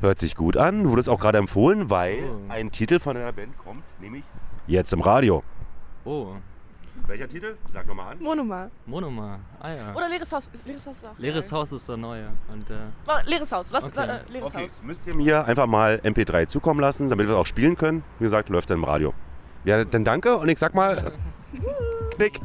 [0.00, 0.88] Hört sich gut an.
[0.88, 2.40] Wurde es auch gerade empfohlen, weil Oh.
[2.50, 4.24] ein Titel von einer Band kommt, nämlich
[4.66, 5.42] jetzt im Radio.
[6.04, 6.28] Oh,
[7.06, 7.56] Welcher Titel?
[7.72, 8.22] Sag nochmal an.
[8.22, 8.70] Monoma.
[8.86, 9.38] Monoma.
[9.60, 9.94] Ah ja.
[9.94, 10.48] Oder Leeres Haus.
[10.64, 11.58] Leeres Haus ist auch Leeres geil.
[11.58, 12.28] Haus ist der neue.
[12.52, 12.74] Und, äh,
[13.08, 13.70] Oh, leeres Haus.
[13.72, 14.00] Lass, Okay.
[14.08, 14.80] äh, leeres Okay, Haus.
[14.84, 18.04] müsst ihr mir einfach mal MP3 zukommen lassen, damit wir es auch spielen können.
[18.18, 19.14] Wie gesagt, läuft dann im Radio.
[19.64, 21.12] Ja, dann danke und ich sag mal,
[22.16, 22.40] Knick.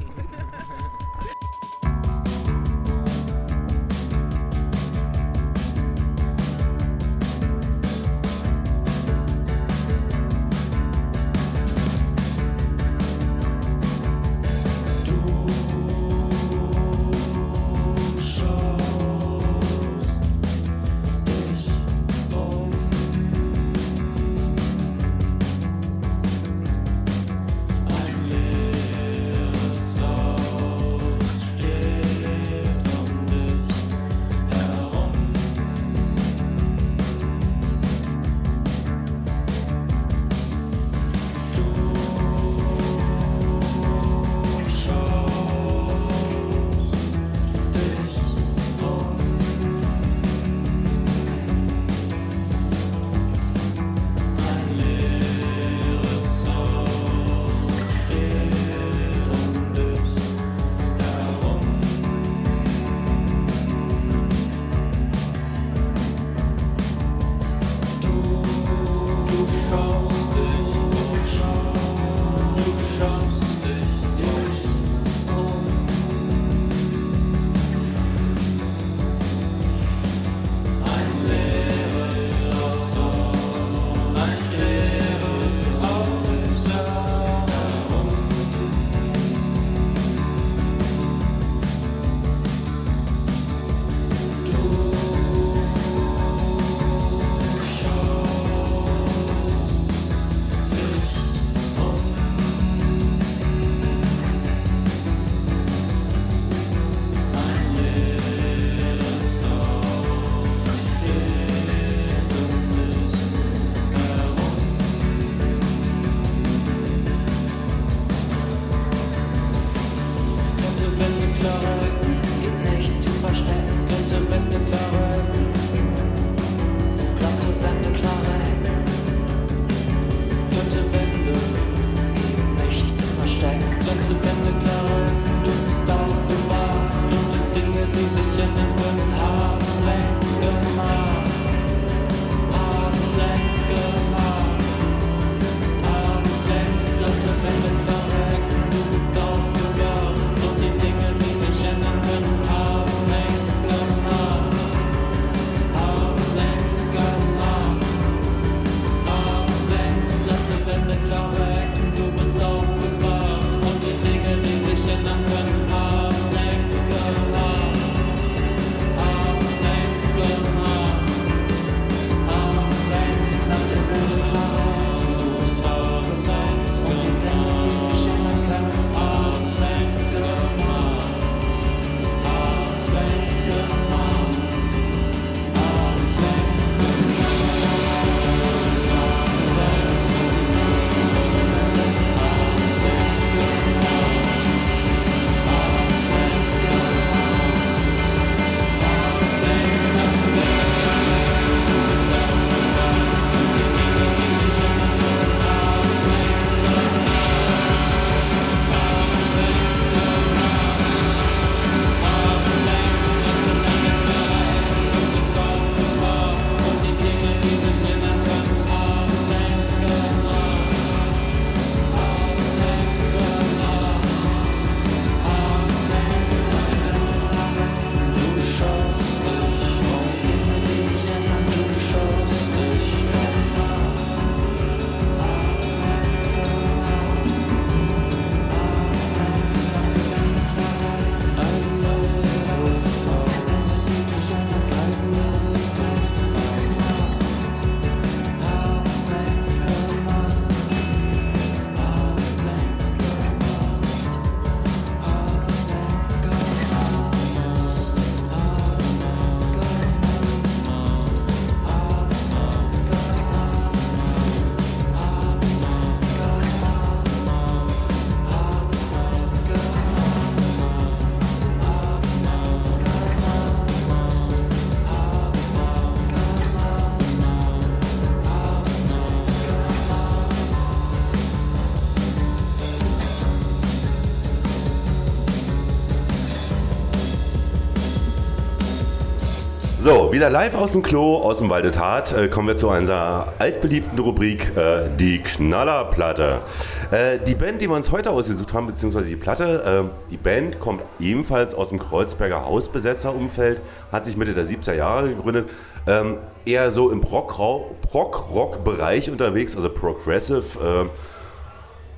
[290.17, 293.99] Wieder live aus dem Klo, aus dem Walde Tat, äh, kommen wir zu unserer altbeliebten
[293.99, 296.41] Rubrik, äh, die Knallerplatte.
[296.89, 300.59] Äh, die Band, die wir uns heute ausgesucht haben, beziehungsweise die Platte, äh, die Band
[300.59, 303.61] kommt ebenfalls aus dem Kreuzberger Hausbesetzerumfeld,
[303.91, 305.51] hat sich Mitte der 70er Jahre gegründet,
[305.85, 310.89] ähm, eher so im Prog-Rock-Bereich unterwegs, also Progressive.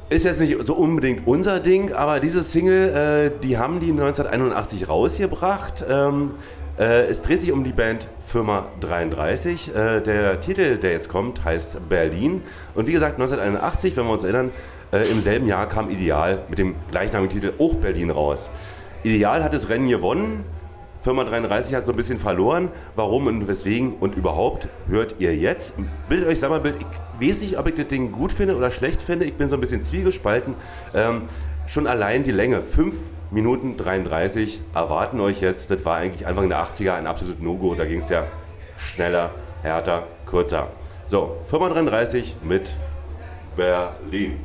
[0.09, 3.91] Äh, ist jetzt nicht so unbedingt unser Ding, aber diese Single, äh, die haben die
[3.91, 5.85] 1981 rausgebracht.
[5.87, 6.31] Ähm,
[6.79, 9.75] äh, es dreht sich um die Band Firma 33.
[9.75, 12.41] Äh, der Titel, der jetzt kommt, heißt Berlin.
[12.73, 14.51] Und wie gesagt, 1981, wenn wir uns erinnern,
[14.91, 18.49] äh, im selben Jahr kam Ideal mit dem gleichnamigen Titel auch Berlin raus.
[19.03, 20.45] Ideal hat das Rennen gewonnen.
[21.01, 22.69] Firma 33 hat so ein bisschen verloren.
[22.95, 25.75] Warum und weswegen und überhaupt hört ihr jetzt.
[26.07, 26.75] Bildet euch selber ein Bild.
[27.19, 29.25] Ich weiß nicht, ob ich das Ding gut finde oder schlecht finde.
[29.25, 30.55] Ich bin so ein bisschen zwiegespalten.
[30.93, 31.23] Ähm,
[31.67, 32.61] schon allein die Länge.
[32.61, 32.95] Fünf
[33.31, 35.69] Minuten 33 erwarten euch jetzt.
[35.69, 37.75] Das war eigentlich Anfang der 80er ein absolutes No-Go.
[37.75, 38.23] Da ging es ja
[38.77, 39.29] schneller,
[39.61, 40.69] härter, kürzer.
[41.07, 42.75] So, Firma 33 mit
[43.55, 44.39] Berlin.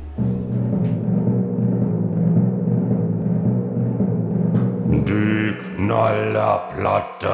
[4.87, 7.31] Die Knallerplatte.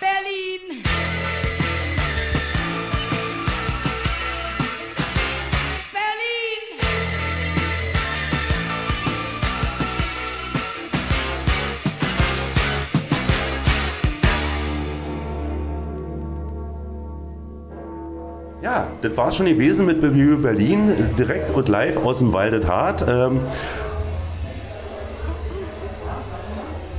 [0.00, 0.60] Berlin.
[0.70, 0.82] Berlin.
[5.92, 6.94] Berlin.
[18.62, 23.04] Ja, das war schon gewesen mit Review Berlin, direkt und live aus dem Waldet Hart.
[23.06, 23.40] Ähm,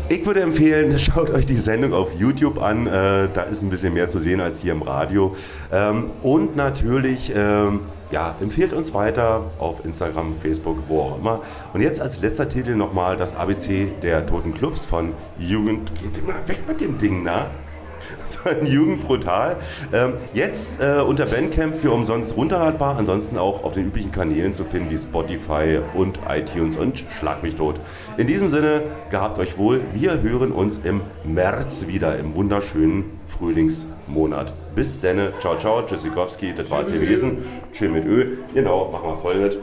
[0.09, 2.87] ich würde empfehlen, schaut euch die Sendung auf YouTube an.
[2.87, 5.35] Äh, da ist ein bisschen mehr zu sehen als hier im Radio.
[5.71, 11.41] Ähm, und natürlich, ähm, ja, empfehlt uns weiter auf Instagram, Facebook, wo auch immer.
[11.73, 15.91] Und jetzt als letzter Titel nochmal das ABC der Toten Clubs von Jugend.
[15.95, 17.47] Geht immer weg mit dem Ding, na?
[18.59, 19.57] Von Jugend Brutal.
[19.91, 24.65] Ähm, jetzt äh, unter Bandcamp für umsonst runterladbar, ansonsten auch auf den üblichen Kanälen zu
[24.65, 27.79] finden wie Spotify und iTunes und Schlag mich tot.
[28.17, 29.81] In diesem Sinne, gehabt euch wohl.
[29.93, 34.53] Wir hören uns im März wieder, im wunderschönen Frühlingsmonat.
[34.75, 36.99] Bis denne, ciao, ciao, Tschüssikowski, das war's Tschüss.
[36.99, 37.37] gewesen.
[37.73, 39.57] Chill mit Öl, genau, machen wir voll mit.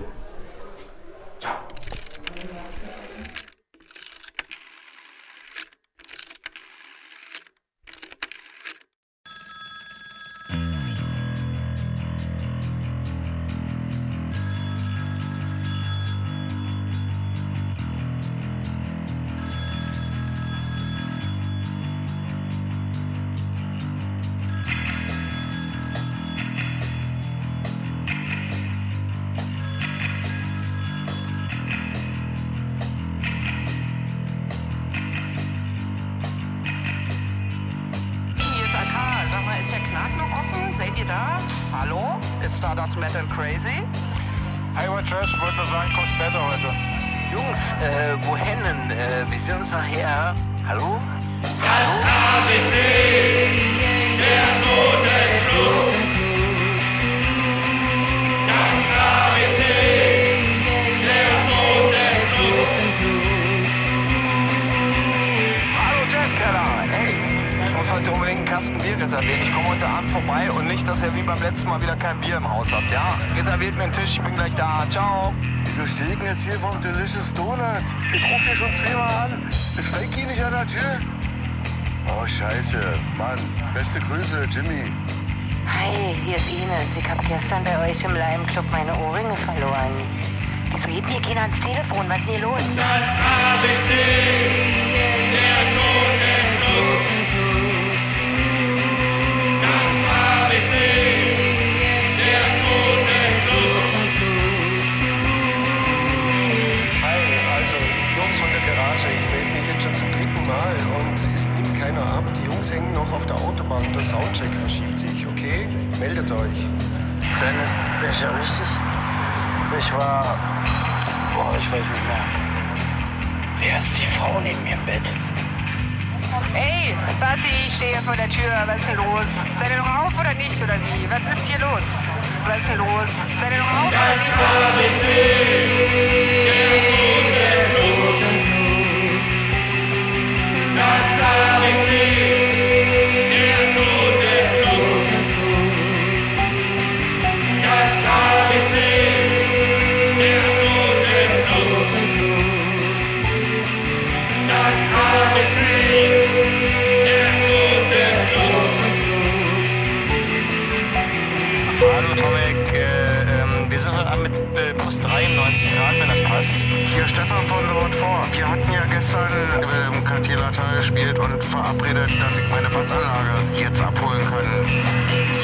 [171.63, 174.45] Verabredet, dass ich meine Passanlage jetzt abholen kann.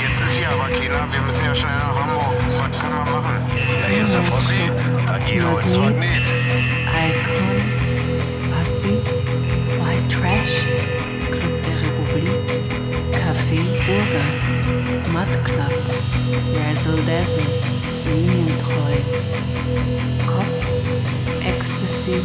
[0.02, 2.34] Jetzt ist hier aber keiner, wir müssen ja schnell nach Hamburg.
[2.58, 3.36] Was können wir machen?
[3.80, 4.70] Ja, hier ist der Fossi.
[5.06, 6.26] Dann geht uns was nicht.
[7.06, 7.56] Icon,
[8.50, 8.94] Passy,
[9.78, 10.54] White Trash,
[11.30, 12.42] Club der Republik,
[13.12, 14.26] Café Burger,
[15.12, 15.74] Mud Club,
[16.56, 17.46] Razzle Dazzle,
[18.06, 18.94] Linientreu,
[20.26, 20.57] Cop,
[22.08, 22.20] Ecstasy,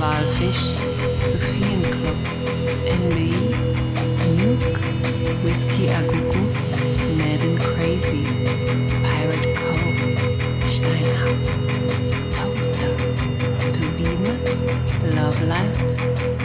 [0.00, 0.66] Walfisch,
[1.30, 2.18] Sophienclub,
[2.84, 3.44] NBI,
[4.36, 6.42] Nuke, Whiskey Agugu,
[7.16, 8.24] Mad and Crazy,
[9.06, 10.02] Pirate Cove,
[10.74, 11.48] Steinhaus,
[12.34, 12.94] Toaster,
[13.72, 16.41] Turbine, Love Light,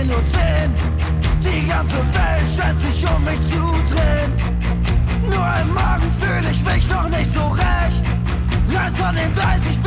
[0.00, 0.24] 10.10 Uhr.
[0.32, 0.74] 10.
[1.42, 4.32] Die ganze Welt scheint sich um mich zu drehen.
[5.22, 8.04] Nur im Magen fühle ich mich noch nicht so recht.
[8.72, 9.79] Lass von den 30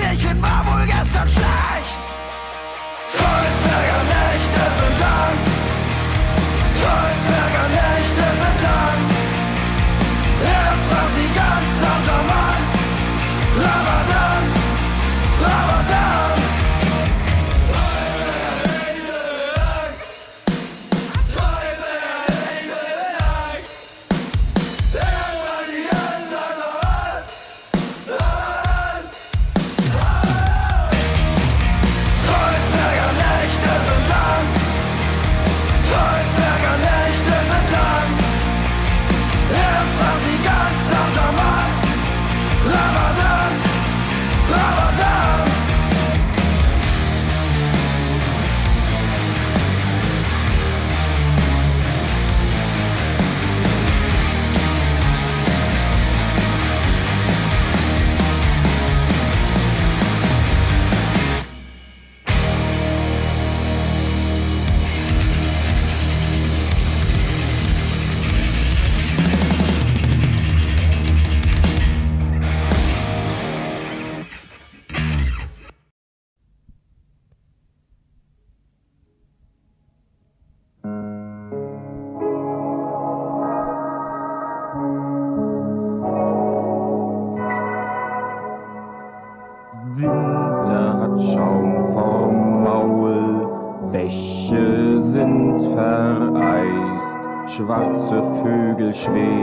[99.14, 99.43] be.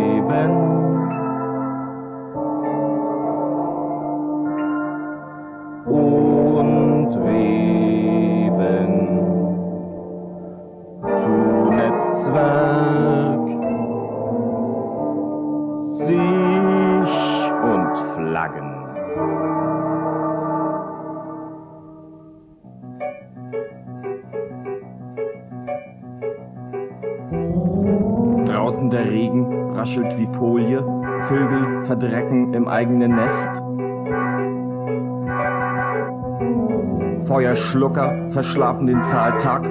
[37.71, 39.65] Schlucker verschlafen den Zahltag,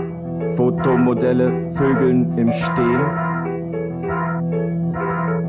[0.55, 3.01] Fotomodelle vögeln im Stehen.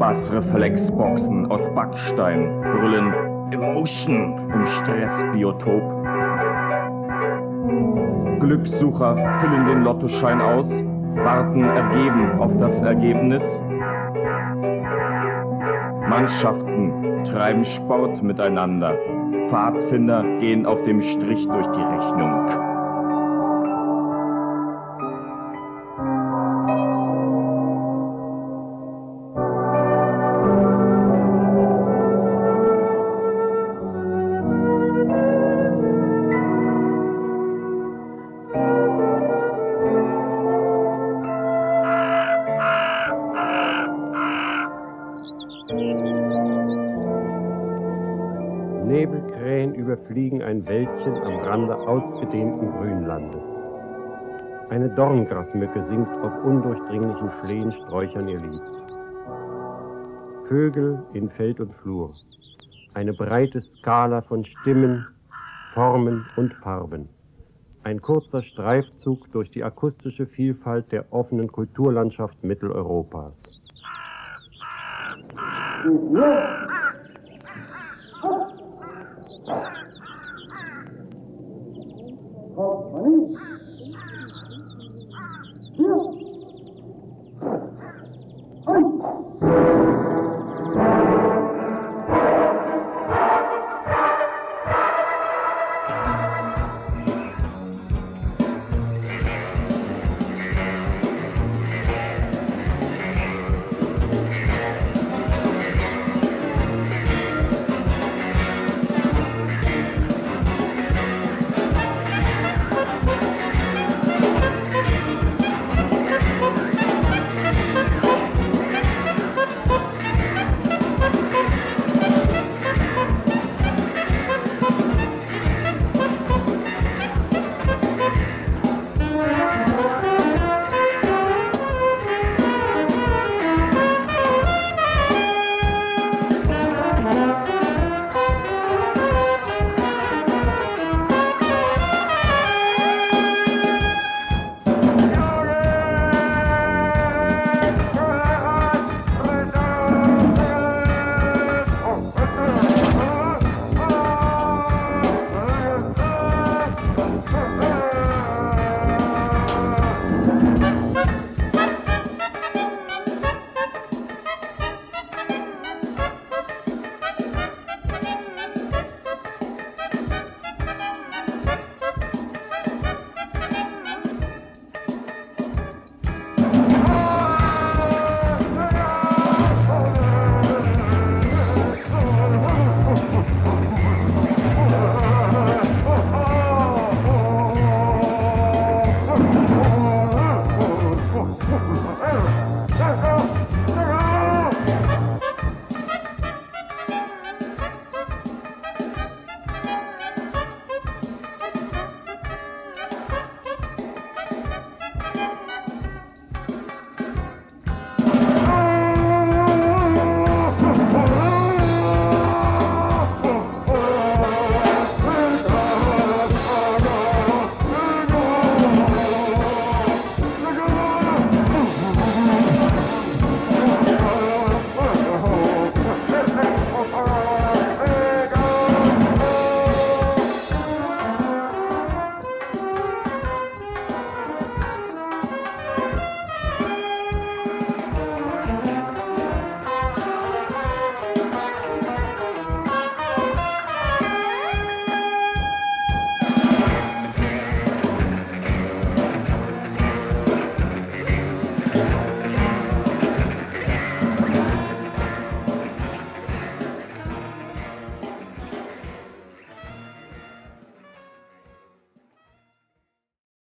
[0.01, 3.15] Bassreflexboxen aus Backstein brüllen
[3.53, 5.83] Emotion im Stressbiotop.
[8.41, 10.69] Glückssucher füllen den Lottoschein aus,
[11.23, 13.43] warten ergeben auf das Ergebnis.
[16.09, 18.97] Mannschaften treiben Sport miteinander,
[19.51, 22.70] Pfadfinder gehen auf dem Strich durch die Rechnung.
[50.11, 53.43] Überfliegen ein Wäldchen am Rande ausgedehnten Grünlandes.
[54.69, 58.61] Eine Dorngrasmücke singt auf undurchdringlichen Schlehensträuchern ihr Lied.
[60.49, 62.13] Vögel in Feld und Flur.
[62.95, 65.07] Eine breite Skala von Stimmen,
[65.75, 67.09] Formen und Farben.
[67.85, 73.33] Ein kurzer Streifzug durch die akustische Vielfalt der offenen Kulturlandschaft Mitteleuropas.
[76.13, 76.70] Yeah.